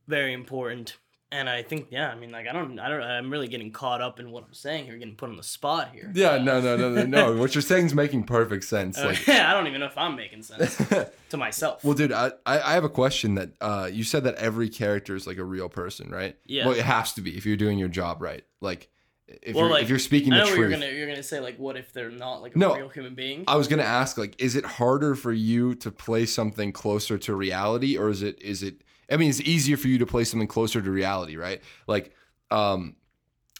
very 0.07 0.31
important. 0.31 0.97
And 1.33 1.49
I 1.49 1.63
think, 1.63 1.87
yeah, 1.91 2.09
I 2.09 2.15
mean, 2.15 2.29
like, 2.31 2.45
I 2.47 2.51
don't, 2.51 2.77
I 2.77 2.89
don't, 2.89 3.01
I'm 3.01 3.31
really 3.31 3.47
getting 3.47 3.71
caught 3.71 4.01
up 4.01 4.19
in 4.19 4.31
what 4.31 4.43
I'm 4.45 4.53
saying 4.53 4.83
here, 4.85 4.97
getting 4.97 5.15
put 5.15 5.29
on 5.29 5.37
the 5.37 5.43
spot 5.43 5.91
here. 5.93 6.11
Yeah, 6.13 6.37
no, 6.39 6.59
no, 6.59 6.75
no, 6.75 6.89
no, 6.89 7.05
no. 7.05 7.37
What 7.37 7.55
you're 7.55 7.61
saying 7.61 7.85
is 7.85 7.93
making 7.95 8.23
perfect 8.25 8.65
sense. 8.65 8.97
Uh, 8.97 9.05
Like, 9.07 9.29
I 9.29 9.53
don't 9.53 9.67
even 9.67 9.79
know 9.79 9.85
if 9.85 9.97
I'm 9.97 10.17
making 10.17 10.43
sense 10.43 10.75
to 11.29 11.37
myself. 11.37 11.85
well, 11.85 11.93
dude, 11.93 12.11
I, 12.11 12.31
I 12.45 12.73
have 12.73 12.83
a 12.83 12.89
question 12.89 13.35
that 13.35 13.51
uh, 13.61 13.89
you 13.91 14.03
said 14.03 14.25
that 14.25 14.35
every 14.35 14.67
character 14.67 15.15
is 15.15 15.25
like 15.25 15.37
a 15.37 15.43
real 15.45 15.69
person, 15.69 16.09
right? 16.11 16.35
Yeah. 16.45 16.67
Well, 16.67 16.75
it 16.77 16.83
has 16.83 17.13
to 17.13 17.21
be 17.21 17.37
if 17.37 17.45
you're 17.45 17.55
doing 17.55 17.79
your 17.79 17.87
job 17.87 18.21
right. 18.21 18.43
Like, 18.59 18.89
if 19.27 19.55
Well, 19.55 19.63
you're 19.63 19.71
like, 19.71 19.83
if 19.83 19.89
you're 19.89 19.99
speaking 19.99 20.33
the 20.33 20.41
truth. 20.41 20.57
you're 20.57 20.69
gonna, 20.69 20.87
you're 20.87 21.07
gonna 21.07 21.23
say 21.23 21.39
like, 21.39 21.55
what 21.57 21.77
if 21.77 21.93
they're 21.93 22.11
not 22.11 22.41
like 22.41 22.57
a 22.57 22.59
No. 22.59 22.75
real 22.75 22.89
human 22.89 23.15
being? 23.15 23.45
I 23.47 23.55
was 23.55 23.69
gonna 23.69 23.83
ask, 23.83 24.17
like, 24.17 24.35
is 24.41 24.57
it 24.57 24.65
harder 24.65 25.15
for 25.15 25.31
you 25.31 25.75
to 25.75 25.91
play 25.91 26.25
something 26.25 26.73
closer 26.73 27.17
to 27.19 27.33
reality, 27.35 27.97
or 27.97 28.09
is 28.09 28.21
it 28.21 28.41
is 28.41 28.63
it? 28.63 28.81
I 29.09 29.17
mean, 29.17 29.29
it's 29.29 29.41
easier 29.41 29.77
for 29.77 29.87
you 29.87 29.97
to 29.99 30.05
play 30.05 30.23
something 30.23 30.47
closer 30.47 30.81
to 30.81 30.91
reality, 30.91 31.35
right? 31.35 31.61
Like, 31.87 32.13
um, 32.49 32.95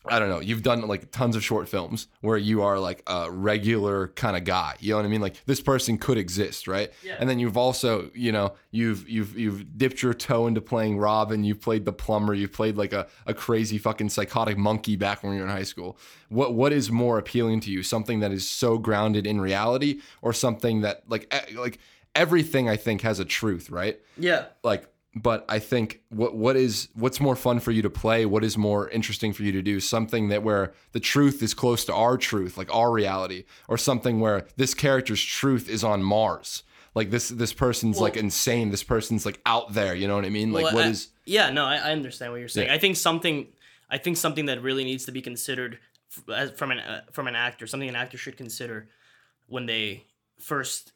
I 0.04 0.17
don't 0.17 0.30
know. 0.30 0.39
You've 0.39 0.63
done 0.63 0.82
like 0.88 1.12
tons 1.12 1.36
of 1.36 1.43
short 1.43 1.69
films 1.69 2.08
where 2.21 2.38
you 2.38 2.63
are 2.63 2.80
like 2.80 3.04
a 3.06 3.30
regular 3.30 4.08
kind 4.10 4.36
of 4.36 4.45
guy. 4.45 4.75
You 4.80 4.91
know 4.91 4.97
what 4.97 5.06
I 5.06 5.10
mean? 5.10 5.21
Like 5.21 5.45
this 5.45 5.62
person 5.62 5.99
could 5.99 6.17
exist, 6.17 6.67
right? 6.67 6.91
Yeah. 7.04 7.17
And 7.19 7.30
then 7.30 7.38
you've 7.38 7.56
also, 7.56 8.10
you 8.15 8.32
know, 8.32 8.56
you've 8.71 9.08
you've 9.08 9.38
you've 9.38 9.77
dipped 9.77 10.01
your 10.01 10.15
toe 10.15 10.47
into 10.47 10.60
playing 10.60 10.97
Robin. 10.97 11.43
You've 11.43 11.62
played 11.62 11.86
the 11.86 11.93
plumber. 11.93 12.34
You've 12.34 12.51
played 12.51 12.77
like 12.77 12.93
a, 12.93 13.08
a 13.27 13.36
crazy 13.36 13.77
fucking 13.77 14.10
psychotic 14.10 14.58
monkey 14.58 14.95
back 14.95 15.21
when 15.21 15.34
you 15.34 15.39
were 15.41 15.45
in 15.45 15.51
high 15.51 15.62
school. 15.62 15.99
What 16.30 16.56
what 16.56 16.73
is 16.73 16.89
more 16.89 17.19
appealing 17.19 17.60
to 17.62 17.71
you? 17.71 17.84
Something 17.84 18.21
that 18.21 18.32
is 18.32 18.49
so 18.49 18.80
grounded 18.80 19.27
in 19.27 19.39
reality, 19.39 20.01
or 20.23 20.34
something 20.34 20.82
that 20.82 21.04
like 21.08 21.32
like 21.54 21.77
everything 22.15 22.67
I 22.67 22.75
think 22.75 23.01
has 23.01 23.19
a 23.19 23.25
truth, 23.25 23.69
right? 23.69 23.99
yeah. 24.17 24.45
like 24.63 24.88
but 25.15 25.45
i 25.50 25.60
think 25.60 26.00
what 26.10 26.36
what 26.36 26.56
is 26.56 26.88
what's 26.93 27.19
more 27.19 27.36
fun 27.36 27.60
for 27.60 27.71
you 27.71 27.82
to 27.82 27.89
play 27.89 28.26
what 28.26 28.43
is 28.43 28.58
more 28.58 28.89
interesting 28.89 29.34
for 29.34 29.43
you 29.43 29.52
to 29.52 29.62
do 29.62 29.80
something 29.80 30.30
that 30.30 30.41
where 30.43 30.74
the 30.93 31.00
truth 31.00 31.43
is 31.43 31.54
close 31.54 31.84
to 31.86 31.93
our 31.93 32.17
truth 32.17 32.58
like 32.58 32.74
our 32.74 32.91
reality 32.91 33.43
or 33.67 33.78
something 33.78 34.19
where 34.19 34.45
this 34.56 34.74
character's 34.74 35.21
truth 35.21 35.67
is 35.69 35.84
on 35.84 36.02
mars 36.02 36.63
like 36.95 37.10
this 37.10 37.28
this 37.30 37.52
person's 37.54 38.00
like 38.00 38.15
insane 38.15 38.69
this 38.71 38.84
person's 38.84 39.26
like 39.26 39.39
out 39.45 39.74
there 39.74 39.93
you 39.93 40.08
know 40.08 40.15
what 40.15 40.26
i 40.26 40.30
mean 40.30 40.54
like 40.54 40.63
Well, 40.65 40.76
what 40.76 40.86
I- 40.86 40.89
is 40.89 41.10
Yeah, 41.26 41.50
no, 41.52 41.65
I, 41.65 41.76
I 41.78 41.91
understand 41.91 42.32
what 42.32 42.39
you're 42.39 42.50
saying. 42.50 42.67
Yeah. 42.67 42.74
I 42.74 42.80
think 42.80 42.97
something, 42.97 43.47
I 43.89 43.97
think 44.00 44.17
something 44.17 44.47
that 44.47 44.62
really 44.62 44.84
needs 44.84 45.06
to 45.06 45.12
be 45.12 45.21
considered 45.21 45.78
from 46.56 46.71
an 46.71 46.80
uh, 46.80 47.02
from 47.12 47.28
an 47.28 47.36
actor, 47.36 47.67
something 47.67 47.88
an 47.88 47.95
actor 47.95 48.17
should 48.17 48.36
consider 48.38 48.89
when 49.47 49.65
they 49.67 50.04
first 50.39 50.91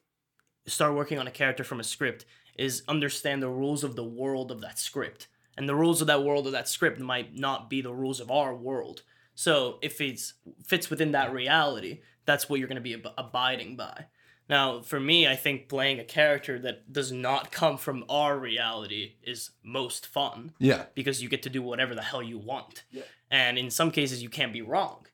start 0.68 0.94
working 0.96 1.20
on 1.20 1.28
a 1.28 1.32
character 1.32 1.64
from 1.64 1.80
a 1.80 1.84
script 1.84 2.26
is 2.56 2.84
understand 2.88 3.42
the 3.42 3.50
rules 3.50 3.84
of 3.84 3.96
the 3.96 4.04
world 4.04 4.52
of 4.52 4.62
that 4.62 4.80
script. 4.80 5.28
And 5.58 5.70
the 5.70 5.76
rules 5.76 6.02
of 6.02 6.08
that 6.08 6.24
world 6.24 6.46
of 6.48 6.54
that 6.54 6.68
script 6.68 7.00
might 7.00 7.36
not 7.36 7.70
be 7.70 7.82
the 7.82 7.94
rules 7.94 8.20
of 8.20 8.32
our 8.32 8.54
world. 8.54 9.04
So 9.36 9.80
if 9.82 10.00
it 10.02 10.22
fits 10.66 10.90
within 10.90 11.12
that 11.12 11.34
reality, 11.34 12.02
that's 12.26 12.50
what 12.50 12.60
you're 12.60 12.68
going 12.68 12.76
to 12.76 12.82
be 12.82 12.94
ab- 12.94 13.14
abiding 13.18 13.76
by. 13.76 14.06
Now, 14.48 14.82
for 14.82 15.00
me, 15.00 15.28
I 15.28 15.36
think 15.36 15.70
playing 15.70 16.00
a 16.00 16.04
character 16.04 16.60
that 16.60 16.92
does 16.94 17.12
not 17.12 17.52
come 17.52 17.78
from 17.78 18.06
our 18.10 18.38
reality 18.38 19.16
is 19.24 19.52
most 19.64 20.06
fun 20.06 20.54
yeah 20.60 20.86
because 20.94 21.22
you 21.22 21.30
get 21.30 21.42
to 21.44 21.50
do 21.50 21.64
whatever 21.64 21.96
the 21.96 22.04
hell 22.04 22.22
you 22.22 22.38
want. 22.38 22.84
Yeah. 22.92 23.04
And 23.32 23.58
in 23.58 23.72
some 23.72 23.90
cases, 23.92 24.22
you 24.22 24.30
can't 24.30 24.54
be 24.54 24.62
wrong. 24.62 25.08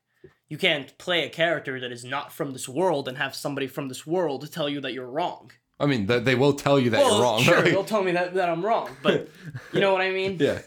You 0.48 0.58
can't 0.58 0.96
play 0.98 1.24
a 1.24 1.30
character 1.30 1.80
that 1.80 1.92
is 1.92 2.04
not 2.04 2.30
from 2.30 2.52
this 2.52 2.68
world 2.68 3.08
and 3.08 3.16
have 3.16 3.34
somebody 3.34 3.66
from 3.66 3.88
this 3.88 4.06
world 4.06 4.52
tell 4.52 4.68
you 4.68 4.82
that 4.82 4.92
you're 4.92 5.06
wrong. 5.06 5.50
I 5.80 5.86
mean 5.86 6.06
th- 6.06 6.24
they 6.24 6.34
will 6.34 6.52
tell 6.52 6.78
you 6.78 6.90
that 6.90 7.00
well, 7.00 7.14
you're 7.14 7.22
wrong 7.22 7.40
sure, 7.40 7.56
right? 7.56 7.64
they'll 7.64 7.84
tell 7.84 8.02
me 8.02 8.12
that, 8.12 8.34
that 8.34 8.48
I'm 8.48 8.64
wrong, 8.64 8.88
but 9.02 9.28
you 9.72 9.80
know 9.80 9.92
what 9.92 10.02
I 10.02 10.10
mean? 10.10 10.36
yeah 10.40 10.60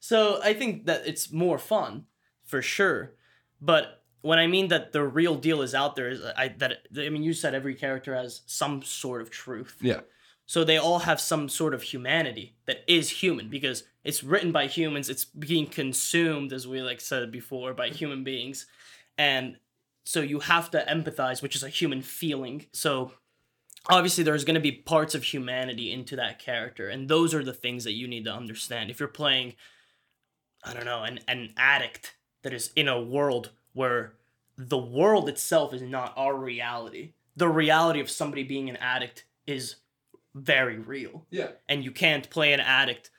So 0.00 0.40
I 0.42 0.54
think 0.54 0.86
that 0.86 1.06
it's 1.06 1.30
more 1.32 1.58
fun, 1.58 2.06
for 2.44 2.62
sure. 2.62 3.12
But 3.60 4.02
when 4.22 4.38
I 4.38 4.46
mean 4.46 4.68
that 4.68 4.92
the 4.92 5.02
real 5.04 5.36
deal 5.36 5.60
is 5.62 5.74
out 5.74 5.94
there, 5.96 6.08
is 6.08 6.20
I 6.36 6.48
that 6.58 6.72
I 6.96 7.08
mean 7.10 7.22
you 7.22 7.32
said 7.34 7.54
every 7.54 7.74
character 7.74 8.14
has 8.14 8.42
some 8.46 8.82
sort 8.82 9.20
of 9.22 9.28
truth. 9.30 9.76
yeah 9.80 10.00
So 10.46 10.64
they 10.64 10.78
all 10.78 11.00
have 11.00 11.20
some 11.20 11.48
sort 11.48 11.74
of 11.74 11.82
humanity 11.82 12.56
that 12.66 12.78
is 12.88 13.22
human 13.22 13.48
because 13.50 13.84
it's 14.04 14.24
written 14.24 14.52
by 14.52 14.66
humans 14.66 15.08
it's 15.10 15.24
being 15.26 15.66
consumed 15.66 16.52
as 16.52 16.66
we 16.66 16.80
like 16.82 17.00
said 17.00 17.30
before 17.30 17.74
by 17.74 17.88
human 17.90 18.24
beings 18.24 18.66
and 19.18 19.56
so 20.04 20.20
you 20.32 20.40
have 20.40 20.70
to 20.70 20.78
empathize 20.96 21.42
which 21.42 21.56
is 21.56 21.62
a 21.62 21.68
human 21.80 22.02
feeling 22.02 22.66
so 22.72 23.12
obviously 23.88 24.22
there's 24.24 24.44
going 24.44 24.54
to 24.54 24.60
be 24.60 24.72
parts 24.72 25.14
of 25.14 25.24
humanity 25.24 25.92
into 25.92 26.16
that 26.16 26.38
character 26.38 26.88
and 26.88 27.08
those 27.08 27.32
are 27.34 27.42
the 27.44 27.52
things 27.54 27.84
that 27.84 27.92
you 27.94 28.06
need 28.06 28.24
to 28.24 28.32
understand 28.32 28.90
if 28.90 29.00
you're 29.00 29.08
playing 29.08 29.54
i 30.64 30.72
don't 30.74 30.84
know 30.84 31.02
an, 31.02 31.18
an 31.28 31.52
addict 31.56 32.14
that 32.42 32.52
is 32.52 32.70
in 32.76 32.88
a 32.88 33.00
world 33.00 33.50
where 33.72 34.12
the 34.58 34.78
world 34.78 35.28
itself 35.28 35.72
is 35.72 35.82
not 35.82 36.12
our 36.16 36.34
reality 36.36 37.12
the 37.36 37.48
reality 37.48 38.00
of 38.00 38.10
somebody 38.10 38.42
being 38.42 38.68
an 38.68 38.76
addict 38.76 39.24
is 39.46 39.76
very 40.34 40.78
real 40.78 41.26
Yeah. 41.30 41.48
and 41.68 41.82
you 41.84 41.90
can't 41.90 42.28
play 42.30 42.52
an 42.52 42.60
addict 42.60 43.10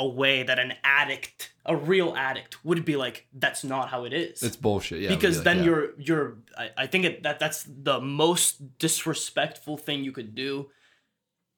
a 0.00 0.08
way 0.08 0.42
that 0.42 0.58
an 0.58 0.72
addict 0.82 1.52
a 1.66 1.76
real 1.76 2.14
addict 2.16 2.64
would 2.64 2.84
be 2.86 2.96
like 2.96 3.26
that's 3.34 3.62
not 3.62 3.90
how 3.90 4.04
it 4.04 4.14
is 4.14 4.42
It's 4.42 4.56
bullshit. 4.56 5.00
Yeah. 5.00 5.10
would 5.10 5.16
be 5.16 5.16
because 5.16 5.36
like, 5.36 5.44
then 5.44 5.58
yeah. 5.58 5.64
you're 5.64 5.90
you're 5.98 6.36
I, 6.56 6.70
I 6.78 6.86
think 6.86 7.04
it, 7.04 7.22
that 7.22 7.38
that's 7.38 7.64
the 7.64 8.00
most 8.00 8.78
disrespectful 8.78 9.76
thing 9.76 10.02
you 10.02 10.12
could 10.12 10.34
do 10.34 10.70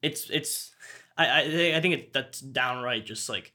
it's 0.03 0.29
it's 0.29 0.73
i 1.17 1.27
i, 1.27 1.41
I 1.77 1.81
think 1.81 1.95
it, 1.95 2.13
that's 2.13 2.41
downright 2.41 3.07
just 3.07 3.29
like 3.29 3.53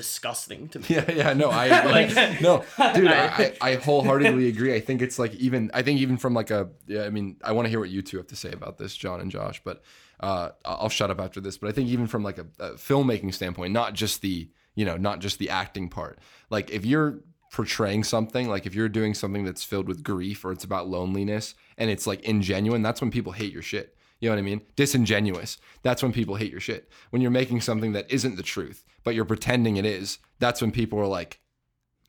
disgusting 0.00 0.68
to 0.68 0.78
me 0.78 0.86
Yeah, 0.88 1.10
yeah, 1.10 1.32
no, 1.34 1.50
I 1.50 1.66
Like- 1.96 2.40
no, 2.40 2.64
dude, 2.94 3.08
I, 3.08 3.26
I 3.60 3.70
I 3.70 3.74
wholeheartedly 3.76 4.48
agree. 4.48 4.74
I 4.74 4.80
think 4.80 5.02
it's 5.02 5.18
like 5.18 5.34
even 5.34 5.70
I 5.74 5.82
think 5.82 6.00
even 6.00 6.16
from 6.16 6.32
like 6.34 6.50
a 6.50 6.68
yeah, 6.86 7.02
I 7.04 7.10
mean, 7.10 7.36
I 7.44 7.52
want 7.52 7.66
to 7.66 7.70
hear 7.70 7.80
what 7.80 7.90
you 7.90 8.02
two 8.02 8.16
have 8.16 8.28
to 8.28 8.36
say 8.36 8.52
about 8.52 8.78
this, 8.78 8.96
John 8.96 9.20
and 9.20 9.30
Josh, 9.30 9.60
but 9.64 9.82
uh, 10.20 10.50
I'll 10.64 10.88
shut 10.88 11.10
up 11.10 11.20
after 11.20 11.40
this. 11.40 11.58
But 11.58 11.68
I 11.70 11.72
think 11.72 11.88
even 11.88 12.06
from 12.06 12.22
like 12.22 12.38
a, 12.38 12.46
a 12.58 12.70
filmmaking 12.74 13.32
standpoint, 13.34 13.72
not 13.72 13.94
just 13.94 14.20
the 14.22 14.48
you 14.74 14.84
know, 14.84 14.96
not 14.96 15.18
just 15.20 15.38
the 15.38 15.50
acting 15.50 15.88
part. 15.88 16.18
Like 16.48 16.70
if 16.70 16.86
you're 16.86 17.20
portraying 17.52 18.04
something, 18.04 18.48
like 18.48 18.64
if 18.66 18.74
you're 18.74 18.88
doing 18.88 19.12
something 19.14 19.44
that's 19.44 19.64
filled 19.64 19.88
with 19.88 20.02
grief 20.04 20.44
or 20.44 20.52
it's 20.52 20.64
about 20.64 20.88
loneliness 20.88 21.54
and 21.76 21.90
it's 21.90 22.06
like 22.06 22.22
ingenuine, 22.22 22.82
that's 22.82 23.00
when 23.00 23.10
people 23.10 23.32
hate 23.32 23.52
your 23.52 23.62
shit. 23.62 23.96
You 24.20 24.28
know 24.28 24.36
what 24.36 24.40
I 24.40 24.42
mean? 24.42 24.60
Disingenuous. 24.76 25.58
That's 25.82 26.02
when 26.02 26.12
people 26.12 26.36
hate 26.36 26.50
your 26.50 26.60
shit. 26.60 26.90
When 27.10 27.22
you're 27.22 27.30
making 27.30 27.62
something 27.62 27.92
that 27.92 28.10
isn't 28.10 28.36
the 28.36 28.42
truth, 28.42 28.84
but 29.02 29.14
you're 29.14 29.24
pretending 29.24 29.76
it 29.76 29.86
is, 29.86 30.18
that's 30.38 30.60
when 30.60 30.70
people 30.70 30.98
are 30.98 31.06
like, 31.06 31.40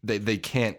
they, 0.04 0.18
they 0.18 0.38
can't 0.38 0.78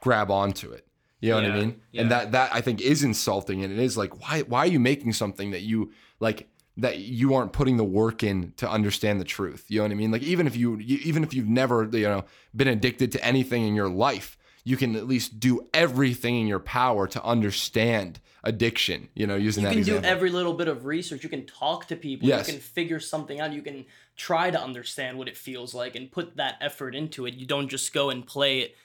grab 0.00 0.30
onto 0.30 0.72
it. 0.72 0.86
You 1.20 1.30
know 1.30 1.36
what 1.36 1.44
I 1.44 1.54
mean? 1.54 1.80
yeah. 1.92 2.02
And 2.02 2.10
that 2.10 2.32
that 2.32 2.52
I 2.52 2.60
think 2.60 2.80
is 2.80 3.04
insulting 3.04 3.62
and 3.62 3.72
it 3.72 3.78
is 3.78 3.96
like 3.96 4.20
why 4.20 4.40
why 4.42 4.58
are 4.58 4.66
you 4.66 4.80
making 4.80 5.12
something 5.12 5.52
that 5.52 5.60
you 5.60 5.92
like 6.18 6.48
that 6.76 6.98
you 6.98 7.34
aren't 7.34 7.52
putting 7.52 7.76
the 7.76 7.84
work 7.84 8.22
in 8.22 8.52
to 8.56 8.68
understand 8.68 9.20
the 9.20 9.24
truth. 9.24 9.66
You 9.68 9.78
know 9.78 9.84
what 9.84 9.92
I 9.92 9.94
mean? 9.94 10.10
Like 10.10 10.22
even 10.22 10.46
if 10.46 10.56
you 10.56 10.78
even 10.80 11.22
if 11.22 11.34
you've 11.34 11.48
never, 11.48 11.84
you 11.92 12.08
know, 12.08 12.24
been 12.56 12.68
addicted 12.68 13.12
to 13.12 13.24
anything 13.24 13.66
in 13.66 13.74
your 13.74 13.88
life, 13.88 14.36
you 14.64 14.76
can 14.76 14.94
at 14.96 15.06
least 15.08 15.40
do 15.40 15.68
everything 15.74 16.40
in 16.40 16.46
your 16.46 16.60
power 16.60 17.06
to 17.08 17.22
understand 17.24 18.20
addiction, 18.44 19.08
you 19.14 19.26
know, 19.26 19.36
using 19.36 19.62
you 19.62 19.68
that 19.70 19.76
You 19.76 19.84
can 19.84 19.94
example. 19.94 20.02
do 20.02 20.08
every 20.16 20.30
little 20.30 20.54
bit 20.54 20.68
of 20.68 20.84
research 20.84 21.22
you 21.22 21.28
can 21.30 21.46
talk 21.46 21.86
to 21.88 21.96
people 21.96 22.28
Yes. 22.28 22.46
you 22.48 22.54
can 22.54 22.60
figure 22.62 22.98
something 23.00 23.40
out 23.40 23.52
you 23.52 23.62
can 23.62 23.84
try 24.16 24.50
to 24.50 24.60
understand 24.60 25.16
what 25.18 25.28
it 25.28 25.36
feels 25.36 25.74
like 25.74 25.94
and 25.96 26.10
put 26.10 26.36
that 26.36 26.56
effort 26.60 26.94
into 26.94 27.24
it 27.26 27.34
you 27.34 27.46
don't 27.46 27.68
just 27.68 27.92
go 27.94 28.10
and 28.10 28.26
play 28.26 28.60
it 28.60 28.76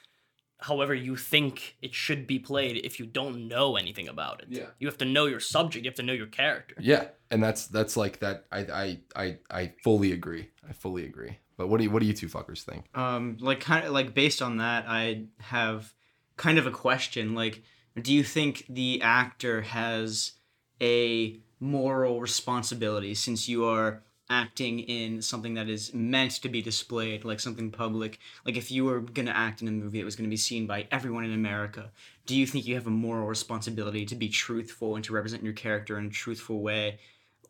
however 0.60 0.94
you 0.96 1.16
think 1.16 1.76
it 1.82 1.94
should 1.94 2.26
be 2.28 2.40
played 2.40 2.78
if 2.84 3.00
you 3.00 3.06
don't 3.06 3.48
know 3.48 3.76
anything 3.78 4.08
about 4.08 4.42
it 4.42 4.48
Yeah. 4.50 4.68
you 4.80 4.88
have 4.88 4.98
to 5.00 5.06
know 5.06 5.26
your 5.26 5.40
subject 5.40 5.86
you 5.86 5.90
have 5.90 5.96
to 5.98 6.04
know 6.04 6.14
your 6.14 6.28
character 6.28 6.76
yeah. 6.80 7.06
And 7.30 7.44
that's 7.44 7.68
that's 7.68 7.98
like 7.98 8.20
that 8.20 8.46
I 8.54 8.60
I 8.60 9.00
I 9.16 9.38
I 9.52 9.74
fully 9.84 10.14
agree. 10.14 10.50
I 10.70 10.72
fully 10.72 11.04
agree. 11.04 11.40
But 11.58 11.68
what 11.68 11.78
do 11.78 11.84
you 11.84 11.92
what 11.92 12.02
do 12.02 12.06
you 12.06 12.14
two 12.14 12.28
fuckers 12.28 12.64
think? 12.64 12.86
Um, 12.96 13.38
like 13.40 13.60
kind 13.60 13.86
of 13.86 13.92
like 13.92 14.14
based 14.14 14.42
on 14.42 14.58
that, 14.58 14.86
I 14.88 15.24
have 15.40 15.94
kind 16.38 16.60
of 16.60 16.68
a 16.68 16.72
question. 16.72 17.34
Like, 17.34 17.64
do 18.00 18.14
you 18.14 18.24
think 18.24 18.66
the 18.70 19.02
actor 19.02 19.62
has 19.62 20.34
a 20.82 21.40
moral 21.60 22.22
responsibility 22.22 23.16
since 23.16 23.50
you 23.50 23.66
are 23.66 24.04
acting 24.30 24.80
in 24.80 25.22
something 25.22 25.54
that 25.56 25.70
is 25.70 25.94
meant 25.94 26.34
to 26.34 26.50
be 26.50 26.62
displayed, 26.62 27.26
like 27.26 27.40
something 27.40 27.72
public? 27.72 28.20
Like, 28.46 28.56
if 28.56 28.70
you 28.70 28.86
were 28.86 29.00
gonna 29.00 29.32
act 29.32 29.64
in 29.64 29.68
a 29.68 29.72
movie 29.72 29.98
that 29.98 30.06
was 30.06 30.16
gonna 30.16 30.30
be 30.30 30.38
seen 30.38 30.68
by 30.68 30.88
everyone 30.92 31.26
in 31.26 31.34
America, 31.34 31.92
do 32.28 32.36
you 32.36 32.46
think 32.46 32.68
you 32.68 32.76
have 32.76 32.86
a 32.86 32.92
moral 32.92 33.26
responsibility 33.26 34.06
to 34.06 34.16
be 34.16 34.30
truthful 34.30 34.96
and 34.96 35.04
to 35.06 35.14
represent 35.14 35.44
your 35.44 35.54
character 35.54 35.98
in 35.98 36.06
a 36.06 36.12
truthful 36.12 36.62
way, 36.62 37.00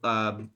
um, 0.03 0.51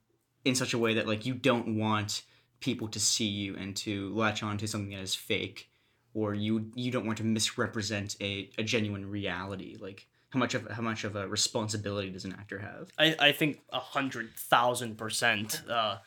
in 0.46 0.54
such 0.54 0.72
a 0.72 0.78
way 0.78 0.94
that 0.94 1.06
like 1.06 1.26
you 1.26 1.34
don't 1.34 1.76
want 1.76 2.22
people 2.62 2.88
to 2.88 2.98
see 2.98 3.26
you 3.26 3.56
and 3.56 3.76
to 3.76 4.14
latch 4.14 4.42
on 4.42 4.56
to 4.58 4.66
something 4.66 4.90
that 4.90 5.02
is 5.02 5.14
fake 5.14 5.68
or 6.14 6.34
you 6.34 6.70
you 6.74 6.90
don't 6.90 7.06
want 7.06 7.18
to 7.18 7.24
misrepresent 7.24 8.16
a, 8.20 8.50
a 8.58 8.62
genuine 8.62 9.08
reality 9.08 9.76
like 9.80 10.06
how 10.30 10.38
much 10.38 10.54
of 10.54 10.66
how 10.70 10.82
much 10.82 11.04
of 11.04 11.16
a 11.16 11.28
responsibility 11.28 12.08
does 12.08 12.24
an 12.24 12.32
actor 12.32 12.58
have 12.58 12.90
I, 12.98 13.28
I 13.28 13.32
think 13.32 13.60
a 13.70 13.80
hundred 13.80 14.34
thousand 14.34 14.96
percent 14.96 15.62
uh, 15.68 15.98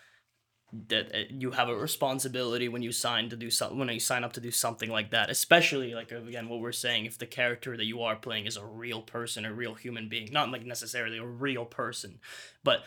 that 0.87 1.13
uh, 1.13 1.17
you 1.29 1.51
have 1.51 1.69
a 1.69 1.75
responsibility 1.75 2.67
when 2.67 2.81
you 2.81 2.91
sign 2.91 3.29
to 3.29 3.35
do 3.35 3.49
something 3.49 3.77
when 3.77 3.89
you 3.89 3.99
sign 3.99 4.23
up 4.23 4.33
to 4.33 4.41
do 4.41 4.51
something 4.51 4.89
like 4.89 5.11
that. 5.11 5.29
Especially 5.29 5.93
like 5.93 6.11
again 6.11 6.49
what 6.49 6.59
we're 6.59 6.71
saying, 6.71 7.05
if 7.05 7.17
the 7.17 7.25
character 7.25 7.77
that 7.77 7.85
you 7.85 8.01
are 8.01 8.15
playing 8.15 8.45
is 8.45 8.57
a 8.57 8.65
real 8.65 9.01
person, 9.01 9.45
a 9.45 9.53
real 9.53 9.75
human 9.75 10.09
being, 10.09 10.29
not 10.31 10.51
like 10.51 10.65
necessarily 10.65 11.17
a 11.17 11.25
real 11.25 11.65
person, 11.65 12.19
but 12.63 12.83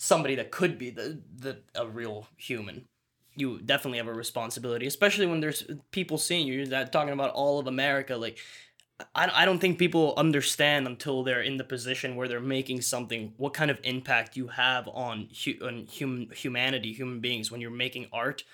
somebody 0.00 0.34
that 0.34 0.50
could 0.50 0.78
be 0.78 0.88
the 0.90 1.20
the 1.36 1.58
a 1.74 1.86
real 1.86 2.26
human. 2.36 2.86
You 3.36 3.60
definitely 3.60 3.98
have 3.98 4.08
a 4.08 4.14
responsibility, 4.14 4.86
especially 4.86 5.26
when 5.26 5.40
there's 5.40 5.64
people 5.92 6.18
seeing 6.18 6.46
you. 6.46 6.66
That 6.66 6.90
talking 6.90 7.12
about 7.12 7.30
all 7.32 7.58
of 7.58 7.66
America, 7.66 8.16
like 8.16 8.38
I, 9.14 9.30
I 9.42 9.44
don't 9.44 9.58
think 9.58 9.78
people 9.78 10.14
understand 10.16 10.86
until 10.86 11.22
they're 11.22 11.42
in 11.42 11.58
the 11.58 11.64
position 11.64 12.16
where 12.16 12.28
they're 12.28 12.40
making 12.40 12.80
something 12.80 13.34
what 13.36 13.52
kind 13.54 13.70
of 13.70 13.78
impact 13.84 14.36
you 14.36 14.48
have 14.48 14.88
on, 14.88 15.28
hu- 15.44 15.64
on 15.66 15.86
human 15.86 16.30
humanity 16.30 16.92
human 16.92 17.20
beings 17.20 17.50
when 17.50 17.60
you're 17.60 17.70
making 17.70 18.06
art 18.12 18.44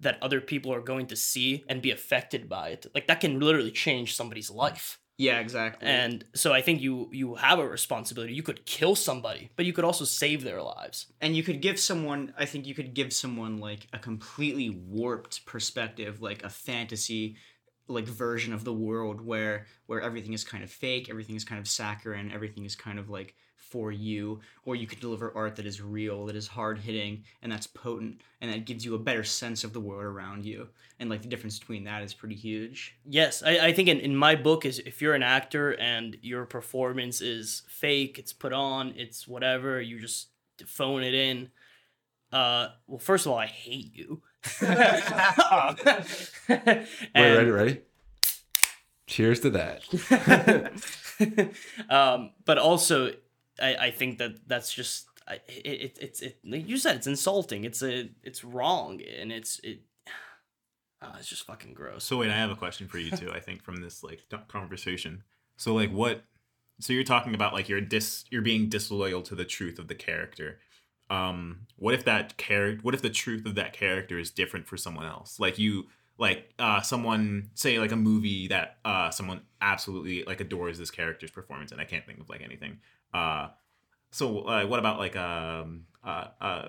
that 0.00 0.18
other 0.22 0.40
people 0.40 0.72
are 0.72 0.80
going 0.80 1.06
to 1.06 1.16
see 1.16 1.64
and 1.68 1.80
be 1.80 1.90
affected 1.90 2.48
by 2.48 2.70
it 2.70 2.86
like 2.94 3.06
that 3.06 3.20
can 3.20 3.38
literally 3.38 3.70
change 3.70 4.16
somebody's 4.16 4.50
life 4.50 4.98
yeah 5.16 5.38
exactly. 5.38 5.86
And 5.88 6.24
so 6.34 6.52
i 6.52 6.60
think 6.60 6.80
you 6.80 7.08
you 7.12 7.34
have 7.36 7.58
a 7.58 7.68
responsibility. 7.68 8.34
You 8.34 8.42
could 8.42 8.66
kill 8.66 8.94
somebody 8.94 9.50
but 9.56 9.64
you 9.64 9.72
could 9.72 9.84
also 9.84 10.04
save 10.04 10.42
their 10.42 10.62
lives. 10.62 11.06
And 11.20 11.36
you 11.36 11.42
could 11.42 11.60
give 11.60 11.78
someone 11.78 12.34
i 12.38 12.44
think 12.44 12.66
you 12.66 12.74
could 12.74 12.94
give 12.94 13.12
someone 13.12 13.58
like 13.58 13.86
a 13.92 13.98
completely 13.98 14.70
warped 14.70 15.46
perspective 15.46 16.20
like 16.20 16.44
a 16.44 16.48
fantasy 16.50 17.36
like 17.86 18.06
version 18.06 18.52
of 18.52 18.64
the 18.64 18.72
world 18.72 19.20
where 19.20 19.66
where 19.86 20.00
everything 20.00 20.32
is 20.32 20.42
kind 20.42 20.64
of 20.64 20.70
fake 20.70 21.08
everything 21.10 21.36
is 21.36 21.44
kind 21.44 21.60
of 21.60 21.68
saccharine 21.68 22.32
everything 22.32 22.64
is 22.64 22.74
kind 22.74 22.98
of 22.98 23.10
like 23.10 23.34
for 23.74 23.90
you 23.90 24.38
or 24.64 24.76
you 24.76 24.86
can 24.86 25.00
deliver 25.00 25.32
art 25.34 25.56
that 25.56 25.66
is 25.66 25.82
real 25.82 26.26
that 26.26 26.36
is 26.36 26.46
hard 26.46 26.78
hitting 26.78 27.24
and 27.42 27.50
that's 27.50 27.66
potent 27.66 28.20
and 28.40 28.52
that 28.52 28.66
gives 28.66 28.84
you 28.84 28.94
a 28.94 28.98
better 28.98 29.24
sense 29.24 29.64
of 29.64 29.72
the 29.72 29.80
world 29.80 30.04
around 30.04 30.44
you 30.44 30.68
and 31.00 31.10
like 31.10 31.22
the 31.22 31.28
difference 31.28 31.58
between 31.58 31.82
that 31.82 32.00
is 32.00 32.14
pretty 32.14 32.36
huge 32.36 32.94
Yes, 33.06 33.42
I, 33.44 33.58
I 33.66 33.72
think 33.72 33.88
in, 33.88 34.00
in 34.00 34.16
my 34.16 34.34
book 34.34 34.64
is 34.64 34.78
if 34.80 35.00
you're 35.00 35.14
an 35.14 35.22
actor 35.22 35.72
and 35.72 36.16
your 36.22 36.44
performance 36.44 37.20
is 37.20 37.62
fake, 37.68 38.18
it's 38.18 38.32
put 38.32 38.52
on, 38.52 38.92
it's 38.96 39.28
whatever, 39.28 39.80
you 39.80 40.00
just 40.00 40.28
phone 40.66 41.02
it 41.02 41.14
in. 41.14 41.50
Uh, 42.32 42.68
well, 42.86 42.98
first 42.98 43.26
of 43.26 43.32
all, 43.32 43.38
I 43.38 43.46
hate 43.46 43.94
you. 43.94 44.22
Wait, 44.62 44.68
ready, 47.14 47.50
ready? 47.50 47.80
Cheers 49.06 49.40
to 49.40 49.50
that. 49.50 49.84
um, 51.90 52.30
but 52.44 52.58
also, 52.58 53.12
I, 53.60 53.76
I 53.76 53.90
think 53.90 54.18
that 54.18 54.48
that's 54.48 54.72
just 54.72 55.06
it, 55.30 55.42
it, 55.64 55.98
it's 56.00 56.20
it 56.20 56.38
like 56.44 56.68
you 56.68 56.76
said 56.76 56.96
it's 56.96 57.06
insulting. 57.06 57.64
It's 57.64 57.82
a 57.82 58.10
it's 58.22 58.44
wrong 58.44 59.00
and 59.02 59.32
it's 59.32 59.60
it. 59.62 59.80
Uh, 61.00 61.12
it's 61.18 61.28
just 61.28 61.46
fucking 61.46 61.74
gross. 61.74 62.04
So 62.04 62.18
wait, 62.18 62.30
I 62.30 62.36
have 62.36 62.50
a 62.50 62.56
question 62.56 62.88
for 62.88 62.98
you 62.98 63.10
too. 63.10 63.30
I 63.32 63.40
think 63.40 63.62
from 63.62 63.76
this 63.76 64.02
like 64.02 64.22
conversation. 64.48 65.22
So 65.56 65.74
like 65.74 65.90
what? 65.90 66.24
So 66.80 66.92
you're 66.92 67.04
talking 67.04 67.34
about 67.34 67.52
like 67.52 67.68
you're 67.68 67.80
dis 67.80 68.24
you're 68.30 68.42
being 68.42 68.68
disloyal 68.68 69.22
to 69.22 69.34
the 69.34 69.44
truth 69.44 69.78
of 69.78 69.88
the 69.88 69.94
character. 69.94 70.58
Um, 71.10 71.66
what 71.76 71.94
if 71.94 72.04
that 72.04 72.36
character? 72.36 72.80
What 72.82 72.94
if 72.94 73.02
the 73.02 73.10
truth 73.10 73.46
of 73.46 73.54
that 73.54 73.72
character 73.72 74.18
is 74.18 74.30
different 74.30 74.66
for 74.66 74.76
someone 74.76 75.06
else? 75.06 75.38
Like 75.38 75.58
you, 75.58 75.86
like 76.18 76.52
uh, 76.58 76.80
someone 76.80 77.50
say 77.54 77.78
like 77.78 77.92
a 77.92 77.96
movie 77.96 78.48
that 78.48 78.78
uh 78.84 79.10
someone 79.10 79.42
absolutely 79.60 80.24
like 80.24 80.40
adores 80.40 80.78
this 80.78 80.90
character's 80.90 81.30
performance, 81.30 81.72
and 81.72 81.80
I 81.80 81.84
can't 81.84 82.04
think 82.06 82.20
of 82.20 82.28
like 82.28 82.42
anything. 82.42 82.78
Uh, 83.14 83.48
so 84.10 84.40
uh, 84.40 84.66
what 84.66 84.78
about 84.78 84.98
like 84.98 85.16
um 85.16 85.86
uh 86.04 86.26
uh. 86.40 86.68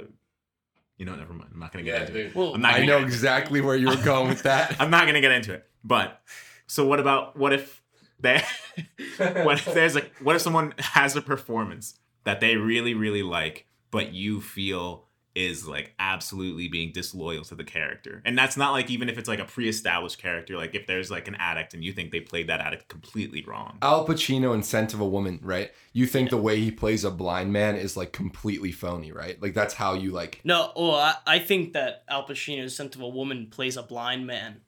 You 0.98 1.06
know, 1.06 1.16
never 1.16 1.34
mind. 1.34 1.50
I'm 1.54 1.60
not 1.60 1.74
gonna 1.74 1.84
get 1.84 2.04
into 2.04 2.28
it. 2.28 2.34
Well, 2.34 2.54
I'm 2.56 2.62
not 2.62 2.76
I 2.76 2.86
know 2.86 3.00
exactly 3.00 3.60
where 3.60 3.76
you 3.76 3.90
were 3.90 3.98
going 3.98 4.30
with 4.30 4.44
that. 4.44 4.78
I'm 4.80 4.90
not 4.90 5.06
gonna 5.06 5.20
get 5.20 5.34
into 5.34 5.54
it. 5.54 5.66
But 5.84 6.22
so 6.68 6.88
what 6.88 7.02
about 7.02 7.38
what 7.38 7.52
if 7.52 7.84
they 8.22 8.42
what 9.18 9.58
if 9.58 9.74
there's 9.74 9.98
a 9.98 10.04
what 10.22 10.38
if 10.38 10.42
someone 10.42 10.74
has 10.78 11.18
a 11.18 11.22
performance 11.22 12.00
that 12.24 12.40
they 12.40 12.56
really 12.56 12.94
really 12.94 13.24
like, 13.24 13.66
but 13.92 14.14
you 14.14 14.40
feel 14.40 15.05
is 15.36 15.68
like 15.68 15.94
absolutely 16.00 16.70
being 16.70 16.92
disloyal 16.94 17.44
to 17.44 17.56
the 17.56 17.64
character. 17.64 18.22
And 18.26 18.38
that's 18.38 18.56
not 18.56 18.72
like 18.72 18.90
even 18.90 19.10
if 19.10 19.18
it's 19.18 19.28
like 19.28 19.40
a 19.40 19.46
pre-established 19.46 20.18
character, 20.18 20.56
like 20.56 20.74
if 20.74 20.88
there's 20.88 21.12
like 21.12 21.28
an 21.28 21.36
addict 21.36 21.74
and 21.74 21.84
you 21.84 21.92
think 21.92 22.12
they 22.12 22.22
played 22.22 22.48
that 22.48 22.62
addict 22.62 22.88
completely 22.88 23.44
wrong. 23.46 23.78
Al 23.82 24.08
Pacino 24.08 24.56
in 24.56 24.64
Scent 24.64 24.94
of 24.94 25.02
a 25.02 25.06
Woman, 25.06 25.40
right? 25.44 25.72
You 25.92 26.08
think 26.08 26.30
the 26.30 26.38
way 26.38 26.62
he 26.62 26.72
plays 26.72 27.04
a 27.04 27.12
blind 27.12 27.52
man 27.52 27.76
is 27.76 27.98
like 27.98 28.14
completely 28.14 28.72
phony, 28.72 29.12
right? 29.12 29.42
Like 29.42 29.54
that's 29.54 29.74
how 29.74 29.94
you 29.94 30.12
like. 30.12 30.40
No, 30.46 30.72
well, 30.76 30.96
I, 30.96 31.16
I 31.28 31.40
think 31.40 31.74
that 31.74 32.06
Al 32.08 32.26
Pacino's 32.26 32.76
Scent 32.76 32.96
of 32.96 33.02
a 33.02 33.10
Woman 33.10 33.48
plays 33.48 33.76
a 33.76 33.84
blind 33.84 34.26
man. 34.26 34.62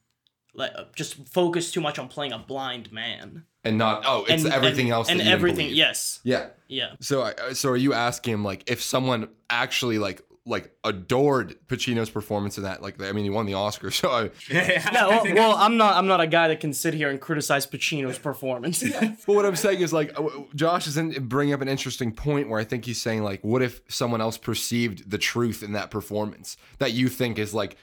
Like, 0.54 0.72
uh, 0.76 0.86
just 0.96 1.28
focus 1.30 1.72
too 1.72 1.82
much 1.82 2.00
on 2.00 2.08
playing 2.08 2.34
a 2.34 2.40
blind 2.40 2.92
man. 2.92 3.44
And 3.64 3.78
not 3.78 4.04
oh, 4.08 4.26
it's 4.28 4.44
and, 4.44 4.52
everything 4.52 4.88
and, 4.88 4.94
else. 4.94 5.10
And 5.10 5.20
that 5.20 5.26
you 5.28 5.32
everything, 5.32 5.68
believe. 5.68 5.78
yes, 5.78 6.20
Yeah. 6.24 6.48
yeah. 6.68 6.94
So, 7.00 7.22
I- 7.24 7.54
so 7.54 7.70
are 7.70 7.78
you 7.78 7.94
asking 7.94 8.34
him 8.34 8.44
like 8.44 8.70
if 8.70 8.82
someone 8.82 9.30
actually 9.50 10.00
like 10.00 10.22
like 10.48 10.72
adored 10.84 11.56
Pacino's 11.68 12.10
performance 12.10 12.58
in 12.58 12.64
that? 12.64 12.82
Like, 12.82 13.02
I 13.02 13.12
mean, 13.12 13.24
he 13.24 13.30
won 13.30 13.46
the 13.46 13.54
Oscar, 13.54 13.92
so 13.92 14.10
I, 14.10 14.32
Yeah, 14.50 14.90
well, 14.94 15.24
well, 15.34 15.56
I'm 15.56 15.78
not. 15.78 15.96
I'm 15.96 16.08
not 16.08 16.22
a 16.22 16.28
guy 16.28 16.48
that 16.48 16.60
can 16.60 16.74
sit 16.74 16.94
here 16.94 17.10
and 17.10 17.20
criticize 17.20 17.68
Pacino's 17.68 18.18
performance. 18.18 18.84
But 19.28 19.36
what 19.36 19.46
I'm 19.46 19.56
saying 19.56 19.82
is 19.82 19.92
like 19.92 20.16
Josh 20.56 20.88
is 20.88 20.98
in, 20.98 21.28
bringing 21.28 21.54
up 21.54 21.62
an 21.62 21.68
interesting 21.68 22.12
point 22.12 22.50
where 22.50 22.60
I 22.60 22.64
think 22.64 22.86
he's 22.86 23.02
saying 23.02 23.24
like, 23.24 23.44
what 23.44 23.62
if 23.62 23.82
someone 23.90 24.22
else 24.22 24.38
perceived 24.38 25.10
the 25.10 25.18
truth 25.18 25.64
in 25.64 25.74
that 25.74 25.92
performance 25.92 26.58
that 26.80 26.94
you 26.94 27.10
think 27.10 27.38
is 27.38 27.54
like, 27.54 27.78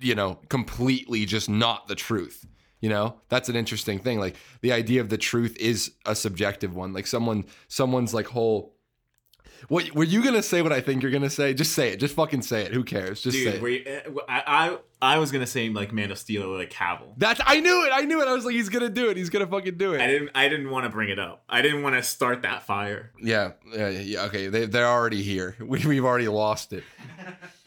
you 0.00 0.14
know, 0.14 0.38
completely 0.48 1.24
just 1.24 1.48
not 1.48 1.88
the 1.88 1.94
truth. 1.94 2.46
You 2.80 2.88
know, 2.88 3.20
that's 3.28 3.48
an 3.48 3.56
interesting 3.56 4.00
thing. 4.00 4.18
Like 4.18 4.36
the 4.60 4.72
idea 4.72 5.00
of 5.00 5.08
the 5.08 5.18
truth 5.18 5.56
is 5.58 5.92
a 6.04 6.14
subjective 6.14 6.74
one. 6.74 6.92
Like 6.92 7.06
someone, 7.06 7.44
someone's 7.68 8.12
like 8.12 8.26
whole. 8.26 8.74
What 9.68 9.92
were 9.92 10.04
you 10.04 10.22
gonna 10.24 10.42
say? 10.42 10.62
What 10.62 10.72
I 10.72 10.80
think 10.80 11.02
you're 11.02 11.12
gonna 11.12 11.30
say? 11.30 11.54
Just 11.54 11.72
say 11.72 11.90
it. 11.92 11.96
Just 11.98 12.14
fucking 12.14 12.42
say 12.42 12.62
it. 12.62 12.72
Who 12.72 12.84
cares? 12.84 13.20
Just 13.22 13.36
say 13.36 13.44
Dude, 13.44 13.54
it. 13.54 13.62
were 13.62 13.68
you, 13.68 14.00
uh, 14.18 14.20
I, 14.28 14.42
I 15.00 15.14
I 15.14 15.18
was 15.18 15.32
gonna 15.32 15.46
say 15.46 15.68
like 15.68 15.92
Man 15.92 16.10
of 16.10 16.18
Steel 16.18 16.44
or 16.44 16.58
like 16.58 16.70
Cavill. 16.70 17.14
That's. 17.16 17.40
I 17.44 17.60
knew 17.60 17.84
it. 17.86 17.90
I 17.92 18.02
knew 18.02 18.20
it. 18.22 18.28
I 18.28 18.34
was 18.34 18.44
like, 18.44 18.54
he's 18.54 18.68
gonna 18.68 18.88
do 18.90 19.10
it. 19.10 19.16
He's 19.16 19.30
gonna 19.30 19.46
fucking 19.46 19.76
do 19.76 19.94
it. 19.94 20.00
I 20.00 20.06
didn't 20.06 20.30
I 20.34 20.48
didn't 20.48 20.70
want 20.70 20.84
to 20.84 20.90
bring 20.90 21.08
it 21.08 21.18
up. 21.18 21.44
I 21.48 21.62
didn't 21.62 21.82
want 21.82 21.96
to 21.96 22.02
start 22.02 22.42
that 22.42 22.62
fire. 22.64 23.12
Yeah, 23.20 23.52
yeah, 23.72 23.88
yeah. 23.88 24.24
Okay, 24.24 24.48
they 24.48 24.66
they're 24.66 24.86
already 24.88 25.22
here. 25.22 25.56
We 25.72 25.84
we've 25.86 26.04
already 26.04 26.28
lost 26.28 26.72
it. 26.72 26.84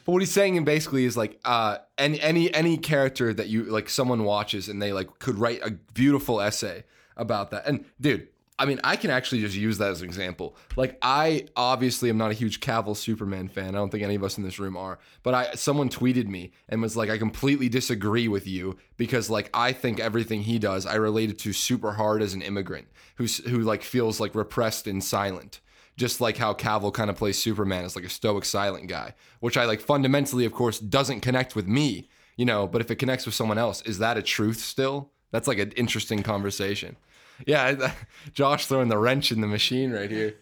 But 0.06 0.12
what 0.12 0.22
he's 0.22 0.32
saying 0.32 0.56
and 0.58 0.66
basically 0.66 1.06
is 1.06 1.18
like, 1.18 1.40
uh, 1.44 1.78
any 1.98 2.22
any 2.22 2.54
any 2.54 2.78
character 2.78 3.34
that 3.34 3.48
you 3.48 3.64
like, 3.64 3.90
someone 3.90 4.24
watches 4.24 4.70
and 4.70 4.80
they 4.82 4.94
like 4.94 5.18
could 5.18 5.40
write 5.40 5.62
a 5.64 5.72
beautiful 5.72 6.40
essay 6.42 6.84
about 7.18 7.50
that. 7.52 7.66
And 7.66 7.86
dude, 8.00 8.28
I 8.58 8.66
mean, 8.66 8.80
I 8.84 8.96
can 8.96 9.12
actually 9.12 9.42
just 9.42 9.56
use 9.56 9.80
that 9.80 9.92
as 9.92 10.02
an 10.02 10.08
example. 10.08 10.56
Like, 10.78 10.98
I 11.02 11.48
obviously 11.58 12.10
am 12.10 12.18
not 12.18 12.32
a 12.32 12.36
huge 12.36 12.62
Cavill 12.62 12.96
Superman 12.96 13.50
fan. 13.50 13.70
I 13.70 13.80
don't 13.80 13.90
think 13.90 14.04
any 14.04 14.16
of 14.16 14.24
us 14.24 14.38
in 14.38 14.46
this 14.46 14.60
room 14.60 14.78
are. 14.78 14.98
But 15.24 15.34
I 15.34 15.54
someone 15.56 15.90
tweeted 15.90 16.28
me 16.28 16.52
and 16.70 16.82
was 16.82 16.96
like, 16.96 17.10
I 17.10 17.18
completely 17.18 17.68
disagree 17.68 18.28
with 18.28 18.48
you 18.48 18.78
because 18.96 19.30
like 19.30 19.50
I 19.54 19.74
think 19.74 20.00
everything 20.00 20.44
he 20.44 20.58
does, 20.58 20.86
I 20.86 20.96
related 20.96 21.38
to 21.40 21.54
super 21.54 21.94
hard 21.94 22.22
as 22.22 22.34
an 22.34 22.42
immigrant 22.42 22.88
who's 23.18 23.38
who 23.38 23.60
like 23.60 23.84
feels 23.84 24.20
like 24.20 24.36
repressed 24.36 24.88
and 24.88 25.04
silent 25.04 25.60
just 25.98 26.20
like 26.20 26.38
how 26.38 26.54
Cavill 26.54 26.94
kind 26.94 27.10
of 27.10 27.16
plays 27.16 27.42
Superman 27.42 27.86
as 27.86 27.96
like 27.96 28.06
a 28.06 28.10
stoic, 28.10 28.46
silent 28.46 28.88
guy, 28.88 29.14
which 29.40 29.58
I 29.58 29.66
like 29.66 29.80
fundamentally, 29.80 30.46
of 30.46 30.52
course, 30.52 30.80
doesn't 30.80 31.22
connect 31.22 31.56
with 31.56 31.68
me, 31.68 32.10
you 32.36 32.46
know, 32.46 32.68
but 32.68 32.82
if 32.82 32.92
it 32.92 32.98
connects 32.98 33.26
with 33.26 33.36
someone 33.36 33.58
else, 33.58 33.82
is 33.84 34.00
that 34.00 34.18
a 34.18 34.22
truth 34.22 34.60
still? 34.60 35.12
That's 35.32 35.48
like 35.48 35.60
an 35.60 35.72
interesting 35.72 36.24
conversation. 36.24 36.98
Yeah, 37.46 37.94
Josh 38.34 38.66
throwing 38.68 38.88
the 38.90 38.98
wrench 38.98 39.32
in 39.32 39.42
the 39.42 39.48
machine 39.48 39.92
right 39.92 40.10
here. 40.12 40.36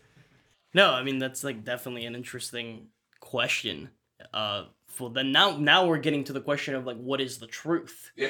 No, 0.73 0.91
I 0.91 1.03
mean 1.03 1.19
that's 1.19 1.43
like 1.43 1.63
definitely 1.63 2.05
an 2.05 2.15
interesting 2.15 2.87
question. 3.19 3.89
Uh, 4.33 4.65
well, 4.99 5.09
then 5.09 5.31
now 5.31 5.57
now 5.57 5.85
we're 5.87 5.97
getting 5.97 6.23
to 6.25 6.33
the 6.33 6.41
question 6.41 6.75
of 6.75 6.85
like 6.85 6.97
what 6.97 7.19
is 7.19 7.37
the 7.39 7.47
truth? 7.47 8.11
Yeah, 8.15 8.29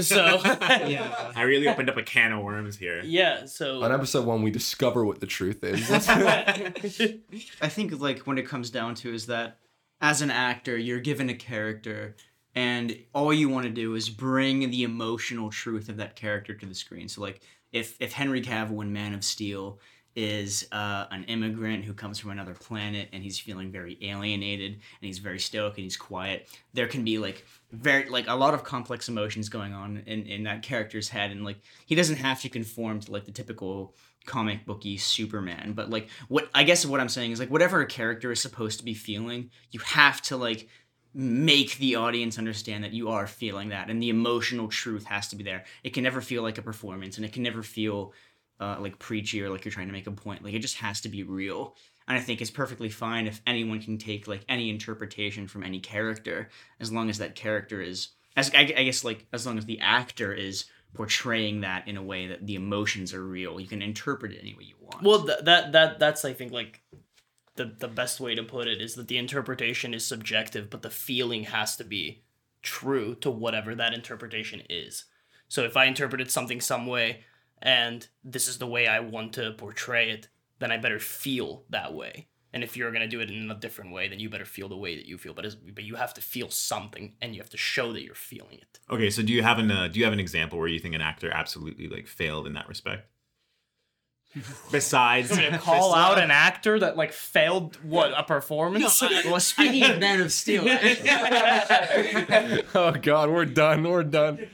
So 0.00 0.40
Yeah. 0.44 1.32
I 1.34 1.42
really 1.42 1.68
opened 1.68 1.90
up 1.90 1.96
a 1.96 2.02
can 2.02 2.32
of 2.32 2.42
worms 2.44 2.76
here. 2.76 3.02
yeah, 3.04 3.46
so 3.46 3.82
On 3.82 3.92
episode 3.92 4.24
one, 4.24 4.42
we 4.42 4.50
discover 4.50 5.04
what 5.04 5.20
the 5.20 5.26
truth 5.26 5.64
is. 5.64 5.90
I 7.60 7.68
think 7.68 8.00
like 8.00 8.20
when 8.20 8.38
it 8.38 8.46
comes 8.48 8.70
down 8.70 8.94
to 8.96 9.12
is 9.12 9.26
that 9.26 9.58
as 10.00 10.22
an 10.22 10.30
actor, 10.30 10.76
you're 10.76 11.00
given 11.00 11.28
a 11.28 11.34
character 11.34 12.16
and 12.54 12.96
all 13.12 13.32
you 13.32 13.48
want 13.48 13.64
to 13.64 13.70
do 13.72 13.94
is 13.94 14.08
bring 14.08 14.70
the 14.70 14.84
emotional 14.84 15.50
truth 15.50 15.88
of 15.88 15.96
that 15.96 16.14
character 16.14 16.54
to 16.54 16.66
the 16.66 16.74
screen. 16.74 17.08
So 17.08 17.20
like 17.20 17.40
if 17.74 18.00
if 18.00 18.12
Henry 18.12 18.40
Cavill 18.40 18.80
in 18.80 18.92
Man 18.92 19.12
of 19.12 19.22
Steel 19.22 19.78
is 20.16 20.66
uh, 20.70 21.06
an 21.10 21.24
immigrant 21.24 21.84
who 21.84 21.92
comes 21.92 22.20
from 22.20 22.30
another 22.30 22.54
planet 22.54 23.08
and 23.12 23.22
he's 23.22 23.38
feeling 23.38 23.72
very 23.72 23.98
alienated 24.00 24.72
and 24.72 24.80
he's 25.00 25.18
very 25.18 25.40
stoic 25.40 25.74
and 25.74 25.82
he's 25.82 25.96
quiet 25.96 26.48
there 26.72 26.86
can 26.86 27.04
be 27.04 27.18
like 27.18 27.44
very 27.72 28.08
like 28.08 28.28
a 28.28 28.34
lot 28.34 28.54
of 28.54 28.62
complex 28.62 29.08
emotions 29.08 29.48
going 29.48 29.74
on 29.74 30.04
in, 30.06 30.24
in 30.26 30.44
that 30.44 30.62
character's 30.62 31.08
head 31.08 31.32
and 31.32 31.44
like 31.44 31.56
he 31.84 31.96
doesn't 31.96 32.16
have 32.16 32.40
to 32.40 32.48
conform 32.48 33.00
to 33.00 33.10
like 33.10 33.24
the 33.24 33.32
typical 33.32 33.96
comic 34.24 34.64
booky 34.64 34.96
superman 34.96 35.72
but 35.72 35.90
like 35.90 36.08
what 36.28 36.48
i 36.54 36.62
guess 36.62 36.86
what 36.86 37.00
i'm 37.00 37.08
saying 37.08 37.32
is 37.32 37.40
like 37.40 37.50
whatever 37.50 37.80
a 37.80 37.86
character 37.86 38.30
is 38.30 38.40
supposed 38.40 38.78
to 38.78 38.84
be 38.84 38.94
feeling 38.94 39.50
you 39.72 39.80
have 39.80 40.22
to 40.22 40.36
like 40.36 40.68
make 41.14 41.78
the 41.78 41.96
audience 41.96 42.38
understand 42.38 42.84
that 42.84 42.92
you 42.92 43.08
are 43.08 43.26
feeling 43.26 43.68
that 43.68 43.88
and 43.88 44.02
the 44.02 44.08
emotional 44.08 44.68
truth 44.68 45.04
has 45.04 45.28
to 45.28 45.36
be 45.36 45.44
there. 45.44 45.64
It 45.82 45.94
can 45.94 46.02
never 46.02 46.20
feel 46.20 46.42
like 46.42 46.58
a 46.58 46.62
performance 46.62 47.16
and 47.16 47.24
it 47.24 47.32
can 47.32 47.42
never 47.42 47.62
feel 47.62 48.12
uh, 48.60 48.76
like 48.80 48.98
preachy 48.98 49.42
or 49.42 49.50
like 49.50 49.64
you're 49.64 49.72
trying 49.72 49.86
to 49.86 49.92
make 49.92 50.06
a 50.06 50.12
point. 50.12 50.42
Like 50.42 50.54
it 50.54 50.60
just 50.60 50.78
has 50.78 51.00
to 51.02 51.08
be 51.08 51.22
real. 51.22 51.76
And 52.06 52.18
i 52.18 52.20
think 52.20 52.42
it's 52.42 52.50
perfectly 52.50 52.90
fine 52.90 53.26
if 53.26 53.40
anyone 53.46 53.80
can 53.80 53.96
take 53.96 54.28
like 54.28 54.44
any 54.46 54.68
interpretation 54.68 55.48
from 55.48 55.62
any 55.62 55.80
character 55.80 56.50
as 56.78 56.92
long 56.92 57.08
as 57.08 57.16
that 57.16 57.34
character 57.34 57.80
is 57.80 58.08
as 58.36 58.50
i, 58.54 58.60
I 58.60 58.84
guess 58.84 59.04
like 59.04 59.26
as 59.32 59.46
long 59.46 59.56
as 59.56 59.64
the 59.64 59.80
actor 59.80 60.30
is 60.30 60.66
portraying 60.94 61.60
that 61.62 61.86
in 61.88 61.96
a 61.96 62.02
way 62.02 62.28
that 62.28 62.46
the 62.46 62.54
emotions 62.54 63.12
are 63.12 63.24
real. 63.24 63.60
You 63.60 63.66
can 63.66 63.82
interpret 63.82 64.32
it 64.32 64.38
any 64.40 64.54
way 64.54 64.64
you 64.64 64.76
want. 64.80 65.02
Well 65.02 65.26
th- 65.26 65.40
that 65.42 65.72
that 65.72 65.98
that's 65.98 66.24
I 66.24 66.32
think 66.32 66.52
like 66.52 66.80
the 67.56 67.74
the 67.78 67.88
best 67.88 68.20
way 68.20 68.34
to 68.34 68.42
put 68.42 68.66
it 68.66 68.80
is 68.80 68.94
that 68.94 69.08
the 69.08 69.18
interpretation 69.18 69.94
is 69.94 70.06
subjective, 70.06 70.70
but 70.70 70.82
the 70.82 70.90
feeling 70.90 71.44
has 71.44 71.76
to 71.76 71.84
be 71.84 72.22
true 72.62 73.14
to 73.16 73.30
whatever 73.30 73.74
that 73.74 73.94
interpretation 73.94 74.62
is. 74.68 75.04
So 75.48 75.64
if 75.64 75.76
I 75.76 75.84
interpreted 75.84 76.30
something 76.30 76.60
some 76.60 76.86
way 76.86 77.24
and 77.60 78.06
this 78.24 78.48
is 78.48 78.58
the 78.58 78.66
way 78.66 78.86
I 78.86 79.00
want 79.00 79.34
to 79.34 79.52
portray 79.52 80.10
it, 80.10 80.28
then 80.58 80.72
I 80.72 80.78
better 80.78 80.98
feel 80.98 81.64
that 81.70 81.94
way. 81.94 82.28
And 82.52 82.62
if 82.62 82.76
you're 82.76 82.92
gonna 82.92 83.08
do 83.08 83.20
it 83.20 83.30
in 83.30 83.50
a 83.50 83.54
different 83.54 83.92
way, 83.92 84.08
then 84.08 84.20
you 84.20 84.30
better 84.30 84.44
feel 84.44 84.68
the 84.68 84.76
way 84.76 84.96
that 84.96 85.06
you 85.06 85.18
feel. 85.18 85.34
But 85.34 85.44
as, 85.44 85.56
but 85.56 85.84
you 85.84 85.96
have 85.96 86.14
to 86.14 86.20
feel 86.20 86.50
something, 86.50 87.14
and 87.20 87.34
you 87.34 87.40
have 87.40 87.50
to 87.50 87.56
show 87.56 87.92
that 87.92 88.02
you're 88.02 88.14
feeling 88.14 88.58
it. 88.58 88.78
Okay, 88.88 89.10
so 89.10 89.22
do 89.22 89.32
you 89.32 89.42
have 89.42 89.58
an 89.58 89.70
uh, 89.70 89.88
do 89.88 89.98
you 89.98 90.04
have 90.04 90.12
an 90.12 90.20
example 90.20 90.58
where 90.58 90.68
you 90.68 90.78
think 90.78 90.94
an 90.94 91.00
actor 91.00 91.30
absolutely 91.32 91.88
like 91.88 92.06
failed 92.06 92.46
in 92.46 92.52
that 92.52 92.68
respect? 92.68 93.08
Besides, 94.72 95.36
Call 95.60 95.94
out 95.94 96.18
an 96.18 96.30
actor 96.30 96.80
that 96.80 96.96
like 96.96 97.12
failed 97.12 97.76
what 97.82 98.12
a 98.16 98.24
performance. 98.24 99.02
Uh, 99.02 99.22
well 99.26 99.40
speaking 99.40 99.84
of 99.84 100.00
man 100.00 100.20
of 100.20 100.32
steel 100.32 100.64
oh 102.74 102.92
God, 103.00 103.30
we're 103.30 103.44
done. 103.44 103.84
We're 103.84 104.02
done. 104.02 104.48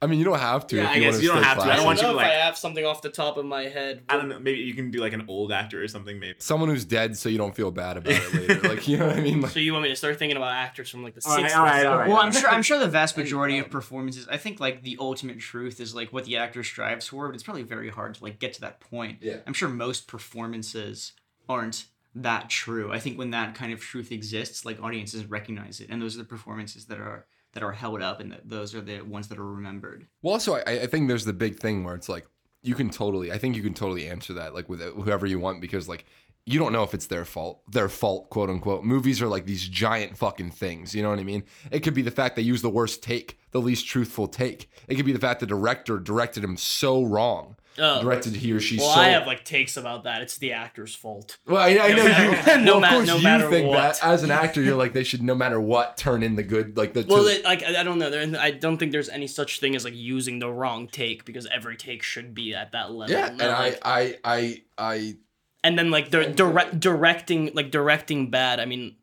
I 0.00 0.06
mean, 0.06 0.20
you 0.20 0.24
don't 0.24 0.38
have 0.38 0.64
to. 0.68 0.76
Yeah, 0.76 0.82
if 0.84 0.88
I 0.90 0.94
you 0.94 1.00
guess 1.00 1.12
want 1.14 1.22
you 1.24 1.28
don't 1.30 1.38
stay 1.38 1.48
have 1.48 1.58
to. 1.58 1.62
I 1.64 1.66
don't 1.66 1.74
classy. 1.74 1.86
want 1.86 1.98
you 1.98 2.02
know 2.06 2.12
to, 2.12 2.18
if 2.20 2.24
I 2.24 2.28
have 2.34 2.56
something 2.56 2.84
off 2.84 3.02
the 3.02 3.08
top 3.10 3.36
of 3.36 3.44
my 3.44 3.64
head. 3.64 4.02
I 4.08 4.16
don't 4.16 4.28
know. 4.28 4.38
Maybe 4.38 4.58
you 4.60 4.72
can 4.74 4.92
do 4.92 5.00
like 5.00 5.12
an 5.12 5.24
old 5.26 5.50
actor 5.50 5.82
or 5.82 5.88
something. 5.88 6.20
Maybe. 6.20 6.36
Someone 6.38 6.68
who's 6.68 6.84
dead, 6.84 7.16
so 7.16 7.28
you 7.28 7.36
don't 7.36 7.54
feel 7.54 7.72
bad 7.72 7.96
about 7.96 8.12
it 8.12 8.32
later. 8.34 8.60
Like 8.68 8.86
you 8.86 8.96
know 8.96 9.08
what 9.08 9.16
I 9.16 9.20
mean? 9.20 9.40
Like, 9.40 9.50
So 9.50 9.58
you 9.60 9.72
want 9.72 9.82
me 9.82 9.88
to 9.88 9.96
start 9.96 10.18
thinking 10.18 10.36
about 10.36 10.52
actors 10.52 10.88
from 10.88 11.02
like 11.02 11.14
the 11.14 11.22
All 11.28 11.36
right, 11.36 11.50
60s? 11.50 11.56
all 11.56 11.64
right, 11.64 11.86
all 11.86 11.98
right. 11.98 12.08
well 12.08 12.18
i'm 12.18 12.30
sure 12.32 12.48
i'm 12.48 12.62
sure 12.62 12.78
the 12.78 12.86
vast 12.88 13.16
majority 13.16 13.58
of 13.58 13.70
performances 13.70 14.26
i 14.30 14.36
think 14.36 14.60
like 14.60 14.82
the 14.82 14.96
ultimate 15.00 15.40
truth 15.40 15.80
is 15.80 15.94
like 15.94 16.12
what 16.12 16.24
the 16.26 16.36
actor 16.36 16.62
strives 16.62 17.08
for 17.08 17.26
but 17.28 17.34
it's 17.34 17.42
probably 17.42 17.62
very 17.62 17.88
hard 17.88 18.14
to 18.14 18.22
like 18.22 18.38
get 18.38 18.52
to 18.54 18.60
that 18.60 18.78
point 18.80 19.18
Yeah. 19.20 19.38
i'm 19.46 19.52
sure 19.54 19.68
most 19.68 20.06
performances 20.06 21.12
aren't 21.48 21.86
that 22.14 22.48
true 22.50 22.92
i 22.92 22.98
think 22.98 23.18
when 23.18 23.30
that 23.30 23.54
kind 23.54 23.72
of 23.72 23.80
truth 23.80 24.12
exists 24.12 24.64
like 24.64 24.82
audiences 24.82 25.24
recognize 25.26 25.80
it 25.80 25.88
and 25.90 26.00
those 26.00 26.14
are 26.14 26.18
the 26.18 26.24
performances 26.24 26.86
that 26.86 26.98
are 26.98 27.26
that 27.52 27.62
are 27.62 27.72
held 27.72 28.02
up 28.02 28.20
and 28.20 28.38
those 28.44 28.74
are 28.74 28.80
the 28.80 29.00
ones 29.00 29.28
that 29.28 29.38
are 29.38 29.46
remembered 29.46 30.06
well, 30.22 30.34
also, 30.34 30.54
I, 30.54 30.62
I 30.66 30.86
think 30.86 31.08
there's 31.08 31.24
the 31.24 31.32
big 31.32 31.58
thing 31.58 31.84
where 31.84 31.94
it's 31.94 32.08
like 32.08 32.26
you 32.62 32.74
can 32.74 32.90
totally. 32.90 33.30
I 33.30 33.38
think 33.38 33.56
you 33.56 33.62
can 33.62 33.74
totally 33.74 34.08
answer 34.08 34.34
that 34.34 34.54
like 34.54 34.68
with 34.68 34.82
uh, 34.82 34.90
whoever 34.90 35.26
you 35.26 35.38
want 35.38 35.60
because 35.60 35.88
like 35.88 36.04
you 36.48 36.58
don't 36.58 36.72
know 36.72 36.82
if 36.82 36.94
it's 36.94 37.06
their 37.06 37.24
fault, 37.24 37.60
their 37.70 37.88
fault, 37.88 38.30
quote 38.30 38.48
unquote. 38.50 38.84
Movies 38.84 39.20
are 39.20 39.28
like 39.28 39.44
these 39.46 39.68
giant 39.68 40.16
fucking 40.16 40.50
things. 40.50 40.94
You 40.94 41.02
know 41.02 41.10
what 41.10 41.18
I 41.18 41.24
mean? 41.24 41.44
It 41.70 41.80
could 41.80 41.94
be 41.94 42.02
the 42.02 42.10
fact 42.10 42.36
they 42.36 42.42
use 42.42 42.62
the 42.62 42.70
worst 42.70 43.02
take, 43.02 43.38
the 43.50 43.60
least 43.60 43.86
truthful 43.86 44.26
take. 44.28 44.70
It 44.88 44.94
could 44.94 45.06
be 45.06 45.12
the 45.12 45.18
fact 45.18 45.40
the 45.40 45.46
director 45.46 45.98
directed 45.98 46.42
him 46.42 46.56
so 46.56 47.04
wrong. 47.04 47.56
Oh. 47.80 48.02
directed 48.02 48.34
he 48.34 48.50
or 48.50 48.58
she 48.58 48.76
Well, 48.76 48.92
so 48.92 49.00
I 49.00 49.10
have 49.10 49.24
like 49.24 49.44
takes 49.44 49.76
about 49.76 50.02
that. 50.02 50.20
It's 50.20 50.36
the 50.38 50.52
actor's 50.52 50.96
fault. 50.96 51.38
Well, 51.46 51.58
I, 51.58 51.68
I 51.78 51.92
know 51.92 52.06
you. 52.06 52.64
No 52.64 52.72
well, 52.72 52.80
ma- 52.80 52.86
of 52.88 52.92
course, 52.92 53.06
no 53.06 53.16
you 53.18 53.22
matter 53.22 53.48
think 53.48 53.68
what. 53.68 53.76
that 53.76 54.04
as 54.04 54.24
an 54.24 54.32
actor, 54.32 54.60
you're 54.60 54.74
like 54.74 54.94
they 54.94 55.04
should, 55.04 55.22
no 55.22 55.36
matter 55.36 55.60
what, 55.60 55.96
turn 55.96 56.24
in 56.24 56.34
the 56.34 56.42
good, 56.42 56.76
like 56.76 56.92
the. 56.92 57.04
Well, 57.08 57.22
to- 57.22 57.30
it, 57.30 57.44
like 57.44 57.62
I 57.62 57.84
don't 57.84 58.00
know. 58.00 58.10
There, 58.10 58.40
I 58.40 58.50
don't 58.50 58.78
think 58.78 58.90
there's 58.90 59.08
any 59.08 59.28
such 59.28 59.60
thing 59.60 59.76
as 59.76 59.84
like 59.84 59.94
using 59.94 60.40
the 60.40 60.50
wrong 60.50 60.88
take 60.88 61.24
because 61.24 61.46
every 61.46 61.76
take 61.76 62.02
should 62.02 62.34
be 62.34 62.52
at 62.52 62.72
that 62.72 62.90
level. 62.90 63.14
yeah, 63.14 63.28
and 63.28 63.38
Not, 63.38 63.50
I, 63.50 63.60
like- 63.60 63.80
I, 63.84 64.14
I, 64.24 64.62
I, 64.76 65.16
and 65.64 65.78
then 65.78 65.90
like 65.90 66.10
the 66.10 66.26
direct 66.26 66.80
directing 66.80 67.50
like 67.54 67.70
directing 67.70 68.30
bad. 68.30 68.60
I 68.60 68.64
mean, 68.64 68.96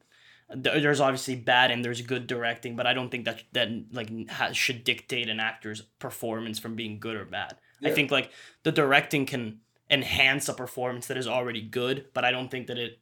there's 0.53 1.01
obviously 1.01 1.35
bad 1.35 1.71
and 1.71 1.83
there's 1.83 2.01
good 2.01 2.27
directing, 2.27 2.75
but 2.75 2.85
I 2.87 2.93
don't 2.93 3.09
think 3.09 3.25
that 3.25 3.43
that 3.53 3.69
like 3.91 4.29
ha- 4.29 4.51
should 4.51 4.83
dictate 4.83 5.29
an 5.29 5.39
actor's 5.39 5.81
performance 5.99 6.59
from 6.59 6.75
being 6.75 6.99
good 6.99 7.15
or 7.15 7.25
bad. 7.25 7.57
I 7.83 7.91
think 7.91 8.09
like 8.09 8.31
the 8.63 8.71
directing 8.71 9.25
can 9.25 9.59
enhance 9.91 10.49
a 10.49 10.53
performance 10.53 11.07
that 11.07 11.17
is 11.17 11.27
already 11.27 11.61
good, 11.61 12.05
but 12.13 12.25
I 12.25 12.31
don't 12.31 12.49
think 12.49 12.67
that 12.67 12.77
it 12.79 12.99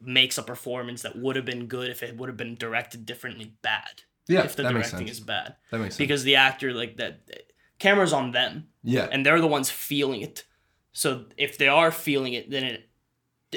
makes 0.00 0.38
a 0.38 0.42
performance 0.42 1.02
that 1.02 1.16
would 1.18 1.36
have 1.36 1.44
been 1.44 1.66
good 1.66 1.90
if 1.90 2.02
it 2.02 2.16
would 2.16 2.28
have 2.28 2.36
been 2.36 2.54
directed 2.54 3.04
differently 3.06 3.54
bad. 3.62 4.02
Yeah, 4.28 4.44
if 4.44 4.54
the 4.54 4.62
directing 4.62 5.08
is 5.08 5.18
bad, 5.18 5.56
That 5.70 5.78
makes 5.78 5.94
sense. 5.94 5.98
because 5.98 6.22
the 6.22 6.36
actor 6.36 6.72
like 6.72 6.98
that 6.98 7.20
camera's 7.80 8.12
on 8.12 8.30
them 8.30 8.68
yeah, 8.84 9.08
and 9.10 9.26
they're 9.26 9.40
the 9.40 9.46
ones 9.48 9.70
feeling 9.70 10.20
it. 10.20 10.44
So 10.92 11.24
if 11.36 11.58
they 11.58 11.66
are 11.68 11.90
feeling 11.90 12.34
it, 12.34 12.50
then 12.50 12.64
it. 12.64 12.88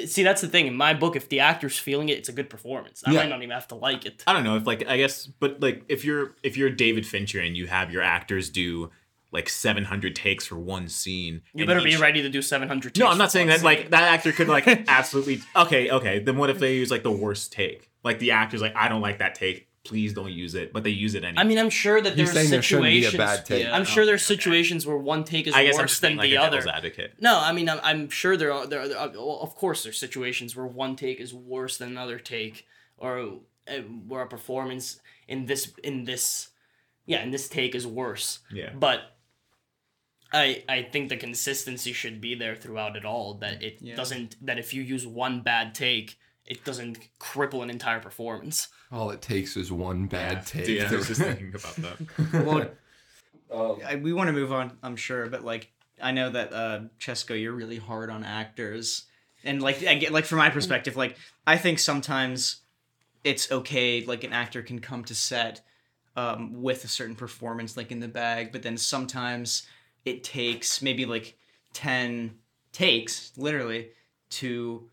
See, 0.06 0.22
that's 0.24 0.40
the 0.40 0.48
thing. 0.48 0.66
In 0.66 0.76
my 0.76 0.92
book, 0.92 1.14
if 1.14 1.28
the 1.28 1.40
actor's 1.40 1.78
feeling 1.78 2.08
it, 2.08 2.18
it's 2.18 2.28
a 2.28 2.32
good 2.32 2.50
performance. 2.50 3.02
I 3.06 3.12
Yeah. 3.12 3.20
might 3.20 3.28
not 3.28 3.38
even 3.38 3.50
have 3.50 3.68
to 3.68 3.76
like 3.76 4.04
it. 4.04 4.24
I 4.26 4.32
don't 4.32 4.42
know 4.44 4.56
if 4.56 4.66
like 4.66 4.86
I 4.88 4.96
guess, 4.96 5.26
but 5.26 5.60
like 5.60 5.84
if 5.88 6.04
you're 6.04 6.34
if 6.42 6.56
you're 6.56 6.70
David 6.70 7.06
Fincher 7.06 7.40
and 7.40 7.56
you 7.56 7.66
have 7.68 7.92
your 7.92 8.02
actors 8.02 8.50
do 8.50 8.90
like 9.30 9.48
700 9.48 10.14
takes 10.14 10.46
for 10.46 10.56
one 10.56 10.88
scene, 10.88 11.42
You 11.54 11.66
better 11.66 11.82
be 11.82 11.96
ready 11.96 12.22
to 12.22 12.28
do 12.28 12.40
700 12.42 12.96
No, 12.98 13.08
I'm 13.08 13.18
not 13.18 13.32
saying 13.32 13.48
that 13.48 13.62
like 13.62 13.90
that 13.90 14.02
actor 14.02 14.32
could 14.32 14.48
like 14.48 14.66
absolutely 14.88 15.42
okay, 15.56 15.90
okay. 15.90 16.18
Then 16.18 16.36
what 16.38 16.50
if 16.50 16.58
they 16.58 16.74
use 16.76 16.90
like 16.90 17.02
the 17.02 17.10
worst 17.12 17.52
take? 17.52 17.90
Like 18.02 18.18
the 18.18 18.32
actor's 18.32 18.60
like, 18.62 18.76
I 18.76 18.88
don't 18.88 19.00
like 19.00 19.18
that 19.18 19.34
take. 19.34 19.68
Please 19.84 20.14
don't 20.14 20.32
use 20.32 20.54
it, 20.54 20.72
but 20.72 20.82
they 20.82 20.90
use 20.90 21.14
it 21.14 21.24
anyway. 21.24 21.42
I 21.42 21.44
mean, 21.44 21.58
I'm 21.58 21.68
sure 21.68 22.00
that 22.00 22.14
He's 22.14 22.16
there's 22.16 22.32
saying 22.32 22.50
there 22.50 22.62
shouldn't 22.62 22.88
be 22.88 23.04
a 23.04 23.10
situations. 23.10 23.36
bad 23.38 23.46
take. 23.46 23.64
Yeah. 23.64 23.76
I'm 23.76 23.84
sure 23.84 24.06
there's 24.06 24.24
situations 24.24 24.86
where 24.86 24.96
one 24.96 25.24
take 25.24 25.46
is 25.46 25.54
I 25.54 25.64
guess 25.64 25.74
I'm 25.76 25.82
worse 25.82 25.90
just 25.90 26.00
than 26.02 26.12
being 26.12 26.18
like 26.18 26.30
the 26.30 26.36
a 26.36 26.40
other. 26.42 26.56
devil's 26.58 26.74
advocate. 26.74 27.14
No, 27.20 27.38
I 27.38 27.52
mean, 27.52 27.68
I'm, 27.68 27.80
I'm 27.82 28.08
sure 28.08 28.34
there 28.36 28.50
are 28.52 28.66
there. 28.66 28.80
Are, 28.80 28.88
there 28.88 28.98
are- 28.98 29.10
well, 29.10 29.40
of 29.42 29.54
course, 29.54 29.82
there's 29.82 29.98
situations 29.98 30.56
where 30.56 30.66
one 30.66 30.96
take 30.96 31.20
is 31.20 31.34
worse 31.34 31.76
than 31.76 31.90
another 31.90 32.18
take, 32.18 32.66
or 32.96 33.18
uh, 33.68 33.80
where 34.08 34.22
a 34.22 34.26
performance 34.26 35.00
in 35.28 35.44
this 35.46 35.72
in 35.82 36.04
this, 36.04 36.48
yeah, 37.04 37.22
in 37.22 37.30
this 37.30 37.46
take 37.48 37.74
is 37.74 37.86
worse. 37.86 38.38
Yeah. 38.50 38.70
But 38.74 39.00
I 40.32 40.64
I 40.68 40.82
think 40.82 41.10
the 41.10 41.16
consistency 41.18 41.92
should 41.92 42.20
be 42.22 42.34
there 42.34 42.56
throughout 42.56 42.96
it 42.96 43.04
all. 43.04 43.34
That 43.34 43.62
it 43.62 43.78
Yeah. 43.80 43.96
doesn't 43.96 44.36
that 44.46 44.58
if 44.58 44.72
you 44.72 44.82
use 44.82 45.06
one 45.06 45.42
bad 45.42 45.74
take, 45.74 46.18
it 46.46 46.64
doesn't 46.64 46.98
cripple 47.18 47.62
an 47.62 47.70
entire 47.70 48.00
performance. 48.00 48.68
all 48.92 49.10
it 49.10 49.22
takes 49.22 49.56
is 49.56 49.72
one 49.72 50.06
bad 50.06 50.46
take. 50.46 50.68
Yeah, 50.68 50.88
I 50.90 50.96
was 50.96 51.08
just 51.08 51.20
thinking 51.28 51.54
about 51.54 51.76
that. 51.76 52.44
Well, 52.44 52.66
Um, 53.50 53.78
I, 53.86 53.94
we 53.96 54.12
want 54.12 54.28
to 54.28 54.32
move 54.32 54.52
on, 54.52 54.76
I'm 54.82 54.96
sure, 54.96 55.26
but 55.26 55.44
like 55.44 55.70
I 56.02 56.10
know 56.10 56.28
that 56.30 56.52
uh 56.52 56.80
Cheska, 56.98 57.40
you're 57.40 57.52
really 57.52 57.76
hard 57.76 58.10
on 58.10 58.24
actors, 58.24 59.04
and 59.44 59.62
like 59.62 59.86
I 59.86 59.94
get 59.94 60.12
like 60.12 60.24
from 60.24 60.38
my 60.38 60.50
perspective, 60.50 60.96
like 60.96 61.16
I 61.46 61.56
think 61.56 61.78
sometimes 61.78 62.62
it's 63.22 63.52
okay, 63.52 64.04
like 64.04 64.24
an 64.24 64.32
actor 64.32 64.60
can 64.62 64.80
come 64.80 65.04
to 65.04 65.14
set 65.14 65.60
um, 66.16 66.62
with 66.62 66.84
a 66.84 66.88
certain 66.88 67.14
performance 67.14 67.76
like 67.76 67.92
in 67.92 68.00
the 68.00 68.08
bag, 68.08 68.50
but 68.50 68.62
then 68.62 68.76
sometimes 68.76 69.66
it 70.04 70.24
takes 70.24 70.82
maybe 70.82 71.06
like 71.06 71.36
ten 71.72 72.36
takes, 72.72 73.32
literally, 73.36 73.90
to 74.30 74.88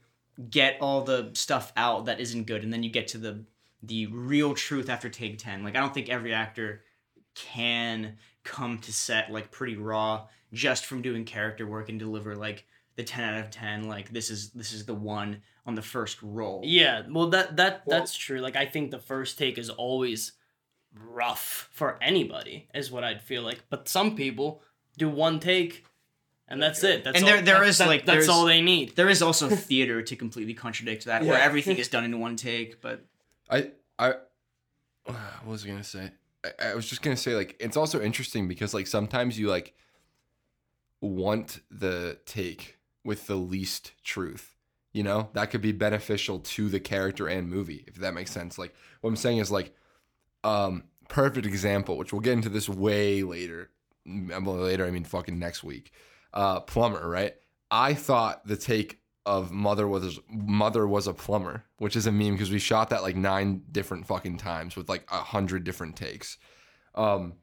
get 0.49 0.77
all 0.81 1.03
the 1.03 1.31
stuff 1.33 1.71
out 1.75 2.05
that 2.05 2.19
isn't 2.19 2.47
good, 2.47 2.63
and 2.63 2.71
then 2.71 2.83
you 2.83 2.89
get 2.89 3.07
to 3.09 3.17
the 3.17 3.43
the 3.83 4.05
real 4.07 4.53
truth 4.53 4.89
after 4.89 5.09
take 5.09 5.37
ten. 5.37 5.63
Like 5.63 5.75
I 5.75 5.79
don't 5.79 5.93
think 5.93 6.09
every 6.09 6.33
actor 6.33 6.83
can 7.33 8.17
come 8.43 8.79
to 8.79 8.93
set 8.93 9.31
like 9.31 9.51
pretty 9.51 9.75
raw 9.75 10.27
just 10.53 10.85
from 10.85 11.01
doing 11.01 11.23
character 11.25 11.65
work 11.65 11.89
and 11.89 11.99
deliver 11.99 12.35
like 12.35 12.65
the 12.97 13.03
10 13.03 13.33
out 13.33 13.39
of 13.39 13.49
10 13.51 13.87
like 13.87 14.11
this 14.11 14.29
is 14.29 14.49
this 14.49 14.73
is 14.73 14.85
the 14.85 14.93
one 14.93 15.41
on 15.65 15.75
the 15.75 15.81
first 15.81 16.21
roll 16.21 16.61
Yeah, 16.63 17.03
well 17.09 17.29
that 17.29 17.55
that 17.57 17.83
that's 17.87 18.15
true. 18.15 18.39
Like 18.39 18.55
I 18.55 18.65
think 18.65 18.91
the 18.91 18.99
first 18.99 19.37
take 19.37 19.57
is 19.57 19.69
always 19.69 20.33
rough 20.93 21.69
for 21.71 21.97
anybody, 22.01 22.67
is 22.73 22.91
what 22.91 23.03
I'd 23.03 23.21
feel 23.21 23.43
like. 23.43 23.63
But 23.69 23.87
some 23.87 24.15
people 24.15 24.61
do 24.97 25.09
one 25.09 25.39
take, 25.39 25.85
and 26.51 26.61
that's 26.61 26.83
it. 26.83 27.03
That's 27.03 27.15
And 27.17 27.25
all, 27.25 27.31
there- 27.31 27.41
there 27.41 27.59
that- 27.59 27.67
is, 27.67 27.77
that- 27.79 27.87
like, 27.87 28.05
that's 28.05 28.27
all 28.29 28.45
they 28.45 28.61
need. 28.61 28.95
there 28.95 29.09
is 29.09 29.21
also 29.21 29.49
theater 29.69 30.01
to 30.03 30.15
completely 30.15 30.53
contradict 30.53 31.05
that 31.05 31.23
where 31.23 31.39
everything 31.39 31.77
is 31.77 31.87
done 31.87 32.03
in 32.03 32.19
one 32.19 32.35
take 32.35 32.81
but 32.81 33.05
I 33.49 33.71
I 33.97 34.13
what 35.05 35.15
was 35.47 35.65
I 35.65 35.69
gonna 35.69 35.83
say? 35.83 36.11
I, 36.45 36.69
I 36.69 36.75
was 36.75 36.87
just 36.87 37.01
gonna 37.01 37.17
say 37.17 37.35
like 37.35 37.55
it's 37.59 37.77
also 37.77 38.01
interesting 38.01 38.47
because 38.47 38.73
like 38.73 38.87
sometimes 38.87 39.39
you 39.39 39.47
like 39.49 39.73
want 40.99 41.59
the 41.71 42.17
take 42.25 42.77
with 43.03 43.27
the 43.27 43.35
least 43.35 43.93
truth. 44.03 44.55
You 44.93 45.03
know 45.03 45.29
that 45.33 45.51
could 45.51 45.61
be 45.61 45.71
beneficial 45.71 46.39
to 46.39 46.67
the 46.67 46.79
character 46.79 47.27
and 47.27 47.49
movie 47.49 47.85
if 47.87 47.95
that 47.95 48.13
makes 48.13 48.31
sense. 48.31 48.57
Like 48.57 48.75
what 48.99 49.09
I'm 49.09 49.15
saying 49.15 49.37
is 49.37 49.49
like, 49.49 49.73
um, 50.43 50.83
perfect 51.07 51.45
example, 51.45 51.97
which 51.97 52.11
we'll 52.11 52.19
get 52.21 52.33
into 52.33 52.49
this 52.49 52.67
way 52.67 53.23
later. 53.23 53.69
Later 54.05 54.85
I 54.85 54.91
mean 54.91 55.03
fucking 55.05 55.37
next 55.39 55.63
week. 55.63 55.91
Uh, 56.33 56.61
plumber, 56.61 57.07
right? 57.09 57.33
I 57.69 57.93
thought 57.93 58.47
the 58.47 58.57
take 58.57 58.99
of 59.25 59.51
mother 59.51 59.87
was 59.87 60.19
mother 60.29 60.87
was 60.87 61.07
a 61.07 61.13
plumber, 61.13 61.65
which 61.77 61.95
is 61.95 62.07
a 62.07 62.11
meme 62.11 62.33
because 62.33 62.51
we 62.51 62.59
shot 62.59 62.89
that 62.89 63.03
like 63.03 63.15
nine 63.15 63.63
different 63.71 64.07
fucking 64.07 64.37
times 64.37 64.75
with 64.75 64.89
like 64.89 65.05
a 65.11 65.17
hundred 65.17 65.63
different 65.63 65.95
takes. 65.95 66.37
Um, 66.95 67.33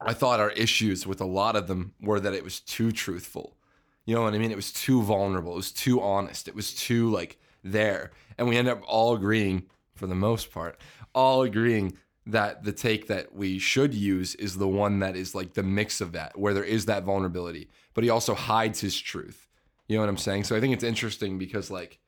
I 0.00 0.12
thought 0.12 0.40
our 0.40 0.50
issues 0.50 1.06
with 1.06 1.20
a 1.20 1.26
lot 1.26 1.56
of 1.56 1.66
them 1.66 1.94
were 2.00 2.20
that 2.20 2.34
it 2.34 2.44
was 2.44 2.60
too 2.60 2.92
truthful. 2.92 3.56
You 4.04 4.14
know 4.14 4.22
what 4.22 4.34
I 4.34 4.38
mean? 4.38 4.50
It 4.50 4.56
was 4.56 4.72
too 4.72 5.02
vulnerable. 5.02 5.52
It 5.52 5.56
was 5.56 5.72
too 5.72 6.00
honest. 6.00 6.48
It 6.48 6.54
was 6.54 6.74
too 6.74 7.08
like 7.10 7.38
there, 7.62 8.10
and 8.36 8.48
we 8.48 8.56
end 8.56 8.68
up 8.68 8.82
all 8.86 9.14
agreeing, 9.14 9.64
for 9.94 10.06
the 10.06 10.14
most 10.14 10.52
part, 10.52 10.80
all 11.14 11.42
agreeing 11.42 11.96
that 12.26 12.62
the 12.64 12.72
take 12.72 13.08
that 13.08 13.34
we 13.34 13.58
should 13.58 13.94
use 13.94 14.34
is 14.36 14.56
the 14.56 14.68
one 14.68 15.00
that 15.00 15.16
is 15.16 15.34
like 15.34 15.54
the 15.54 15.62
mix 15.62 16.00
of 16.00 16.12
that, 16.12 16.38
where 16.38 16.54
there 16.54 16.64
is 16.64 16.86
that 16.86 17.02
vulnerability, 17.04 17.68
but 17.94 18.04
he 18.04 18.10
also 18.10 18.34
hides 18.34 18.80
his 18.80 18.98
truth. 18.98 19.48
You 19.88 19.96
know 19.96 20.02
what 20.02 20.08
I'm 20.08 20.16
saying? 20.16 20.44
So 20.44 20.56
I 20.56 20.60
think 20.60 20.72
it's 20.72 20.84
interesting 20.84 21.38
because 21.38 21.70
like 21.70 21.98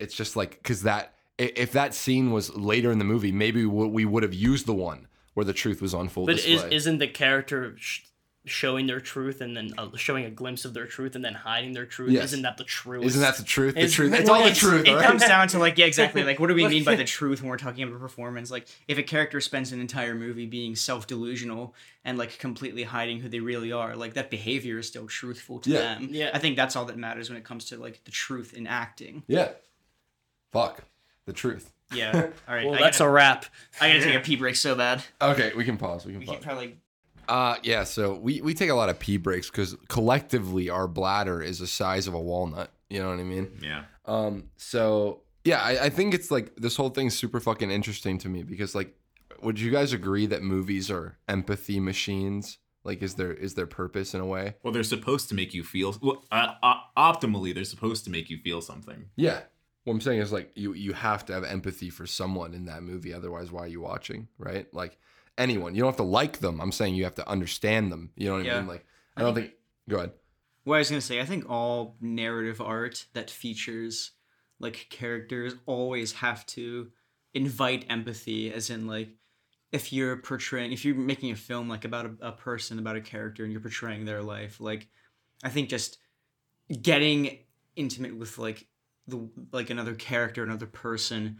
it's 0.00 0.14
just 0.14 0.36
like 0.36 0.52
because 0.62 0.82
that 0.82 1.14
if 1.38 1.72
that 1.72 1.94
scene 1.94 2.32
was 2.32 2.54
later 2.56 2.90
in 2.92 2.98
the 2.98 3.04
movie, 3.04 3.32
maybe 3.32 3.64
we 3.64 3.86
we 3.86 4.04
would 4.04 4.22
have 4.22 4.34
used 4.34 4.66
the 4.66 4.74
one 4.74 5.06
where 5.34 5.44
the 5.44 5.52
truth 5.52 5.80
was 5.80 5.94
on 5.94 6.08
full 6.08 6.26
But 6.26 6.36
display. 6.36 6.54
is 6.54 6.64
isn't 6.64 6.98
the 6.98 7.08
character 7.08 7.74
sh- 7.78 8.00
showing 8.46 8.86
their 8.86 9.00
truth 9.00 9.40
and 9.40 9.56
then 9.56 9.72
uh, 9.78 9.88
showing 9.96 10.24
a 10.26 10.30
glimpse 10.30 10.66
of 10.66 10.74
their 10.74 10.86
truth 10.86 11.14
and 11.16 11.24
then 11.24 11.32
hiding 11.34 11.72
their 11.72 11.86
truth? 11.86 12.10
Yes. 12.10 12.24
Isn't 12.24 12.42
that 12.42 12.58
the 12.58 12.64
truth? 12.64 13.04
Isn't 13.04 13.22
that 13.22 13.36
the 13.38 13.42
truth? 13.42 13.74
The 13.74 13.80
It's- 13.80 13.92
truth. 13.92 14.12
It's 14.12 14.28
well, 14.28 14.42
all 14.42 14.46
the 14.48 14.54
truth. 14.54 14.82
it 14.86 14.90
all 14.90 14.96
right? 14.96 15.06
comes 15.06 15.24
down 15.26 15.48
to 15.48 15.58
like 15.58 15.78
yeah 15.78 15.86
exactly 15.86 16.22
like 16.24 16.38
what 16.38 16.48
do 16.48 16.54
we 16.54 16.66
mean 16.68 16.84
by 16.84 16.94
the 16.94 17.04
truth 17.04 17.40
when 17.40 17.48
we're 17.50 17.56
talking 17.56 17.82
about 17.84 17.98
performance 18.00 18.50
like 18.50 18.66
if 18.88 18.98
a 18.98 19.02
character 19.02 19.40
spends 19.40 19.72
an 19.72 19.80
entire 19.80 20.14
movie 20.14 20.44
being 20.46 20.76
self-delusional 20.76 21.74
and 22.04 22.18
like 22.18 22.38
completely 22.38 22.82
hiding 22.82 23.20
who 23.20 23.28
they 23.30 23.40
really 23.40 23.72
are 23.72 23.96
like 23.96 24.14
that 24.14 24.30
behavior 24.30 24.78
is 24.78 24.86
still 24.88 25.06
truthful 25.06 25.58
to 25.60 25.70
Yeah. 25.70 25.78
them 25.80 26.08
Yeah. 26.10 26.30
i 26.34 26.38
think 26.38 26.56
that's 26.56 26.76
all 26.76 26.84
that 26.84 26.98
matters 26.98 27.30
when 27.30 27.38
it 27.38 27.44
comes 27.44 27.64
to 27.66 27.78
like 27.78 28.04
the 28.04 28.10
truth 28.10 28.52
in 28.54 28.66
acting 28.66 29.22
Yeah. 29.26 29.48
Fuck. 30.52 30.84
The 31.26 31.32
truth. 31.32 31.72
yeah 31.94 32.12
all 32.48 32.54
right 32.54 32.66
Well, 32.66 32.74
I, 32.74 32.80
that's 32.82 32.98
gotta, 32.98 33.10
a 33.10 33.12
wrap. 33.12 33.46
I 33.80 33.88
gotta 33.88 34.02
take 34.04 34.14
a 34.16 34.20
pee 34.20 34.36
break 34.36 34.56
so 34.56 34.74
bad 34.74 35.02
Okay, 35.22 35.52
we 35.56 35.64
can 35.64 35.76
pause. 35.78 36.04
We 36.04 36.12
can 36.12 36.20
we 36.20 36.26
pause. 36.26 36.36
could 36.36 36.44
probably 36.44 36.76
Uh, 37.28 37.56
yeah. 37.62 37.84
So 37.84 38.14
we 38.14 38.40
we 38.40 38.54
take 38.54 38.70
a 38.70 38.74
lot 38.74 38.88
of 38.88 38.98
pee 38.98 39.16
breaks 39.16 39.50
because 39.50 39.76
collectively 39.88 40.70
our 40.70 40.88
bladder 40.88 41.42
is 41.42 41.58
the 41.58 41.66
size 41.66 42.06
of 42.06 42.14
a 42.14 42.20
walnut. 42.20 42.70
You 42.90 43.00
know 43.00 43.10
what 43.10 43.18
I 43.18 43.24
mean? 43.24 43.58
Yeah. 43.62 43.84
Um. 44.06 44.50
So 44.56 45.22
yeah, 45.44 45.60
I, 45.60 45.84
I 45.84 45.88
think 45.90 46.14
it's 46.14 46.30
like 46.30 46.56
this 46.56 46.76
whole 46.76 46.90
thing's 46.90 47.16
super 47.16 47.40
fucking 47.40 47.70
interesting 47.70 48.18
to 48.18 48.28
me 48.28 48.42
because 48.42 48.74
like, 48.74 48.94
would 49.42 49.60
you 49.60 49.70
guys 49.70 49.92
agree 49.92 50.26
that 50.26 50.42
movies 50.42 50.90
are 50.90 51.18
empathy 51.28 51.80
machines? 51.80 52.58
Like, 52.82 53.02
is 53.02 53.14
there 53.14 53.32
is 53.32 53.54
there 53.54 53.66
purpose 53.66 54.14
in 54.14 54.20
a 54.20 54.26
way? 54.26 54.54
Well, 54.62 54.72
they're 54.72 54.82
supposed 54.82 55.28
to 55.30 55.34
make 55.34 55.54
you 55.54 55.62
feel. 55.62 55.96
Well, 56.02 56.24
uh, 56.30 56.54
uh, 56.62 56.74
optimally, 56.96 57.54
they're 57.54 57.64
supposed 57.64 58.04
to 58.04 58.10
make 58.10 58.30
you 58.30 58.38
feel 58.38 58.60
something. 58.60 59.06
Yeah. 59.16 59.40
What 59.84 59.94
I'm 59.94 60.00
saying 60.00 60.20
is 60.20 60.32
like 60.32 60.50
you 60.54 60.72
you 60.72 60.94
have 60.94 61.26
to 61.26 61.34
have 61.34 61.44
empathy 61.44 61.90
for 61.90 62.06
someone 62.06 62.54
in 62.54 62.64
that 62.66 62.82
movie, 62.82 63.12
otherwise 63.12 63.52
why 63.52 63.64
are 63.64 63.68
you 63.68 63.82
watching, 63.82 64.28
right? 64.38 64.72
Like 64.72 64.98
anyone. 65.38 65.74
You 65.74 65.82
don't 65.82 65.88
have 65.88 65.96
to 65.96 66.02
like 66.02 66.38
them. 66.38 66.60
I'm 66.60 66.72
saying 66.72 66.94
you 66.94 67.04
have 67.04 67.14
to 67.16 67.28
understand 67.28 67.90
them. 67.92 68.10
You 68.16 68.28
know 68.28 68.38
what 68.38 68.46
I 68.48 68.58
mean? 68.58 68.66
Like 68.66 68.86
I 69.16 69.22
don't 69.22 69.34
think 69.34 69.52
go 69.88 69.96
ahead. 69.96 70.12
What 70.64 70.76
I 70.76 70.78
was 70.78 70.90
gonna 70.90 71.00
say, 71.00 71.20
I 71.20 71.26
think 71.26 71.48
all 71.48 71.96
narrative 72.00 72.60
art 72.60 73.06
that 73.12 73.30
features 73.30 74.12
like 74.60 74.86
characters 74.90 75.54
always 75.66 76.12
have 76.12 76.46
to 76.46 76.90
invite 77.34 77.84
empathy, 77.88 78.52
as 78.52 78.70
in 78.70 78.86
like 78.86 79.10
if 79.72 79.92
you're 79.92 80.16
portraying, 80.16 80.72
if 80.72 80.84
you're 80.84 80.94
making 80.94 81.32
a 81.32 81.36
film 81.36 81.68
like 81.68 81.84
about 81.84 82.06
a, 82.06 82.28
a 82.28 82.32
person, 82.32 82.78
about 82.78 82.96
a 82.96 83.00
character, 83.00 83.42
and 83.42 83.52
you're 83.52 83.60
portraying 83.60 84.04
their 84.04 84.22
life, 84.22 84.60
like 84.60 84.88
I 85.42 85.48
think 85.48 85.68
just 85.68 85.98
getting 86.80 87.38
intimate 87.76 88.16
with 88.16 88.38
like 88.38 88.66
the 89.06 89.28
like 89.52 89.70
another 89.70 89.94
character, 89.94 90.42
another 90.42 90.66
person, 90.66 91.38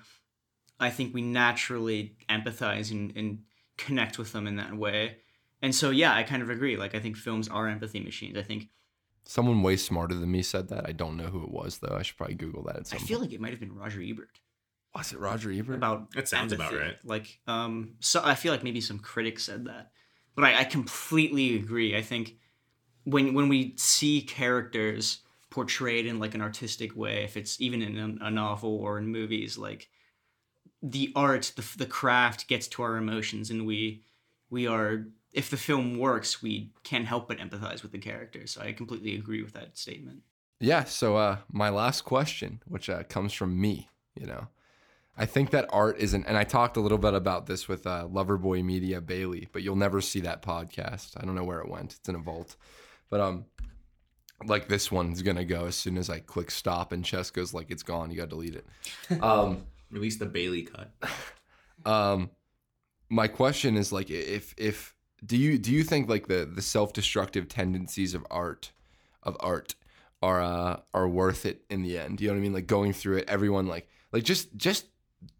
I 0.80 0.90
think 0.90 1.14
we 1.14 1.22
naturally 1.22 2.16
empathize 2.28 2.90
and, 2.90 3.16
and 3.16 3.42
connect 3.76 4.18
with 4.18 4.32
them 4.32 4.46
in 4.46 4.56
that 4.56 4.76
way. 4.76 5.18
And 5.62 5.74
so 5.74 5.90
yeah, 5.90 6.14
I 6.14 6.22
kind 6.22 6.42
of 6.42 6.50
agree. 6.50 6.76
Like 6.76 6.94
I 6.94 7.00
think 7.00 7.16
films 7.16 7.48
are 7.48 7.68
empathy 7.68 8.00
machines. 8.00 8.36
I 8.36 8.42
think 8.42 8.68
Someone 9.26 9.62
way 9.62 9.76
smarter 9.76 10.14
than 10.14 10.30
me 10.30 10.42
said 10.42 10.68
that. 10.68 10.86
I 10.86 10.92
don't 10.92 11.16
know 11.16 11.28
who 11.28 11.42
it 11.42 11.50
was 11.50 11.78
though. 11.78 11.96
I 11.98 12.02
should 12.02 12.16
probably 12.18 12.34
Google 12.34 12.62
that 12.64 12.76
at 12.76 12.92
I 12.92 12.98
feel 12.98 13.18
point. 13.18 13.30
like 13.30 13.34
it 13.34 13.40
might 13.40 13.50
have 13.52 13.60
been 13.60 13.74
Roger 13.74 14.02
Ebert. 14.02 14.40
Was 14.94 15.12
it 15.12 15.18
Roger 15.18 15.50
Ebert? 15.50 15.76
about 15.76 16.12
That 16.12 16.28
sounds 16.28 16.52
about 16.52 16.72
right. 16.74 16.96
Like, 17.04 17.40
um, 17.46 17.94
so 18.00 18.20
I 18.22 18.34
feel 18.34 18.52
like 18.52 18.62
maybe 18.62 18.80
some 18.80 18.98
critics 18.98 19.42
said 19.42 19.64
that, 19.64 19.90
but 20.36 20.44
I, 20.44 20.60
I 20.60 20.64
completely 20.64 21.56
agree. 21.56 21.96
I 21.96 22.02
think 22.02 22.36
when 23.04 23.34
when 23.34 23.48
we 23.48 23.74
see 23.76 24.20
characters 24.20 25.20
portrayed 25.50 26.06
in 26.06 26.18
like 26.18 26.34
an 26.34 26.42
artistic 26.42 26.94
way, 26.94 27.24
if 27.24 27.36
it's 27.36 27.60
even 27.60 27.80
in 27.80 28.18
a, 28.20 28.26
a 28.26 28.30
novel 28.30 28.76
or 28.76 28.98
in 28.98 29.08
movies, 29.08 29.56
like 29.56 29.88
the 30.84 31.10
art, 31.16 31.52
the 31.56 31.66
the 31.78 31.86
craft 31.86 32.46
gets 32.46 32.68
to 32.68 32.82
our 32.82 32.96
emotions, 32.96 33.50
and 33.50 33.66
we 33.66 34.02
we 34.50 34.66
are. 34.66 35.06
If 35.32 35.50
the 35.50 35.56
film 35.56 35.98
works, 35.98 36.40
we 36.40 36.70
can't 36.84 37.06
help 37.06 37.26
but 37.26 37.38
empathize 37.38 37.82
with 37.82 37.90
the 37.90 37.98
character. 37.98 38.46
So 38.46 38.60
I 38.60 38.70
completely 38.72 39.16
agree 39.16 39.42
with 39.42 39.52
that 39.54 39.76
statement. 39.76 40.22
Yeah. 40.60 40.84
So, 40.84 41.16
uh, 41.16 41.38
my 41.50 41.70
last 41.70 42.02
question, 42.02 42.62
which 42.68 42.88
uh, 42.88 43.02
comes 43.04 43.32
from 43.32 43.60
me, 43.60 43.88
you 44.14 44.26
know, 44.26 44.46
I 45.16 45.26
think 45.26 45.50
that 45.50 45.68
art 45.70 45.98
isn't, 45.98 46.24
and 46.26 46.36
I 46.36 46.44
talked 46.44 46.76
a 46.76 46.80
little 46.80 46.98
bit 46.98 47.14
about 47.14 47.46
this 47.46 47.66
with 47.66 47.84
uh, 47.84 48.06
Loverboy 48.10 48.64
Media 48.64 49.00
Bailey, 49.00 49.48
but 49.52 49.62
you'll 49.62 49.74
never 49.74 50.00
see 50.00 50.20
that 50.20 50.42
podcast. 50.42 51.20
I 51.20 51.24
don't 51.24 51.34
know 51.34 51.44
where 51.44 51.60
it 51.60 51.68
went. 51.68 51.94
It's 51.94 52.08
in 52.08 52.14
a 52.14 52.18
vault, 52.18 52.54
but 53.10 53.20
um, 53.20 53.46
like 54.46 54.68
this 54.68 54.92
one's 54.92 55.22
gonna 55.22 55.44
go 55.44 55.66
as 55.66 55.74
soon 55.74 55.96
as 55.98 56.10
I 56.10 56.20
click 56.20 56.50
stop, 56.50 56.92
and 56.92 57.04
Chess 57.04 57.30
goes 57.30 57.52
like, 57.52 57.70
it's 57.70 57.82
gone. 57.82 58.10
You 58.10 58.16
got 58.18 58.24
to 58.24 58.30
delete 58.30 58.54
it. 58.54 58.66
Um. 59.22 59.66
Release 59.94 60.18
the 60.18 60.26
Bailey 60.26 60.62
cut. 60.62 60.92
um 61.86 62.30
my 63.08 63.28
question 63.28 63.76
is 63.76 63.92
like 63.92 64.10
if 64.10 64.54
if 64.58 64.94
do 65.24 65.36
you 65.36 65.58
do 65.58 65.72
you 65.72 65.84
think 65.84 66.08
like 66.08 66.26
the 66.26 66.44
the 66.44 66.62
self-destructive 66.62 67.48
tendencies 67.48 68.14
of 68.14 68.26
art 68.30 68.72
of 69.22 69.36
art 69.40 69.74
are 70.22 70.42
uh 70.42 70.80
are 70.92 71.08
worth 71.08 71.46
it 71.46 71.64
in 71.70 71.82
the 71.82 71.98
end 71.98 72.20
you 72.20 72.26
know 72.26 72.34
what 72.34 72.38
i 72.38 72.42
mean 72.42 72.52
like 72.52 72.66
going 72.66 72.92
through 72.92 73.18
it 73.18 73.28
everyone 73.28 73.66
like 73.66 73.88
like 74.12 74.24
just 74.24 74.54
just 74.56 74.86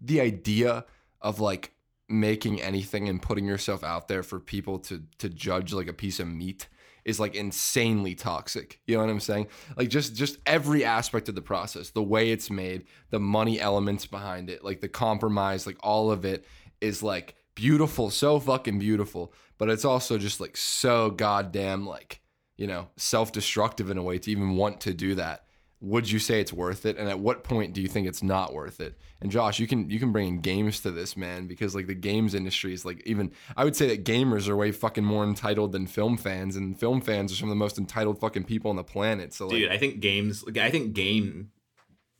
the 0.01 0.21
idea 0.21 0.85
of 1.21 1.41
like 1.41 1.73
making 2.09 2.61
anything 2.61 3.09
and 3.09 3.23
putting 3.23 3.47
yourself 3.47 3.83
out 3.83 4.09
there 4.09 4.23
for 4.23 4.39
people 4.39 4.79
to 4.79 5.03
to 5.19 5.29
judge 5.29 5.73
like 5.73 5.89
a 5.89 5.93
piece 5.93 6.21
of 6.21 6.29
meat 6.29 6.69
is 7.05 7.21
like 7.21 7.35
insanely 7.35 8.15
toxic. 8.15 8.81
You 8.87 8.97
know 8.97 9.03
what 9.03 9.11
I'm 9.11 9.21
saying? 9.21 9.49
Like 9.77 9.89
just 9.89 10.15
just 10.15 10.39
every 10.47 10.85
aspect 10.85 11.29
of 11.29 11.35
the 11.35 11.43
process, 11.43 11.91
the 11.91 12.03
way 12.03 12.31
it's 12.31 12.51
made, 12.51 12.85
the 13.11 13.21
money 13.21 13.61
elements 13.61 14.07
behind 14.07 14.51
it, 14.51 14.65
like 14.65 14.81
the 14.81 14.89
compromise, 14.89 15.67
like 15.67 15.79
all 15.83 16.11
of 16.11 16.25
it 16.25 16.45
is 16.81 17.03
like 17.03 17.35
beautiful, 17.55 18.11
so 18.11 18.41
fucking 18.41 18.79
beautiful, 18.79 19.33
but 19.59 19.71
it's 19.71 19.85
also 19.85 20.19
just 20.19 20.41
like 20.41 20.57
so 20.57 21.11
goddamn 21.11 21.87
like, 21.87 22.21
you 22.57 22.67
know, 22.67 22.89
self-destructive 22.97 23.91
in 23.91 23.99
a 23.99 24.03
way 24.03 24.19
to 24.19 24.31
even 24.31 24.57
want 24.57 24.81
to 24.81 24.95
do 24.95 25.15
that. 25.15 25.44
Would 25.85 26.11
you 26.11 26.19
say 26.19 26.41
it's 26.41 26.53
worth 26.53 26.87
it? 26.87 26.97
And 26.97 27.11
at 27.11 27.19
what 27.21 27.45
point 27.45 27.75
do 27.75 27.83
you 27.83 27.89
think 27.89 28.09
it's 28.09 28.23
not 28.23 28.55
worth 28.55 28.81
it? 28.81 28.97
And 29.21 29.31
Josh, 29.31 29.59
you 29.59 29.67
can 29.67 29.91
you 29.91 29.99
can 29.99 30.13
bring 30.13 30.29
in 30.29 30.41
games 30.41 30.81
to 30.81 30.91
this, 30.91 31.15
man, 31.15 31.47
because 31.47 31.75
like 31.75 31.87
the 31.87 31.95
games 31.95 32.35
industry 32.35 32.73
is 32.73 32.85
like 32.87 33.03
even 33.07 33.33
I 33.55 33.65
would 33.65 33.77
say 33.77 33.87
that 33.89 34.05
gamers 34.05 34.49
are 34.49 34.57
way 34.57 34.73
fucking 34.73 35.05
more 35.05 35.25
entitled 35.25 35.73
than 35.73 35.87
film 35.87 36.17
fans, 36.17 36.57
and 36.57 36.79
film 36.79 37.03
fans 37.03 37.33
are 37.33 37.37
some 37.37 37.49
of 37.49 37.51
the 37.51 37.57
most 37.57 37.77
entitled 37.79 38.19
fucking 38.19 38.45
people 38.45 38.71
on 38.71 38.77
the 38.77 38.85
planet. 38.85 39.35
So 39.35 39.47
like, 39.47 39.57
Dude, 39.57 39.71
I 39.71 39.77
think 39.77 40.01
games. 40.01 40.43
Like, 40.45 40.57
I 40.57 40.71
think 40.71 40.95
game 40.95 41.51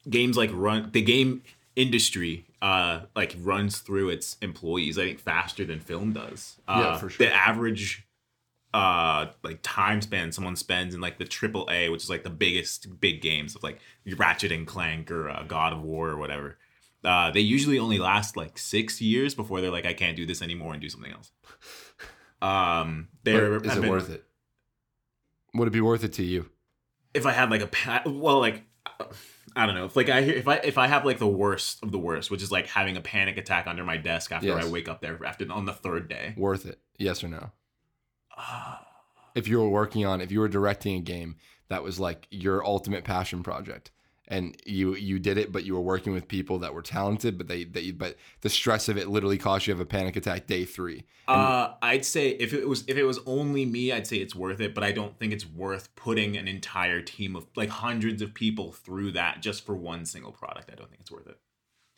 games 0.09 0.37
like 0.37 0.51
run 0.53 0.91
the 0.93 1.01
game 1.03 1.43
industry 1.77 2.45
uh 2.63 3.01
like 3.17 3.35
runs 3.41 3.79
through 3.79 4.11
its 4.11 4.37
employees. 4.43 4.99
I 4.99 5.07
think 5.07 5.21
faster 5.21 5.65
than 5.65 5.81
film 5.81 6.13
does. 6.13 6.57
Uh, 6.69 6.81
Yeah, 6.81 6.99
for 6.99 7.09
sure. 7.09 7.27
The 7.27 7.33
average 7.35 8.07
uh 8.75 9.27
like 9.43 9.61
time 9.63 10.03
span 10.03 10.33
someone 10.33 10.57
spends 10.57 10.95
in 10.95 11.01
like 11.01 11.17
the 11.19 11.25
triple 11.25 11.67
A, 11.71 11.89
which 11.89 12.03
is 12.03 12.11
like 12.11 12.25
the 12.25 12.31
biggest 12.31 13.01
big 13.01 13.23
games 13.23 13.55
of 13.55 13.63
like 13.63 13.79
Ratchet 14.17 14.51
and 14.53 14.67
Clank 14.67 15.11
or 15.11 15.31
uh, 15.31 15.45
God 15.45 15.73
of 15.73 15.81
War 15.83 16.11
or 16.11 16.17
whatever. 16.17 16.59
Uh, 17.05 17.31
they 17.31 17.41
usually 17.41 17.79
only 17.79 17.99
last 17.99 18.37
like 18.37 18.59
six 18.59 19.01
years 19.01 19.35
before 19.35 19.61
they're 19.61 19.71
like, 19.71 19.87
I 19.87 19.93
can't 19.93 20.17
do 20.17 20.27
this 20.27 20.43
anymore 20.43 20.73
and 20.73 20.83
do 20.83 20.89
something 20.89 21.13
else. 21.13 21.31
Um, 22.43 23.09
but 23.23 23.31
there 23.31 23.57
is 23.57 23.77
it 23.77 23.81
been- 23.81 23.91
worth 23.91 24.11
it? 24.11 24.25
Would 25.55 25.69
it 25.69 25.73
be 25.73 25.81
worth 25.81 26.03
it 26.05 26.13
to 26.15 26.23
you? 26.25 26.51
if 27.15 27.27
I 27.27 27.31
had 27.33 27.49
like 27.49 27.63
a 27.63 28.03
well, 28.11 28.41
like 28.41 28.65
I 29.55 29.67
don't 29.67 29.77
know, 29.77 29.85
if 29.85 29.95
like 29.95 30.09
I 30.09 30.23
hear 30.23 30.35
if 30.35 30.49
I 30.49 30.57
if 30.57 30.79
I 30.79 30.89
have 30.89 31.05
like 31.05 31.19
the 31.19 31.29
worst 31.29 31.81
of 31.85 31.93
the 31.93 31.99
worst, 31.99 32.29
which 32.31 32.43
is 32.43 32.51
like 32.51 32.67
having 32.67 32.97
a 32.97 33.01
panic 33.01 33.37
attack 33.39 33.69
under 33.69 33.85
my 33.85 33.97
desk 33.97 34.33
after 34.33 34.49
Yes. 34.49 34.65
I 34.65 34.69
wake 34.69 34.89
up 34.89 35.01
there 35.01 35.25
after 35.25 35.51
on 35.53 35.65
the 35.65 35.73
third 35.73 36.09
day. 36.09 36.35
Worth 36.37 36.67
it? 36.67 36.81
Yes 36.99 37.23
or 37.23 37.29
no? 37.29 37.53
If 39.35 39.49
you 39.49 39.61
were 39.61 39.69
working 39.69 40.05
on 40.05 40.21
if 40.21 40.31
you 40.31 40.41
were 40.41 40.49
directing 40.49 40.97
a 40.97 41.01
game 41.01 41.37
that 41.69 41.83
was 41.83 41.99
like 41.99 42.27
your 42.31 42.65
ultimate 42.65 43.05
passion 43.05 43.43
project 43.43 43.91
and 44.29 44.57
you 44.65 44.95
you 44.95 45.19
did 45.19 45.37
it 45.37 45.53
but 45.53 45.65
you 45.65 45.75
were 45.75 45.81
working 45.81 46.13
with 46.13 46.27
people 46.29 46.59
that 46.59 46.73
were 46.73 46.83
talented 46.83 47.37
but 47.37 47.47
they, 47.47 47.65
they 47.65 47.91
but 47.91 48.17
the 48.41 48.49
stress 48.49 48.89
of 48.89 48.97
it 48.97 49.09
literally 49.09 49.37
caused 49.37 49.67
you 49.67 49.75
to 49.75 49.79
have 49.79 49.87
a 49.87 49.89
panic 49.89 50.17
attack 50.17 50.47
day 50.47 50.65
three 50.65 51.05
Uh, 51.29 51.75
I'd 51.83 52.05
say 52.05 52.31
if 52.31 52.53
it 52.53 52.69
was 52.69 52.85
if 52.87 52.97
it 52.97 53.05
was 53.05 53.19
only 53.25 53.65
me, 53.65 53.93
I'd 53.93 54.07
say 54.07 54.17
it's 54.17 54.35
worth 54.35 54.61
it, 54.61 54.75
but 54.75 54.85
I 54.85 54.93
don't 54.93 55.19
think 55.19 55.33
it's 55.33 55.47
worth 55.47 55.95
putting 55.97 56.37
an 56.37 56.47
entire 56.49 57.01
team 57.01 57.35
of 57.35 57.47
like 57.57 57.71
hundreds 57.71 58.21
of 58.21 58.35
people 58.35 58.73
through 58.73 59.13
that 59.13 59.41
just 59.41 59.65
for 59.65 59.75
one 59.75 60.05
single 60.05 60.33
product. 60.33 60.71
I 60.71 60.75
don't 60.75 60.91
think 60.91 61.01
it's 61.01 61.11
worth 61.11 61.27
it. 61.27 61.39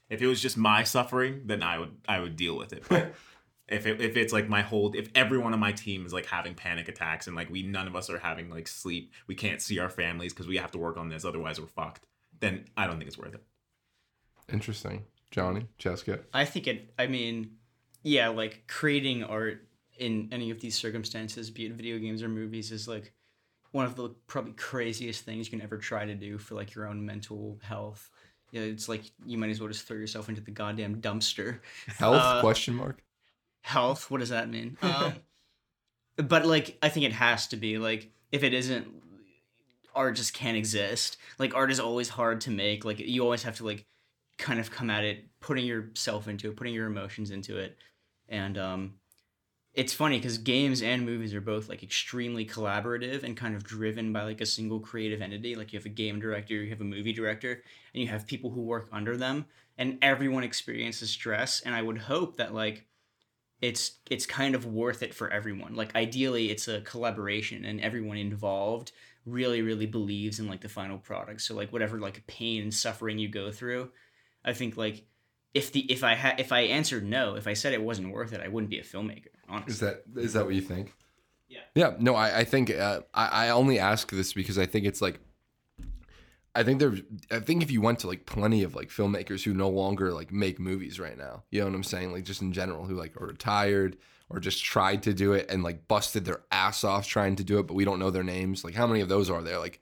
If 0.09 0.23
it 0.23 0.29
was 0.29 0.41
just 0.41 0.57
my 0.57 0.85
suffering, 0.85 1.43
then 1.47 1.63
I 1.63 1.79
would 1.81 1.97
I 2.09 2.21
would 2.21 2.37
deal 2.37 2.57
with 2.57 2.73
it. 2.73 2.85
But 2.89 3.15
if 3.69 3.87
it, 3.87 4.01
if 4.01 4.17
it's 4.17 4.33
like 4.33 4.49
my 4.49 4.63
whole 4.63 4.93
if 4.95 5.09
everyone 5.15 5.53
on 5.53 5.59
my 5.59 5.73
team 5.73 6.07
is 6.07 6.13
like 6.13 6.27
having 6.27 6.55
panic 6.55 6.89
attacks 6.89 7.27
and 7.27 7.35
like 7.35 7.51
we 7.51 7.63
none 7.63 7.87
of 7.87 7.97
us 7.97 8.09
are 8.09 8.19
having 8.19 8.49
like 8.49 8.69
sleep, 8.69 9.13
we 9.27 9.35
can't 9.35 9.61
see 9.61 9.79
our 9.79 9.89
families 9.91 10.33
because 10.33 10.47
we 10.47 10.57
have 10.57 10.71
to 10.73 10.79
work 10.79 10.97
on 10.97 11.09
this, 11.09 11.25
otherwise 11.25 11.61
we're 11.61 11.67
fucked. 11.67 12.07
Then 12.39 12.67
I 12.77 12.87
don't 12.87 12.99
think 12.99 13.09
it's 13.09 13.19
worth 13.19 13.35
it. 13.35 13.43
interesting 14.53 15.05
johnny 15.31 15.67
cheska 15.79 16.21
I 16.33 16.45
think 16.45 16.67
it. 16.67 16.93
I 16.99 17.07
mean, 17.07 17.57
yeah, 18.03 18.29
like 18.29 18.65
creating 18.69 19.25
art 19.25 19.67
in 19.99 20.29
any 20.31 20.51
of 20.51 20.61
these 20.61 20.77
circumstances, 20.77 21.51
be 21.51 21.67
it 21.67 21.73
video 21.73 21.99
games 21.99 22.23
or 22.23 22.29
movies, 22.29 22.71
is 22.71 22.87
like 22.87 23.13
one 23.73 23.85
of 23.85 23.97
the 23.97 24.11
probably 24.27 24.53
craziest 24.53 25.25
things 25.25 25.47
you 25.47 25.59
can 25.59 25.63
ever 25.63 25.77
try 25.77 26.05
to 26.05 26.15
do 26.15 26.39
for 26.39 26.55
like 26.55 26.75
your 26.75 26.87
own 26.87 27.05
mental 27.05 27.59
health. 27.63 28.11
Yeah, 28.53 28.63
it's 28.63 28.89
like 28.89 29.11
you 29.25 29.37
might 29.39 29.51
as 29.51 29.61
well 29.61 29.69
just 29.69 29.89
throw 29.89 29.97
yourself 29.97 30.29
into 30.29 30.41
the 30.41 30.53
goddamn 30.53 31.01
dumpster. 31.01 31.59
health 31.99 32.23
Uh, 32.23 32.41
question 32.41 32.75
mark 32.75 33.03
Health, 33.67 34.13
what 34.13 34.21
does 34.21 34.29
that 34.29 34.49
mean? 34.49 34.79
Um, 34.81 35.15
but 36.17 36.47
like, 36.47 36.79
I 36.81 36.89
think 36.89 37.05
it 37.05 37.13
has 37.13 37.49
to 37.49 37.57
be 37.57 37.79
like 37.79 38.13
if 38.31 38.45
it 38.45 38.55
isn't, 38.55 38.87
art 39.93 40.15
just 40.15 40.35
can't 40.35 40.57
exist. 40.57 41.17
Like 41.41 41.53
art 41.53 41.73
is 41.73 41.81
always 41.81 42.11
hard 42.11 42.41
to 42.43 42.53
make. 42.53 42.85
Like 42.85 43.01
you 43.01 43.25
always 43.25 43.43
have 43.43 43.57
to 43.57 43.65
like 43.65 43.85
kind 44.39 44.61
of 44.61 44.71
come 44.71 44.89
at 44.89 45.03
it 45.03 45.25
putting 45.41 45.67
yourself 45.67 46.29
into 46.29 46.49
it, 46.49 46.57
putting 46.57 46.75
your 46.75 46.87
emotions 46.87 47.33
into 47.33 47.59
it. 47.59 47.77
And 48.29 48.57
um 48.57 48.95
it's 49.75 49.93
funny 49.93 50.21
cuz 50.21 50.39
games 50.39 50.81
and 50.81 51.05
movies 51.05 51.35
are 51.35 51.41
both 51.41 51.69
like 51.69 51.83
extremely 51.83 52.47
collaborative 52.47 53.25
and 53.25 53.37
kind 53.37 53.57
of 53.57 53.65
driven 53.65 54.13
by 54.13 54.23
like 54.23 54.41
a 54.41 54.47
single 54.47 54.79
creative 54.79 55.21
entity. 55.21 55.57
Like 55.57 55.73
you 55.73 55.79
have 55.81 55.87
a 55.87 55.89
game 56.05 56.21
director, 56.21 56.55
you 56.55 56.71
have 56.71 56.81
a 56.81 56.85
movie 56.85 57.13
director, 57.13 57.65
and 57.93 58.01
you 58.01 58.09
have 58.11 58.29
people 58.29 58.51
who 58.51 58.63
work 58.63 58.89
under 58.93 59.17
them 59.17 59.47
and 59.77 59.99
everyone 60.03 60.45
experiences 60.45 61.11
stress 61.11 61.63
and 61.63 61.75
I 61.75 61.83
would 61.83 61.99
hope 61.99 62.37
that 62.37 62.55
like 62.55 62.87
it's 63.63 63.97
it's 64.11 64.27
kind 64.27 64.55
of 64.55 64.67
worth 64.67 65.03
it 65.03 65.15
for 65.15 65.31
everyone. 65.31 65.75
Like 65.75 65.95
ideally 65.97 66.51
it's 66.51 66.69
a 66.69 66.81
collaboration 66.83 67.65
and 67.65 67.81
everyone 67.81 68.17
involved 68.19 68.93
really 69.25 69.63
really 69.63 69.87
believes 69.87 70.39
in 70.39 70.47
like 70.47 70.61
the 70.61 70.69
final 70.69 70.99
product. 70.99 71.41
So 71.41 71.55
like 71.55 71.73
whatever 71.73 71.99
like 71.99 72.27
pain 72.27 72.63
and 72.63 72.75
suffering 72.75 73.19
you 73.19 73.29
go 73.29 73.51
through, 73.51 73.91
I 74.45 74.53
think 74.53 74.77
like 74.77 75.05
if 75.55 75.73
the 75.73 75.81
if 75.91 76.05
I 76.05 76.15
had 76.15 76.39
if 76.39 76.53
I 76.53 76.61
answered 76.61 77.05
no, 77.05 77.35
if 77.35 77.47
I 77.47 77.55
said 77.55 77.73
it 77.73 77.83
wasn't 77.83 78.13
worth 78.13 78.33
it, 78.33 78.41
I 78.41 78.49
wouldn't 78.49 78.71
be 78.71 78.79
a 78.79 78.85
filmmaker. 78.85 79.29
Honestly, 79.49 79.73
is 79.73 79.81
that 79.81 80.03
is 80.17 80.33
that 80.35 80.45
what 80.45 80.55
you 80.55 80.61
think 80.61 80.93
Yeah. 81.49 81.61
yeah 81.77 81.95
no 82.01 82.17
i, 82.17 82.41
I 82.41 82.45
think 82.45 82.71
uh, 82.71 83.03
I, 83.15 83.47
I 83.47 83.49
only 83.51 83.79
ask 83.79 84.11
this 84.11 84.33
because 84.33 84.59
i 84.59 84.67
think 84.67 84.85
it's 84.85 85.01
like 85.01 85.21
I 86.57 86.63
think 86.63 86.81
there. 86.81 86.95
I 87.31 87.41
think 87.41 87.63
if 87.63 87.71
you 87.71 87.83
went 87.83 87.99
to 88.01 88.07
like 88.07 88.25
plenty 88.25 88.63
of 88.63 88.75
like 88.75 88.89
filmmakers 88.89 89.45
who 89.45 89.53
no 89.53 89.69
longer 89.69 90.13
like 90.13 90.33
make 90.33 90.59
movies 90.59 90.99
right 90.99 91.19
now, 91.19 91.45
you 91.51 91.61
know 91.61 91.67
what 91.67 91.75
I'm 91.75 91.85
saying? 91.85 92.13
Like 92.13 92.25
just 92.25 92.41
in 92.41 92.53
general, 92.53 92.87
who 92.87 92.95
like 92.95 93.21
are 93.21 93.27
retired 93.27 93.99
or 94.31 94.41
just 94.41 94.65
tried 94.65 95.03
to 95.03 95.13
do 95.13 95.35
it 95.35 95.51
and 95.51 95.63
like 95.63 95.87
busted 95.87 96.25
their 96.25 96.41
ass 96.51 96.83
off 96.83 97.07
trying 97.07 97.37
to 97.37 97.45
do 97.45 97.59
it, 97.59 97.67
but 97.67 97.75
we 97.75 97.85
don't 97.85 97.99
know 97.99 98.11
their 98.11 98.25
names. 98.25 98.65
Like 98.65 98.75
how 98.75 98.87
many 98.87 99.01
of 99.03 99.09
those 99.11 99.29
are 99.29 99.43
there? 99.43 99.59
Like 99.59 99.81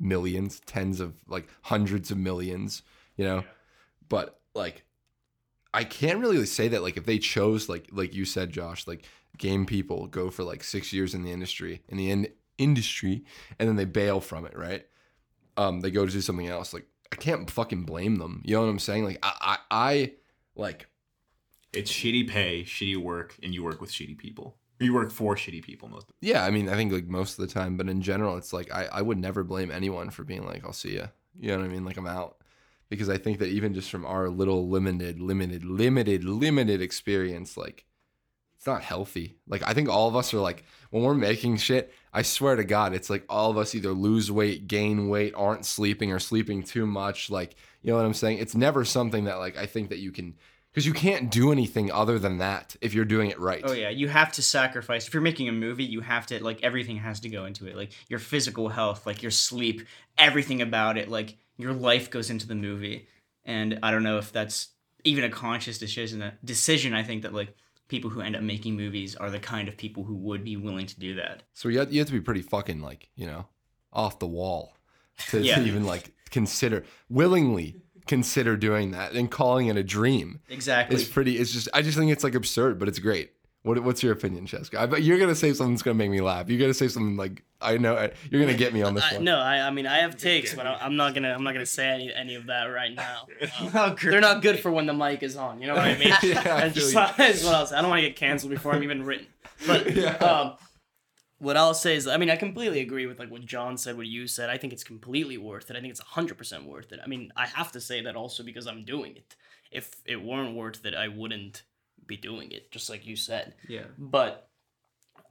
millions, 0.00 0.60
tens 0.60 1.00
of 1.00 1.14
like 1.28 1.48
hundreds 1.62 2.10
of 2.10 2.16
millions, 2.16 2.82
you 3.16 3.24
know? 3.24 3.44
But 4.08 4.40
like 4.54 4.84
I 5.74 5.84
can't 5.84 6.20
really 6.20 6.44
say 6.46 6.68
that 6.68 6.82
like 6.82 6.96
if 6.96 7.04
they 7.04 7.18
chose 7.18 7.68
like 7.68 7.88
like 7.92 8.14
you 8.14 8.24
said, 8.24 8.52
Josh, 8.52 8.86
like 8.86 9.04
game 9.36 9.66
people 9.66 10.06
go 10.06 10.30
for 10.30 10.44
like 10.44 10.64
six 10.64 10.94
years 10.94 11.14
in 11.14 11.24
the 11.24 11.32
industry 11.32 11.82
in 11.90 11.98
the 11.98 12.10
in- 12.10 12.32
industry 12.56 13.22
and 13.58 13.68
then 13.68 13.76
they 13.76 13.84
bail 13.84 14.20
from 14.22 14.46
it, 14.46 14.56
right? 14.56 14.86
Um, 15.56 15.80
they 15.80 15.90
go 15.90 16.04
to 16.06 16.12
do 16.12 16.20
something 16.20 16.46
else. 16.48 16.72
Like 16.74 16.86
I 17.12 17.16
can't 17.16 17.50
fucking 17.50 17.84
blame 17.84 18.16
them. 18.16 18.42
You 18.44 18.56
know 18.56 18.62
what 18.62 18.68
I'm 18.68 18.78
saying? 18.78 19.04
Like 19.04 19.18
I 19.22 19.32
I, 19.40 19.58
I 19.70 20.12
like 20.54 20.88
It's 21.72 21.90
shitty 21.90 22.28
pay, 22.28 22.62
shitty 22.64 22.96
work, 22.96 23.36
and 23.42 23.54
you 23.54 23.62
work 23.64 23.80
with 23.80 23.90
shitty 23.90 24.18
people. 24.18 24.56
You 24.78 24.92
work 24.92 25.10
for 25.10 25.36
shitty 25.36 25.62
people 25.62 25.88
most. 25.88 26.06
yeah, 26.20 26.44
I 26.44 26.50
mean 26.50 26.68
I 26.68 26.74
think 26.74 26.92
like 26.92 27.06
most 27.06 27.38
of 27.38 27.46
the 27.48 27.52
time, 27.52 27.76
but 27.76 27.88
in 27.88 28.02
general, 28.02 28.36
it's 28.36 28.52
like 28.52 28.70
I 28.72 28.86
I 28.92 29.02
would 29.02 29.18
never 29.18 29.42
blame 29.44 29.70
anyone 29.70 30.10
for 30.10 30.24
being 30.24 30.44
like 30.44 30.64
I'll 30.64 30.72
see 30.72 30.96
ya. 30.96 31.06
You 31.38 31.52
know 31.52 31.58
what 31.58 31.64
I 31.64 31.68
mean? 31.68 31.84
Like 31.84 31.96
I'm 31.96 32.06
out 32.06 32.36
because 32.88 33.08
I 33.08 33.18
think 33.18 33.38
that 33.38 33.48
even 33.48 33.74
just 33.74 33.90
from 33.90 34.06
our 34.06 34.28
little 34.28 34.68
limited, 34.68 35.20
limited, 35.20 35.64
limited, 35.64 36.24
limited 36.24 36.80
experience, 36.82 37.56
like 37.56 37.84
it's 38.66 38.72
not 38.72 38.82
healthy. 38.82 39.36
Like 39.46 39.62
I 39.64 39.74
think 39.74 39.88
all 39.88 40.08
of 40.08 40.16
us 40.16 40.34
are 40.34 40.40
like 40.40 40.64
when 40.90 41.04
we're 41.04 41.14
making 41.14 41.58
shit, 41.58 41.94
I 42.12 42.22
swear 42.22 42.56
to 42.56 42.64
God, 42.64 42.94
it's 42.94 43.08
like 43.08 43.24
all 43.28 43.48
of 43.48 43.56
us 43.56 43.76
either 43.76 43.92
lose 43.92 44.32
weight, 44.32 44.66
gain 44.66 45.08
weight, 45.08 45.34
aren't 45.36 45.64
sleeping 45.64 46.10
or 46.10 46.18
sleeping 46.18 46.64
too 46.64 46.84
much. 46.84 47.30
Like, 47.30 47.54
you 47.82 47.92
know 47.92 47.96
what 47.96 48.04
I'm 48.04 48.14
saying? 48.14 48.38
It's 48.38 48.56
never 48.56 48.84
something 48.84 49.24
that 49.24 49.38
like 49.38 49.56
I 49.56 49.66
think 49.66 49.90
that 49.90 49.98
you 49.98 50.10
can 50.10 50.34
because 50.72 50.84
you 50.84 50.92
can't 50.92 51.30
do 51.30 51.52
anything 51.52 51.92
other 51.92 52.18
than 52.18 52.38
that 52.38 52.74
if 52.80 52.92
you're 52.92 53.04
doing 53.04 53.30
it 53.30 53.38
right. 53.38 53.62
Oh 53.64 53.72
yeah, 53.72 53.90
you 53.90 54.08
have 54.08 54.32
to 54.32 54.42
sacrifice. 54.42 55.06
If 55.06 55.14
you're 55.14 55.22
making 55.22 55.48
a 55.48 55.52
movie, 55.52 55.84
you 55.84 56.00
have 56.00 56.26
to 56.26 56.42
like 56.42 56.64
everything 56.64 56.96
has 56.96 57.20
to 57.20 57.28
go 57.28 57.44
into 57.44 57.68
it. 57.68 57.76
Like 57.76 57.92
your 58.08 58.18
physical 58.18 58.68
health, 58.68 59.06
like 59.06 59.22
your 59.22 59.30
sleep, 59.30 59.86
everything 60.18 60.60
about 60.60 60.98
it. 60.98 61.08
Like 61.08 61.36
your 61.56 61.72
life 61.72 62.10
goes 62.10 62.30
into 62.30 62.48
the 62.48 62.56
movie. 62.56 63.06
And 63.44 63.78
I 63.84 63.92
don't 63.92 64.02
know 64.02 64.18
if 64.18 64.32
that's 64.32 64.70
even 65.04 65.22
a 65.22 65.30
conscious 65.30 65.78
decision. 65.78 66.20
A 66.20 66.34
Decision. 66.44 66.94
I 66.94 67.04
think 67.04 67.22
that 67.22 67.32
like 67.32 67.54
people 67.88 68.10
who 68.10 68.20
end 68.20 68.36
up 68.36 68.42
making 68.42 68.76
movies 68.76 69.14
are 69.16 69.30
the 69.30 69.38
kind 69.38 69.68
of 69.68 69.76
people 69.76 70.04
who 70.04 70.14
would 70.14 70.42
be 70.44 70.56
willing 70.56 70.86
to 70.86 70.98
do 70.98 71.14
that. 71.16 71.42
So 71.54 71.68
you 71.68 71.78
have, 71.78 71.92
you 71.92 71.98
have 72.00 72.08
to 72.08 72.12
be 72.12 72.20
pretty 72.20 72.42
fucking 72.42 72.80
like 72.80 73.08
you 73.14 73.26
know 73.26 73.46
off 73.92 74.18
the 74.18 74.26
wall 74.26 74.76
to, 75.30 75.40
Yeah. 75.40 75.56
to 75.56 75.64
even 75.64 75.84
like 75.86 76.12
consider 76.30 76.84
willingly 77.08 77.76
consider 78.06 78.56
doing 78.56 78.92
that 78.92 79.12
and 79.12 79.30
calling 79.30 79.66
it 79.66 79.76
a 79.76 79.82
dream. 79.82 80.40
Exactly. 80.48 80.96
It's 80.96 81.08
pretty. 81.08 81.38
It's 81.38 81.52
just. 81.52 81.68
I 81.74 81.82
just 81.82 81.98
think 81.98 82.10
it's 82.12 82.22
like 82.24 82.34
absurd, 82.34 82.78
but 82.78 82.88
it's 82.88 82.98
great. 82.98 83.32
What, 83.66 83.82
what's 83.82 84.00
your 84.00 84.12
opinion, 84.12 84.46
Cheska? 84.46 84.76
I 84.78 84.86
bet 84.86 85.02
you're 85.02 85.18
gonna 85.18 85.34
say 85.34 85.52
something 85.52 85.72
that's 85.74 85.82
gonna 85.82 85.94
make 85.96 86.08
me 86.10 86.20
laugh. 86.20 86.48
You're 86.48 86.60
gonna 86.60 86.72
say 86.72 86.86
something 86.86 87.16
like 87.16 87.42
I 87.60 87.78
know 87.78 87.96
I- 87.96 88.12
you're 88.30 88.40
gonna 88.40 88.56
get 88.56 88.72
me 88.72 88.82
on 88.82 88.94
this 88.94 89.02
I, 89.10 89.16
one. 89.16 89.24
no, 89.24 89.38
I, 89.38 89.66
I 89.66 89.70
mean 89.70 89.88
I 89.88 89.98
have 89.98 90.16
takes, 90.16 90.54
but 90.54 90.68
I, 90.68 90.74
I'm 90.80 90.94
not 90.94 91.14
gonna 91.14 91.32
I'm 91.32 91.42
not 91.42 91.52
gonna 91.52 91.66
say 91.66 91.88
any, 91.88 92.14
any 92.14 92.34
of 92.36 92.46
that 92.46 92.64
right 92.66 92.94
now. 92.94 93.26
Um, 93.60 93.70
Oh, 93.74 93.94
great. 93.98 94.12
they're 94.12 94.20
not 94.20 94.40
good 94.40 94.60
for 94.60 94.70
when 94.70 94.86
the 94.86 94.92
mic 94.94 95.24
is 95.24 95.36
on. 95.36 95.60
You 95.60 95.66
know 95.66 95.74
what 95.74 95.84
I 95.84 95.98
mean? 95.98 96.12
Yeah, 96.22 96.38
I 96.38 96.68
That's 96.68 96.74
just 96.74 96.94
what 97.44 97.54
I'll 97.56 97.66
say. 97.66 97.74
I 97.74 97.80
don't 97.80 97.90
want 97.90 98.02
to 98.02 98.06
get 98.08 98.14
canceled 98.16 98.50
before 98.52 98.72
I'm 98.72 98.84
even 98.84 99.02
written. 99.02 99.26
But 99.66 99.92
Yeah. 99.96 100.14
um, 100.18 100.56
what 101.38 101.56
I'll 101.56 101.74
say 101.74 101.96
is, 101.96 102.06
I 102.06 102.18
mean, 102.18 102.30
I 102.30 102.36
completely 102.36 102.80
agree 102.80 103.06
with 103.06 103.18
like 103.18 103.30
what 103.32 103.44
John 103.44 103.76
said, 103.78 103.96
what 103.96 104.06
you 104.06 104.28
said. 104.28 104.48
I 104.48 104.58
think 104.58 104.72
it's 104.72 104.84
completely 104.84 105.38
worth 105.38 105.70
it. 105.70 105.76
I 105.76 105.80
think 105.80 105.90
it's 105.90 106.00
hundred 106.00 106.38
percent 106.38 106.66
worth 106.66 106.92
it. 106.92 107.00
I 107.02 107.08
mean, 107.08 107.32
I 107.36 107.46
have 107.46 107.72
to 107.72 107.80
say 107.80 108.00
that 108.02 108.14
also 108.14 108.44
because 108.44 108.68
I'm 108.68 108.84
doing 108.84 109.16
it. 109.16 109.34
If 109.72 109.90
it 110.04 110.22
weren't 110.22 110.54
worth 110.54 110.86
it, 110.86 110.94
I 110.94 111.08
wouldn't 111.08 111.64
be 112.06 112.16
doing 112.16 112.52
it. 112.52 112.70
Just 112.70 112.90
like 112.90 113.06
you 113.06 113.16
said. 113.16 113.54
yeah. 113.68 113.84
But 113.98 114.48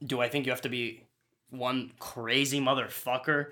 do 0.04 0.20
I 0.20 0.28
think 0.28 0.46
you 0.46 0.52
have 0.52 0.62
to 0.62 0.68
be 0.68 1.04
one 1.50 1.92
crazy 1.98 2.60
motherfucker 2.60 3.46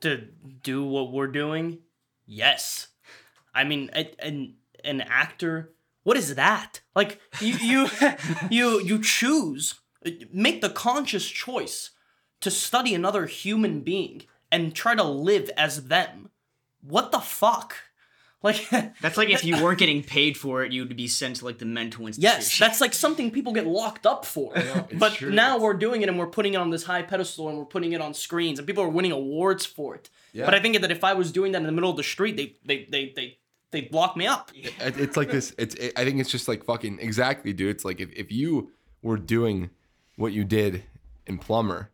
to 0.00 0.28
do 0.62 0.84
what 0.84 1.12
we're 1.12 1.28
doing? 1.28 1.78
Yes. 2.26 2.88
I 3.54 3.64
mean, 3.64 3.90
an 4.18 4.54
an 4.84 5.00
actor. 5.00 5.72
What 6.02 6.16
is 6.16 6.34
that? 6.34 6.80
Like 6.94 7.20
you 7.40 7.54
you 7.54 7.88
you 8.50 8.80
you 8.80 9.02
choose 9.02 9.74
make 10.32 10.60
the 10.60 10.70
conscious 10.70 11.26
choice 11.26 11.90
to 12.40 12.50
study 12.50 12.94
another 12.94 13.26
human 13.26 13.80
being 13.80 14.22
and 14.52 14.74
try 14.74 14.94
to 14.94 15.02
live 15.02 15.50
as 15.56 15.88
them. 15.88 16.30
What 16.80 17.10
the 17.10 17.18
fuck? 17.18 17.76
Like 18.46 18.68
That's 19.02 19.16
like 19.16 19.28
if 19.30 19.44
you 19.44 19.62
weren't 19.62 19.78
getting 19.78 20.02
paid 20.02 20.36
for 20.36 20.64
it, 20.64 20.72
you'd 20.72 20.96
be 20.96 21.08
sent 21.08 21.36
to 21.36 21.44
like 21.44 21.58
the 21.58 21.64
mental 21.66 22.06
institution. 22.06 22.22
Yes, 22.40 22.58
that's 22.58 22.80
like 22.80 22.94
something 22.94 23.30
people 23.30 23.52
get 23.52 23.66
locked 23.66 24.06
up 24.06 24.24
for. 24.24 24.52
it's 24.56 24.94
but 24.94 25.12
true. 25.14 25.30
now 25.30 25.58
we're 25.58 25.74
doing 25.74 26.02
it 26.02 26.08
and 26.08 26.18
we're 26.18 26.26
putting 26.38 26.54
it 26.54 26.58
on 26.58 26.70
this 26.70 26.84
high 26.84 27.02
pedestal 27.02 27.48
and 27.48 27.58
we're 27.58 27.64
putting 27.64 27.92
it 27.92 28.00
on 28.00 28.14
screens 28.14 28.58
and 28.58 28.66
people 28.66 28.82
are 28.82 28.88
winning 28.88 29.12
awards 29.12 29.66
for 29.66 29.94
it. 29.94 30.08
Yeah. 30.32 30.44
But 30.44 30.54
I 30.54 30.60
think 30.60 30.80
that 30.80 30.90
if 30.90 31.02
I 31.04 31.14
was 31.14 31.32
doing 31.32 31.52
that 31.52 31.58
in 31.58 31.66
the 31.66 31.72
middle 31.72 31.90
of 31.90 31.96
the 31.96 32.02
street, 32.02 32.36
they 32.36 32.54
they 32.64 32.86
they 32.90 33.12
they 33.16 33.38
they'd 33.72 33.90
block 33.90 34.16
me 34.16 34.26
up. 34.26 34.50
It- 34.54 34.72
it's 34.98 35.16
like 35.16 35.30
this. 35.30 35.54
It's. 35.58 35.74
It, 35.74 35.92
I 35.98 36.04
think 36.04 36.20
it's 36.20 36.30
just 36.30 36.46
like 36.48 36.64
fucking 36.64 36.98
exactly, 37.00 37.52
dude. 37.52 37.70
It's 37.70 37.84
like 37.84 38.00
if, 38.00 38.12
if 38.12 38.30
you 38.32 38.70
were 39.02 39.16
doing 39.16 39.70
what 40.16 40.32
you 40.32 40.44
did 40.44 40.82
in 41.26 41.38
Plumber, 41.38 41.90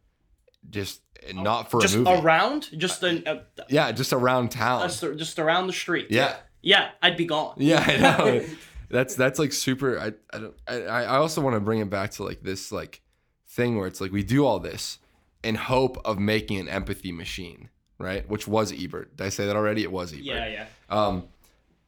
just 0.71 1.01
eh, 1.23 1.33
oh, 1.37 1.43
not 1.43 1.71
for 1.71 1.81
Just 1.81 1.95
a 1.95 1.99
movie. 1.99 2.21
around, 2.21 2.69
just 2.79 3.03
uh, 3.03 3.09
an, 3.09 3.23
a, 3.27 3.31
uh, 3.31 3.65
yeah, 3.69 3.93
just 3.93 4.13
around 4.13 4.51
town. 4.51 4.83
just, 4.89 5.01
just 5.17 5.39
around 5.39 5.67
the 5.67 5.73
street. 5.73 6.09
Yeah. 6.11 6.37
Yeah, 6.63 6.91
I'd 7.03 7.17
be 7.17 7.25
gone. 7.25 7.55
Yeah, 7.57 7.85
I 7.85 7.97
know. 7.97 8.45
that's 8.91 9.17
that's 9.17 9.39
like 9.39 9.53
super. 9.53 9.99
I 9.99 10.13
I 10.33 10.39
don't. 10.39 10.55
I, 10.69 10.83
I 10.85 11.17
also 11.17 11.41
want 11.41 11.55
to 11.55 11.61
bring 11.61 11.81
it 11.81 11.91
back 11.91 12.13
to 12.13 12.25
like 12.25 12.43
this 12.43 12.71
like 12.71 13.01
thing 13.49 13.77
where 13.77 13.89
it's 13.89 14.01
like 14.01 14.13
we 14.13 14.23
do 14.23 14.47
all 14.47 14.61
this 14.61 14.99
in 15.43 15.57
hope 15.57 15.99
of 16.05 16.21
making 16.21 16.61
an 16.61 16.69
empathy 16.69 17.11
machine, 17.11 17.69
right? 17.99 18.29
Which 18.29 18.47
was 18.47 18.73
Ebert. 18.73 19.17
Did 19.17 19.27
I 19.27 19.29
say 19.31 19.47
that 19.47 19.57
already? 19.57 19.83
It 19.83 19.91
was 19.91 20.13
Ebert. 20.13 20.25
Yeah, 20.25 20.47
yeah. 20.47 20.67
um 20.89 21.25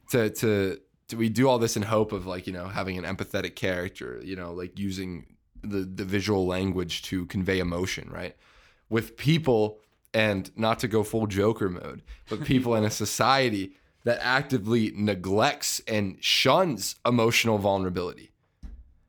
to 0.09 0.29
to 0.29 0.79
to 1.07 1.17
we 1.17 1.29
do 1.29 1.47
all 1.47 1.59
this 1.59 1.75
in 1.75 1.83
hope 1.83 2.11
of 2.11 2.25
like 2.25 2.47
you 2.47 2.53
know 2.53 2.67
having 2.67 2.97
an 2.97 3.03
empathetic 3.05 3.55
character 3.55 4.19
you 4.23 4.35
know 4.35 4.53
like 4.53 4.77
using 4.77 5.25
the 5.63 5.79
the 5.79 6.05
visual 6.05 6.45
language 6.45 7.01
to 7.03 7.25
convey 7.27 7.59
emotion 7.59 8.09
right 8.11 8.35
with 8.89 9.17
people 9.17 9.79
and 10.13 10.51
not 10.55 10.79
to 10.79 10.87
go 10.87 11.03
full 11.03 11.27
joker 11.27 11.69
mode 11.69 12.01
but 12.29 12.43
people 12.43 12.75
in 12.75 12.83
a 12.83 12.91
society 12.91 13.73
that 14.03 14.19
actively 14.21 14.91
neglects 14.95 15.81
and 15.87 16.17
shuns 16.19 16.95
emotional 17.05 17.57
vulnerability 17.57 18.31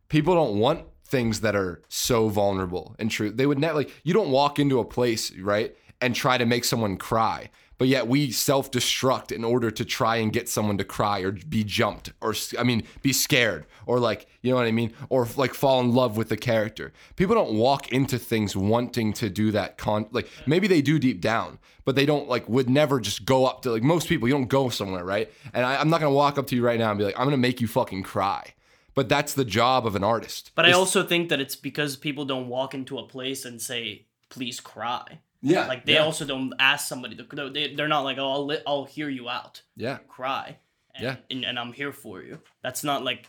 people 0.09 0.35
don't 0.35 0.59
want 0.59 0.85
things 1.07 1.41
that 1.41 1.55
are 1.55 1.83
so 1.89 2.29
vulnerable 2.29 2.97
and 2.99 3.11
true. 3.11 3.31
They 3.31 3.47
would 3.47 3.59
never 3.59 3.79
like 3.79 3.93
you 4.05 4.13
don't 4.13 4.31
walk 4.31 4.59
into 4.59 4.79
a 4.81 4.85
place, 4.85 5.33
right, 5.37 5.75
and 6.01 6.15
try 6.15 6.37
to 6.39 6.45
make 6.45 6.65
someone 6.65 6.97
cry. 6.97 7.51
But 7.79 7.89
yet 7.89 8.07
we 8.09 8.31
self-destruct 8.31 9.33
in 9.33 9.45
order 9.45 9.71
to 9.71 9.85
try 9.85 10.17
and 10.17 10.33
get 10.33 10.49
someone 10.49 10.79
to 10.79 10.85
cry 10.85 11.21
or 11.21 11.33
be 11.33 11.63
jumped 11.63 12.13
or 12.21 12.35
I 12.59 12.63
mean 12.63 12.85
be 13.03 13.13
scared 13.13 13.67
or 13.85 14.01
like, 14.01 14.27
you 14.41 14.51
know 14.51 14.57
what 14.57 14.67
I 14.67 14.73
mean, 14.73 14.93
or 15.11 15.29
like 15.37 15.53
fall 15.53 15.81
in 15.81 15.93
love 15.93 16.17
with 16.17 16.31
the 16.31 16.37
character. 16.39 16.93
People 17.17 17.35
don't 17.35 17.55
walk 17.55 17.93
into 17.93 18.19
things 18.19 18.57
wanting 18.57 19.13
to 19.15 19.29
do 19.29 19.51
that 19.53 19.77
con 19.77 20.07
like 20.11 20.29
maybe 20.47 20.67
they 20.67 20.81
do 20.81 20.99
deep 20.99 21.21
down, 21.21 21.59
but 21.85 21.97
they 21.97 22.07
don't 22.07 22.29
like 22.29 22.49
would 22.49 22.71
never 22.71 22.99
just 22.99 23.27
go 23.27 23.45
up 23.45 23.63
to 23.63 23.73
like 23.73 23.83
most 23.83 24.09
people 24.09 24.27
you 24.27 24.35
don't 24.35 24.49
go 24.49 24.71
somewhere, 24.71 25.05
right? 25.05 25.31
And 25.53 25.65
I, 25.65 25.77
I'm 25.77 25.91
not 25.91 26.01
to 26.01 26.11
walk 26.11 26.39
up 26.39 26.47
to 26.49 26.57
you 26.57 26.65
right 26.65 26.79
now 26.79 26.91
and 26.91 26.99
be 26.99 27.05
like 27.05 27.19
I'm 27.19 27.31
to 27.31 27.37
make 27.37 27.61
you 27.61 27.69
fucking 27.69 28.05
cry. 28.05 28.55
But 28.95 29.11
that's 29.11 29.35
the 29.35 29.45
job 29.45 29.87
of 29.87 29.95
an 29.95 30.03
artist. 30.03 30.53
But 30.55 30.65
I 30.65 30.73
also 30.73 31.03
think 31.03 31.29
that 31.29 31.39
it's 31.39 31.55
because 31.55 31.97
people 31.99 32.25
don't 32.25 32.49
walk 32.49 32.73
into 32.73 32.97
a 32.97 33.07
place 33.07 33.45
and 33.45 33.61
say, 33.61 34.07
"Please 34.31 34.59
cry." 34.59 35.21
Yeah, 35.43 35.67
Like 35.67 35.85
they 35.85 35.95
yeah, 35.95 36.05
also 36.05 36.25
don't 36.25 36.53
ask 36.59 36.87
somebody. 36.89 37.17
To, 37.17 37.51
they 37.51 37.75
they're 37.75 37.89
not 37.89 38.03
like, 38.03 38.19
"Oh, 38.19 38.31
I'll 38.33 38.47
li- 38.47 38.63
I'll 38.67 38.85
hear 38.85 39.09
you 39.09 39.29
out." 39.29 39.63
yeah, 39.77 39.99
cry. 40.09 40.59
And, 40.95 41.05
Yeah. 41.05 41.17
and, 41.31 41.45
and 41.45 41.59
I'm 41.59 41.73
here 41.73 41.93
for 41.93 42.23
you. 42.23 42.41
That's 42.63 42.83
not 42.83 43.05
like, 43.05 43.29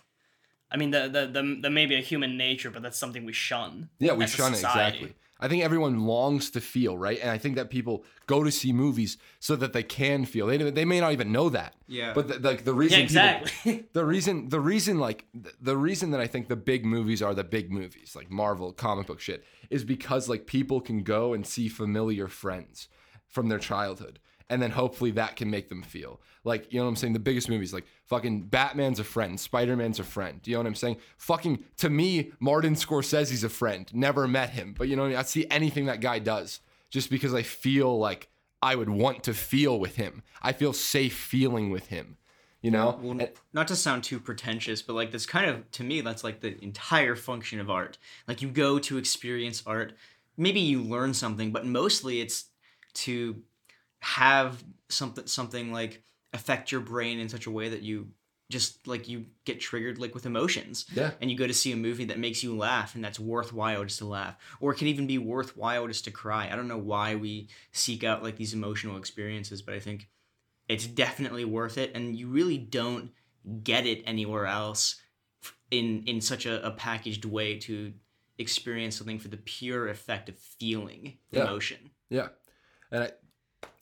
I 0.71 0.77
mean, 0.77 0.91
the 0.91 1.09
the 1.09 1.27
the, 1.27 1.59
the 1.63 1.69
may 1.69 1.85
be 1.85 1.95
a 1.95 2.01
human 2.01 2.37
nature, 2.37 2.71
but 2.71 2.81
that's 2.81 2.97
something 2.97 3.25
we 3.25 3.33
shun. 3.33 3.89
yeah. 3.99 4.13
We 4.13 4.25
shun 4.27 4.53
it 4.53 4.57
exactly. 4.57 5.13
I 5.39 5.47
think 5.47 5.63
everyone 5.63 6.05
longs 6.05 6.49
to 6.51 6.61
feel 6.61 6.97
right, 6.97 7.19
and 7.21 7.29
I 7.29 7.37
think 7.37 7.55
that 7.57 7.69
people 7.69 8.03
go 8.25 8.43
to 8.43 8.51
see 8.51 8.73
movies 8.73 9.17
so 9.39 9.55
that 9.57 9.71
they 9.73 9.83
can 9.83 10.25
feel. 10.25 10.47
They 10.47 10.57
they 10.57 10.85
may 10.85 10.99
not 10.99 11.11
even 11.13 11.31
know 11.31 11.49
that. 11.49 11.75
Yeah. 11.87 12.13
But 12.13 12.27
the, 12.27 12.39
like 12.39 12.63
the 12.63 12.73
reason 12.73 13.01
Yeah, 13.01 13.05
people- 13.07 13.21
exactly. 13.45 13.85
the 13.93 14.05
reason 14.05 14.49
the 14.49 14.59
reason 14.59 14.99
like 14.99 15.25
the 15.61 15.77
reason 15.77 16.11
that 16.11 16.19
I 16.21 16.27
think 16.27 16.47
the 16.47 16.55
big 16.55 16.85
movies 16.85 17.21
are 17.21 17.33
the 17.35 17.43
big 17.43 17.71
movies 17.71 18.15
like 18.15 18.29
Marvel 18.31 18.71
comic 18.73 19.07
book 19.07 19.19
shit 19.19 19.43
is 19.69 19.83
because 19.83 20.27
like 20.27 20.47
people 20.47 20.81
can 20.81 21.03
go 21.03 21.33
and 21.33 21.45
see 21.45 21.67
familiar 21.69 22.27
friends 22.27 22.87
from 23.27 23.49
their 23.49 23.59
childhood 23.59 24.19
and 24.49 24.61
then 24.61 24.71
hopefully 24.71 25.11
that 25.11 25.35
can 25.35 25.49
make 25.49 25.69
them 25.69 25.81
feel. 25.81 26.19
Like 26.43 26.71
you 26.71 26.79
know 26.79 26.85
what 26.85 26.89
I'm 26.89 26.95
saying? 26.95 27.13
The 27.13 27.19
biggest 27.19 27.49
movies 27.49 27.73
like 27.73 27.85
fucking 28.05 28.43
Batman's 28.43 28.99
a 28.99 29.03
friend 29.03 29.39
Spider-Man's 29.39 29.99
a 29.99 30.03
friend 30.03 30.41
do 30.41 30.51
you 30.51 30.55
know 30.57 30.61
what 30.61 30.67
I'm 30.67 30.75
saying? 30.75 30.97
Fucking 31.17 31.63
to 31.77 31.89
me 31.89 32.31
Martin 32.39 32.73
Scorsese's 32.73 33.43
a 33.43 33.49
friend 33.49 33.89
never 33.93 34.27
met 34.27 34.51
him 34.51 34.73
but 34.77 34.87
you 34.87 34.95
know 34.95 35.01
what 35.03 35.07
I, 35.07 35.11
mean? 35.11 35.19
I 35.19 35.23
see 35.23 35.45
anything 35.51 35.85
that 35.85 36.01
guy 36.01 36.19
does 36.19 36.61
just 36.89 37.09
because 37.09 37.33
I 37.33 37.43
feel 37.43 37.97
like 37.97 38.29
I 38.61 38.75
would 38.75 38.89
want 38.89 39.23
to 39.25 39.33
feel 39.33 39.79
with 39.79 39.97
him. 39.97 40.23
I 40.41 40.53
feel 40.53 40.73
safe 40.73 41.15
feeling 41.15 41.69
with 41.69 41.87
him 41.87 42.17
you 42.61 42.71
know? 42.71 42.99
Well, 43.01 43.11
And- 43.11 43.31
not 43.53 43.67
to 43.69 43.75
sound 43.75 44.03
too 44.03 44.19
pretentious, 44.19 44.81
but 44.81 44.93
like 44.93 45.11
this 45.11 45.25
kind 45.25 45.49
of 45.49 45.69
to 45.71 45.83
me 45.83 46.01
that's 46.01 46.23
like 46.23 46.41
the 46.41 46.61
entire 46.63 47.15
function 47.15 47.59
of 47.59 47.69
art. 47.69 47.97
Like 48.27 48.41
you 48.41 48.49
go 48.49 48.79
to 48.79 48.97
experience 48.97 49.63
art, 49.65 49.93
maybe 50.37 50.59
you 50.59 50.81
learn 50.81 51.13
something, 51.13 51.51
but 51.51 51.65
mostly 51.65 52.19
it's 52.19 52.45
to 52.95 53.41
have 53.99 54.63
something 54.89 55.27
something 55.27 55.71
like 55.71 56.03
affect 56.33 56.71
your 56.71 56.81
brain 56.81 57.19
in 57.19 57.29
such 57.29 57.45
a 57.45 57.51
way 57.51 57.69
that 57.69 57.81
you 57.81 58.07
just 58.49 58.87
like 58.87 59.09
you 59.09 59.25
get 59.43 59.59
triggered 59.59 59.99
like 59.99 60.13
with 60.13 60.25
emotions. 60.25 60.85
Yeah. 60.93 61.11
And 61.19 61.29
you 61.29 61.37
go 61.37 61.47
to 61.47 61.53
see 61.53 61.73
a 61.73 61.77
movie 61.77 62.05
that 62.05 62.19
makes 62.19 62.43
you 62.43 62.55
laugh 62.55 62.95
and 62.95 63.03
that's 63.03 63.19
worthwhile 63.19 63.83
just 63.83 63.99
to 63.99 64.05
laugh. 64.05 64.37
Or 64.61 64.71
it 64.71 64.77
can 64.77 64.87
even 64.87 65.05
be 65.05 65.17
worthwhile 65.17 65.85
just 65.87 66.05
to 66.05 66.11
cry. 66.11 66.49
I 66.49 66.55
don't 66.55 66.69
know 66.69 66.77
why 66.77 67.15
we 67.15 67.49
seek 67.73 68.03
out 68.05 68.23
like 68.23 68.37
these 68.37 68.53
emotional 68.53 68.97
experiences, 68.97 69.61
but 69.61 69.73
I 69.73 69.79
think 69.79 70.07
it's 70.69 70.87
definitely 70.87 71.43
worth 71.43 71.77
it 71.77 71.91
and 71.93 72.15
you 72.15 72.27
really 72.27 72.57
don't 72.57 73.11
get 73.63 73.85
it 73.85 74.03
anywhere 74.05 74.45
else 74.45 75.01
in 75.71 76.03
in 76.05 76.21
such 76.21 76.45
a, 76.45 76.65
a 76.65 76.71
packaged 76.71 77.25
way 77.25 77.57
to 77.59 77.93
experience 78.37 78.95
something 78.95 79.19
for 79.19 79.27
the 79.29 79.37
pure 79.37 79.87
effect 79.89 80.29
of 80.29 80.37
feeling 80.37 81.17
Yeah. 81.31 81.43
emotion 81.43 81.91
Yeah, 82.09 82.29
and 82.91 83.03
I, 83.05 83.11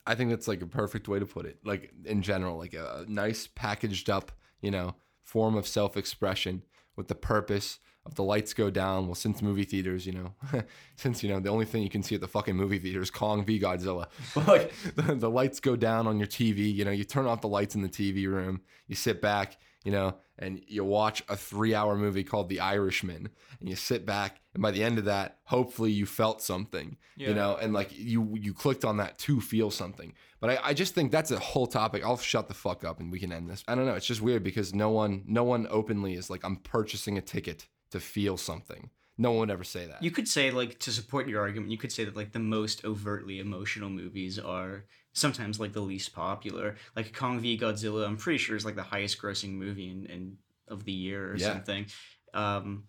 I 0.08 0.16
think 0.16 0.30
that's 0.30 0.47
like 0.47 0.62
a 0.62 0.68
perfect 0.68 1.08
way 1.08 1.20
to 1.20 1.26
put 1.26 1.45
it. 1.45 1.60
Like 1.64 1.91
in 2.06 2.22
general, 2.22 2.58
like 2.58 2.74
a 2.74 3.06
nice 3.08 3.47
packaged 3.47 4.10
up, 4.10 4.32
you 4.62 4.72
know, 4.72 4.95
form 5.24 5.56
of 5.56 5.68
self 5.68 5.97
expression 5.97 6.64
with 6.95 7.08
the 7.08 7.16
purpose 7.16 7.80
of 8.06 8.16
the 8.16 8.24
lights 8.24 8.53
go 8.53 8.70
down. 8.70 9.08
Well, 9.08 9.16
since 9.16 9.41
movie 9.41 9.64
theaters, 9.64 10.06
you 10.06 10.14
know, 10.14 10.34
since 10.95 11.24
you 11.24 11.30
know 11.30 11.39
the 11.39 11.49
only 11.49 11.66
thing 11.66 11.82
you 11.82 11.89
can 11.89 12.03
see 12.03 12.16
at 12.16 12.22
the 12.22 12.28
fucking 12.28 12.56
movie 12.56 12.78
theater 12.78 13.01
is 13.01 13.10
Kong 13.10 13.43
v 13.43 13.60
Godzilla. 13.60 14.08
But 14.36 14.47
like 14.47 14.74
the, 14.95 15.16
the 15.16 15.30
lights 15.30 15.60
go 15.60 15.76
down 15.76 16.08
on 16.08 16.20
your 16.20 16.28
TV, 16.28 16.74
you 16.74 16.86
know, 16.86 16.91
you 16.91 17.03
turn 17.03 17.26
off 17.26 17.41
the 17.41 17.47
lights 17.47 17.76
in 17.76 17.82
the 17.82 17.89
TV 17.89 18.28
room, 18.28 18.62
you 18.88 18.95
sit 18.95 19.22
back, 19.22 19.58
you 19.86 19.92
know, 19.92 20.16
and 20.38 20.62
you 20.68 20.84
watch 20.84 21.24
a 21.30 21.38
three 21.38 21.74
hour 21.74 21.96
movie 21.96 22.26
called 22.26 22.50
The 22.50 22.60
Irishman, 22.60 23.30
and 23.60 23.70
you 23.70 23.78
sit 23.78 24.06
back, 24.06 24.42
and 24.54 24.62
by 24.62 24.72
the 24.72 24.84
end 24.84 24.98
of 24.98 25.06
that, 25.06 25.38
hopefully 25.46 25.92
you 25.92 26.06
felt 26.06 26.42
something, 26.42 26.98
you 27.30 27.34
know, 27.36 27.56
and 27.56 27.72
like 27.72 27.98
you 27.98 28.36
you 28.42 28.54
clicked 28.54 28.84
on 28.84 28.98
that 28.98 29.18
to 29.20 29.40
feel 29.40 29.72
something. 29.72 30.12
But 30.42 30.50
I, 30.50 30.70
I 30.70 30.74
just 30.74 30.94
think 30.94 31.12
that's 31.12 31.32
a 31.32 31.40
whole 31.40 31.68
topic. 31.68 32.04
I'll 32.04 32.18
shut 32.18 32.50
the 32.50 32.54
fuck 32.54 32.84
up 32.84 33.00
and 33.00 33.12
we 33.12 33.20
can 33.20 33.32
end 33.32 33.50
this. 33.50 33.64
I 33.68 33.76
don't 33.76 33.86
know. 33.86 33.94
It's 33.94 34.06
just 34.06 34.22
weird 34.22 34.44
because 34.44 34.74
no 34.74 34.90
one 34.90 35.24
no 35.26 35.44
one 35.44 35.68
openly 35.70 36.16
is 36.16 36.30
like 36.30 36.44
I'm 36.44 36.58
purchasing 36.58 37.18
a 37.18 37.22
ticket 37.22 37.68
to 37.92 38.00
feel 38.00 38.36
something. 38.36 38.90
No 39.18 39.32
one 39.32 39.39
would 39.41 39.51
ever 39.51 39.63
say 39.63 39.86
that. 39.86 40.03
You 40.03 40.11
could 40.11 40.28
say 40.28 40.51
like 40.51 40.78
to 40.80 40.91
support 40.91 41.28
your 41.28 41.41
argument, 41.41 41.72
you 41.72 41.78
could 41.78 41.91
say 41.91 42.03
that 42.03 42.16
like 42.16 42.34
the 42.34 42.39
most 42.39 42.84
overtly 42.84 43.39
emotional 43.39 43.89
movies 43.89 44.38
are 44.38 44.86
sometimes 45.13 45.59
like 45.59 45.72
the 45.74 45.82
least 45.82 46.13
popular. 46.13 46.76
Like 46.95 47.13
Kong 47.16 47.39
v 47.39 47.57
Godzilla, 47.57 48.05
I'm 48.05 48.18
pretty 48.18 48.38
sure 48.39 48.55
is 48.57 48.66
like 48.66 48.76
the 48.76 48.84
highest 48.84 49.22
grossing 49.22 49.53
movie 49.53 49.89
in, 49.89 50.05
in 50.07 50.38
of 50.68 50.84
the 50.84 50.91
year 50.91 51.32
or 51.32 51.38
Yeah. 51.38 51.53
something. 51.53 51.86
Um, 52.34 52.86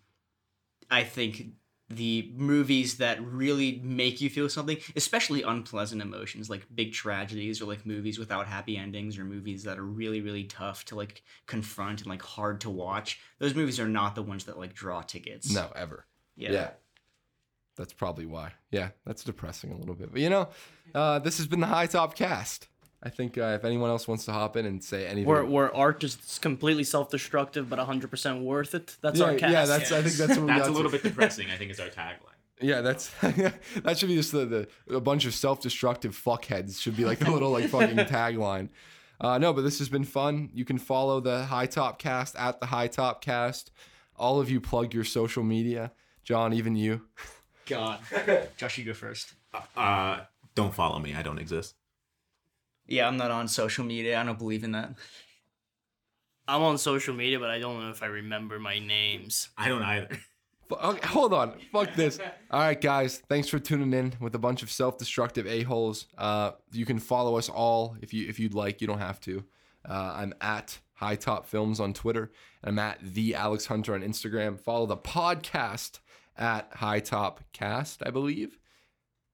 I 0.89 1.03
think 1.03 1.53
the 1.89 2.33
movies 2.35 2.97
that 2.97 3.23
really 3.23 3.79
make 3.81 4.19
you 4.19 4.29
feel 4.29 4.49
something, 4.49 4.77
especially 4.97 5.43
unpleasant 5.43 6.01
emotions, 6.01 6.49
like 6.49 6.67
big 6.75 6.91
tragedies 6.91 7.61
or 7.61 7.65
like 7.65 7.85
movies 7.85 8.19
without 8.19 8.47
happy 8.47 8.75
endings 8.75 9.17
or 9.17 9.23
movies 9.23 9.63
that 9.63 9.79
are 9.79 9.85
really 9.85 10.19
really 10.19 10.43
tough 10.43 10.83
to 10.85 10.95
like 10.95 11.23
confront 11.45 12.01
and 12.01 12.09
like 12.09 12.21
hard 12.21 12.59
to 12.61 12.69
watch. 12.69 13.21
Those 13.39 13.55
movies 13.55 13.79
are 13.79 13.87
not 13.87 14.15
the 14.15 14.23
ones 14.23 14.43
that 14.45 14.59
like 14.59 14.73
draw 14.73 15.01
tickets. 15.01 15.53
no, 15.53 15.71
ever. 15.75 16.05
Yeah. 16.37 16.51
yeah. 16.51 16.69
That's 17.75 17.93
probably 17.93 18.25
why. 18.25 18.53
Yeah, 18.71 18.89
that's 19.05 19.23
depressing 19.23 19.71
a 19.71 19.77
little 19.77 19.93
bit. 19.95 20.11
But 20.11 20.21
you 20.21 20.29
know, 20.29 20.49
uh, 20.95 21.19
this 21.19 21.37
has 21.37 21.45
been 21.47 21.59
the 21.59 21.67
High 21.67 21.85
Top 21.85 22.15
Cast. 22.15 22.67
I 23.03 23.09
think 23.09 23.37
uh, 23.37 23.55
if 23.59 23.63
anyone 23.63 23.91
else 23.91 24.07
wants 24.07 24.25
to 24.25 24.31
hop 24.31 24.57
in 24.57 24.65
and 24.65 24.83
say 24.83 25.05
anything, 25.05 25.25
Where, 25.25 25.45
where 25.45 25.75
art 25.75 26.03
is 26.03 26.39
completely 26.41 26.83
self-destructive 26.83 27.69
but 27.69 27.77
100% 27.77 28.41
worth 28.41 28.73
it. 28.73 28.97
That's 29.01 29.19
yeah, 29.19 29.25
our 29.25 29.35
cast. 29.35 29.53
yeah, 29.53 29.65
that's 29.65 29.91
I 29.91 30.01
think 30.01 30.15
that's 30.15 30.31
what 30.31 30.41
we 30.41 30.47
That's 30.47 30.61
got 30.61 30.69
a 30.69 30.71
to. 30.71 30.75
little 30.75 30.91
bit 30.91 31.03
depressing. 31.03 31.51
I 31.51 31.57
think 31.57 31.69
is 31.71 31.79
our 31.79 31.89
tagline. 31.89 32.13
Yeah, 32.59 32.81
that's 32.81 33.11
that 33.21 33.99
should 33.99 34.09
be 34.09 34.15
just 34.15 34.31
the, 34.31 34.67
the 34.87 34.95
a 34.95 34.99
bunch 34.99 35.25
of 35.25 35.35
self-destructive 35.35 36.15
fuckheads 36.19 36.81
should 36.81 36.97
be 36.97 37.05
like 37.05 37.19
the 37.19 37.29
little 37.29 37.51
like 37.51 37.69
fucking 37.69 37.95
tagline. 37.97 38.69
Uh, 39.21 39.37
no, 39.37 39.53
but 39.53 39.61
this 39.61 39.77
has 39.77 39.89
been 39.89 40.03
fun. 40.03 40.49
You 40.55 40.65
can 40.65 40.79
follow 40.79 41.19
the 41.19 41.45
High 41.45 41.67
Top 41.67 41.99
Cast 41.99 42.35
at 42.35 42.59
the 42.59 42.65
High 42.65 42.87
Top 42.87 43.21
Cast. 43.23 43.69
All 44.15 44.39
of 44.39 44.49
you 44.49 44.59
plug 44.59 44.95
your 44.95 45.03
social 45.03 45.43
media. 45.43 45.91
John, 46.27 46.51
even 46.51 46.75
you. 46.75 46.99
God. 47.67 47.99
Josh, 48.57 48.77
you 48.77 48.83
go 48.83 48.93
first. 48.93 49.33
Uh, 49.77 50.19
don't 50.55 50.73
follow 50.73 50.99
me. 50.99 51.15
I 51.15 51.21
don't 51.21 51.39
exist. 51.39 51.75
Yeah, 52.85 53.07
I'm 53.07 53.15
not 53.15 53.31
on 53.31 53.47
social 53.47 53.85
media. 53.85 54.19
I 54.19 54.25
don't 54.25 54.37
believe 54.37 54.65
in 54.65 54.73
that. 54.73 54.93
I'm 56.45 56.61
on 56.63 56.77
social 56.77 57.13
media, 57.13 57.39
but 57.39 57.49
I 57.49 57.59
don't 57.59 57.79
know 57.81 57.89
if 57.91 58.03
I 58.03 58.07
remember 58.07 58.59
my 58.59 58.77
names. 58.77 59.47
I 59.57 59.69
don't 59.69 59.81
either. 59.83 60.09
Fu- 60.69 60.75
Okay, 60.75 61.07
hold 61.07 61.33
on. 61.33 61.53
Fuck 61.71 61.93
this. 61.95 62.19
All 62.51 62.59
right, 62.59 62.79
guys. 62.79 63.21
Thanks 63.29 63.47
for 63.47 63.57
tuning 63.57 63.93
in 63.93 64.13
with 64.19 64.35
a 64.35 64.39
bunch 64.39 64.63
of 64.63 64.69
self-destructive 64.69 65.47
a-holes. 65.47 66.07
Uh, 66.17 66.51
you 66.73 66.85
can 66.85 66.99
follow 66.99 67.37
us 67.37 67.47
all 67.47 67.95
if 68.01 68.13
you 68.13 68.27
if 68.27 68.37
you'd 68.37 68.53
like. 68.53 68.81
You 68.81 68.87
don't 68.87 68.99
have 68.99 69.21
to. 69.21 69.45
Uh, 69.87 70.13
I'm 70.17 70.33
at 70.41 70.77
High 70.95 71.15
Top 71.15 71.47
Films 71.47 71.79
on 71.79 71.93
Twitter. 71.93 72.31
And 72.61 72.71
I'm 72.71 72.79
at 72.79 72.99
the 73.01 73.33
Alex 73.35 73.67
Hunter 73.67 73.93
on 73.93 74.01
Instagram. 74.01 74.59
Follow 74.59 74.85
the 74.85 74.97
podcast 74.97 75.99
at 76.37 76.69
High 76.73 76.99
Top 76.99 77.43
Cast, 77.53 78.03
I 78.05 78.11
believe. 78.11 78.57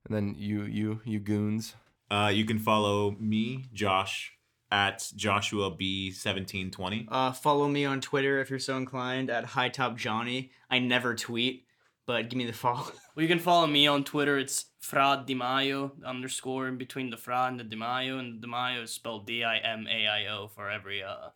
And 0.05 0.15
then 0.15 0.35
you 0.37 0.63
you 0.63 1.01
you 1.05 1.19
goons. 1.19 1.75
Uh, 2.11 2.31
you 2.33 2.45
can 2.45 2.59
follow 2.59 3.15
me, 3.19 3.65
Josh, 3.73 4.33
at 4.71 5.09
Joshua 5.15 5.71
B 5.71 6.11
seventeen 6.11 6.71
twenty. 6.71 7.07
Uh, 7.09 7.31
follow 7.31 7.67
me 7.67 7.85
on 7.85 8.01
Twitter 8.01 8.39
if 8.39 8.49
you're 8.49 8.59
so 8.59 8.77
inclined 8.77 9.29
at 9.29 9.45
High 9.45 9.69
Top 9.69 9.97
Johnny. 9.97 10.51
I 10.69 10.79
never 10.79 11.15
tweet, 11.15 11.65
but 12.05 12.29
give 12.29 12.37
me 12.37 12.45
the 12.45 12.53
follow. 12.53 12.91
Well, 13.15 13.21
you 13.21 13.29
can 13.29 13.37
follow 13.37 13.67
me 13.67 13.85
on 13.85 14.03
Twitter. 14.03 14.39
It's 14.39 14.65
Fra 14.79 15.23
Di 15.23 15.35
Maio 15.35 15.91
underscore 16.03 16.67
in 16.67 16.79
between 16.79 17.11
the 17.11 17.17
Fra 17.17 17.45
and 17.45 17.59
the 17.59 17.63
Di 17.63 17.77
Maio, 17.77 18.17
and 18.17 18.41
the 18.41 18.47
Di 18.47 18.51
Maio 18.51 18.81
is 18.81 18.91
spelled 18.91 19.27
D 19.27 19.43
I 19.43 19.57
M 19.57 19.85
A 19.87 20.07
I 20.07 20.25
O 20.33 20.47
for 20.47 20.67
every 20.67 21.03
uh, 21.03 21.29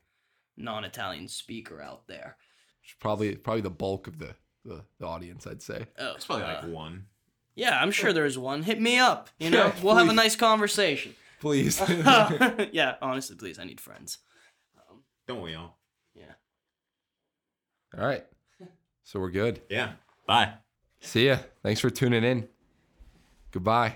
non-Italian 0.57 1.27
speaker 1.27 1.81
out 1.81 2.07
there. 2.07 2.35
It's 2.83 2.95
probably 2.99 3.35
probably 3.35 3.61
the 3.61 3.69
bulk 3.69 4.07
of 4.07 4.17
the, 4.17 4.33
the, 4.67 4.83
the 4.99 5.05
audience, 5.05 5.47
I'd 5.47 5.61
say. 5.61 5.85
Oh, 5.97 6.13
It's 6.15 6.25
probably 6.25 6.45
uh, 6.45 6.53
like 6.55 6.63
one. 6.65 7.05
yeah, 7.55 7.79
I'm 7.81 7.91
sure 7.91 8.13
there's 8.13 8.37
one. 8.37 8.63
Hit 8.63 8.79
me 8.79 8.97
up. 8.99 9.29
You 9.39 9.49
know, 9.51 9.67
Yeah, 9.67 9.73
we'll 9.81 9.95
have 9.95 10.09
a 10.09 10.13
nice 10.13 10.35
conversation. 10.35 11.15
Please. 11.39 11.81
yeah, 12.71 12.95
honestly, 13.01 13.35
please, 13.35 13.57
I 13.59 13.63
need 13.63 13.79
friends. 13.81 14.19
Don't 15.27 15.41
we 15.41 15.55
all? 15.55 15.77
Yeah. 16.15 16.33
all 17.97 18.05
right. 18.05 18.25
So 19.03 19.19
we're 19.19 19.29
good. 19.31 19.61
Yeah. 19.69 19.91
Bye. 20.25 20.53
See 21.01 21.27
ya. 21.27 21.37
Thanks 21.63 21.79
for 21.81 21.89
tuning 21.89 22.23
in. 22.23 22.47
Goodbye. 23.51 23.95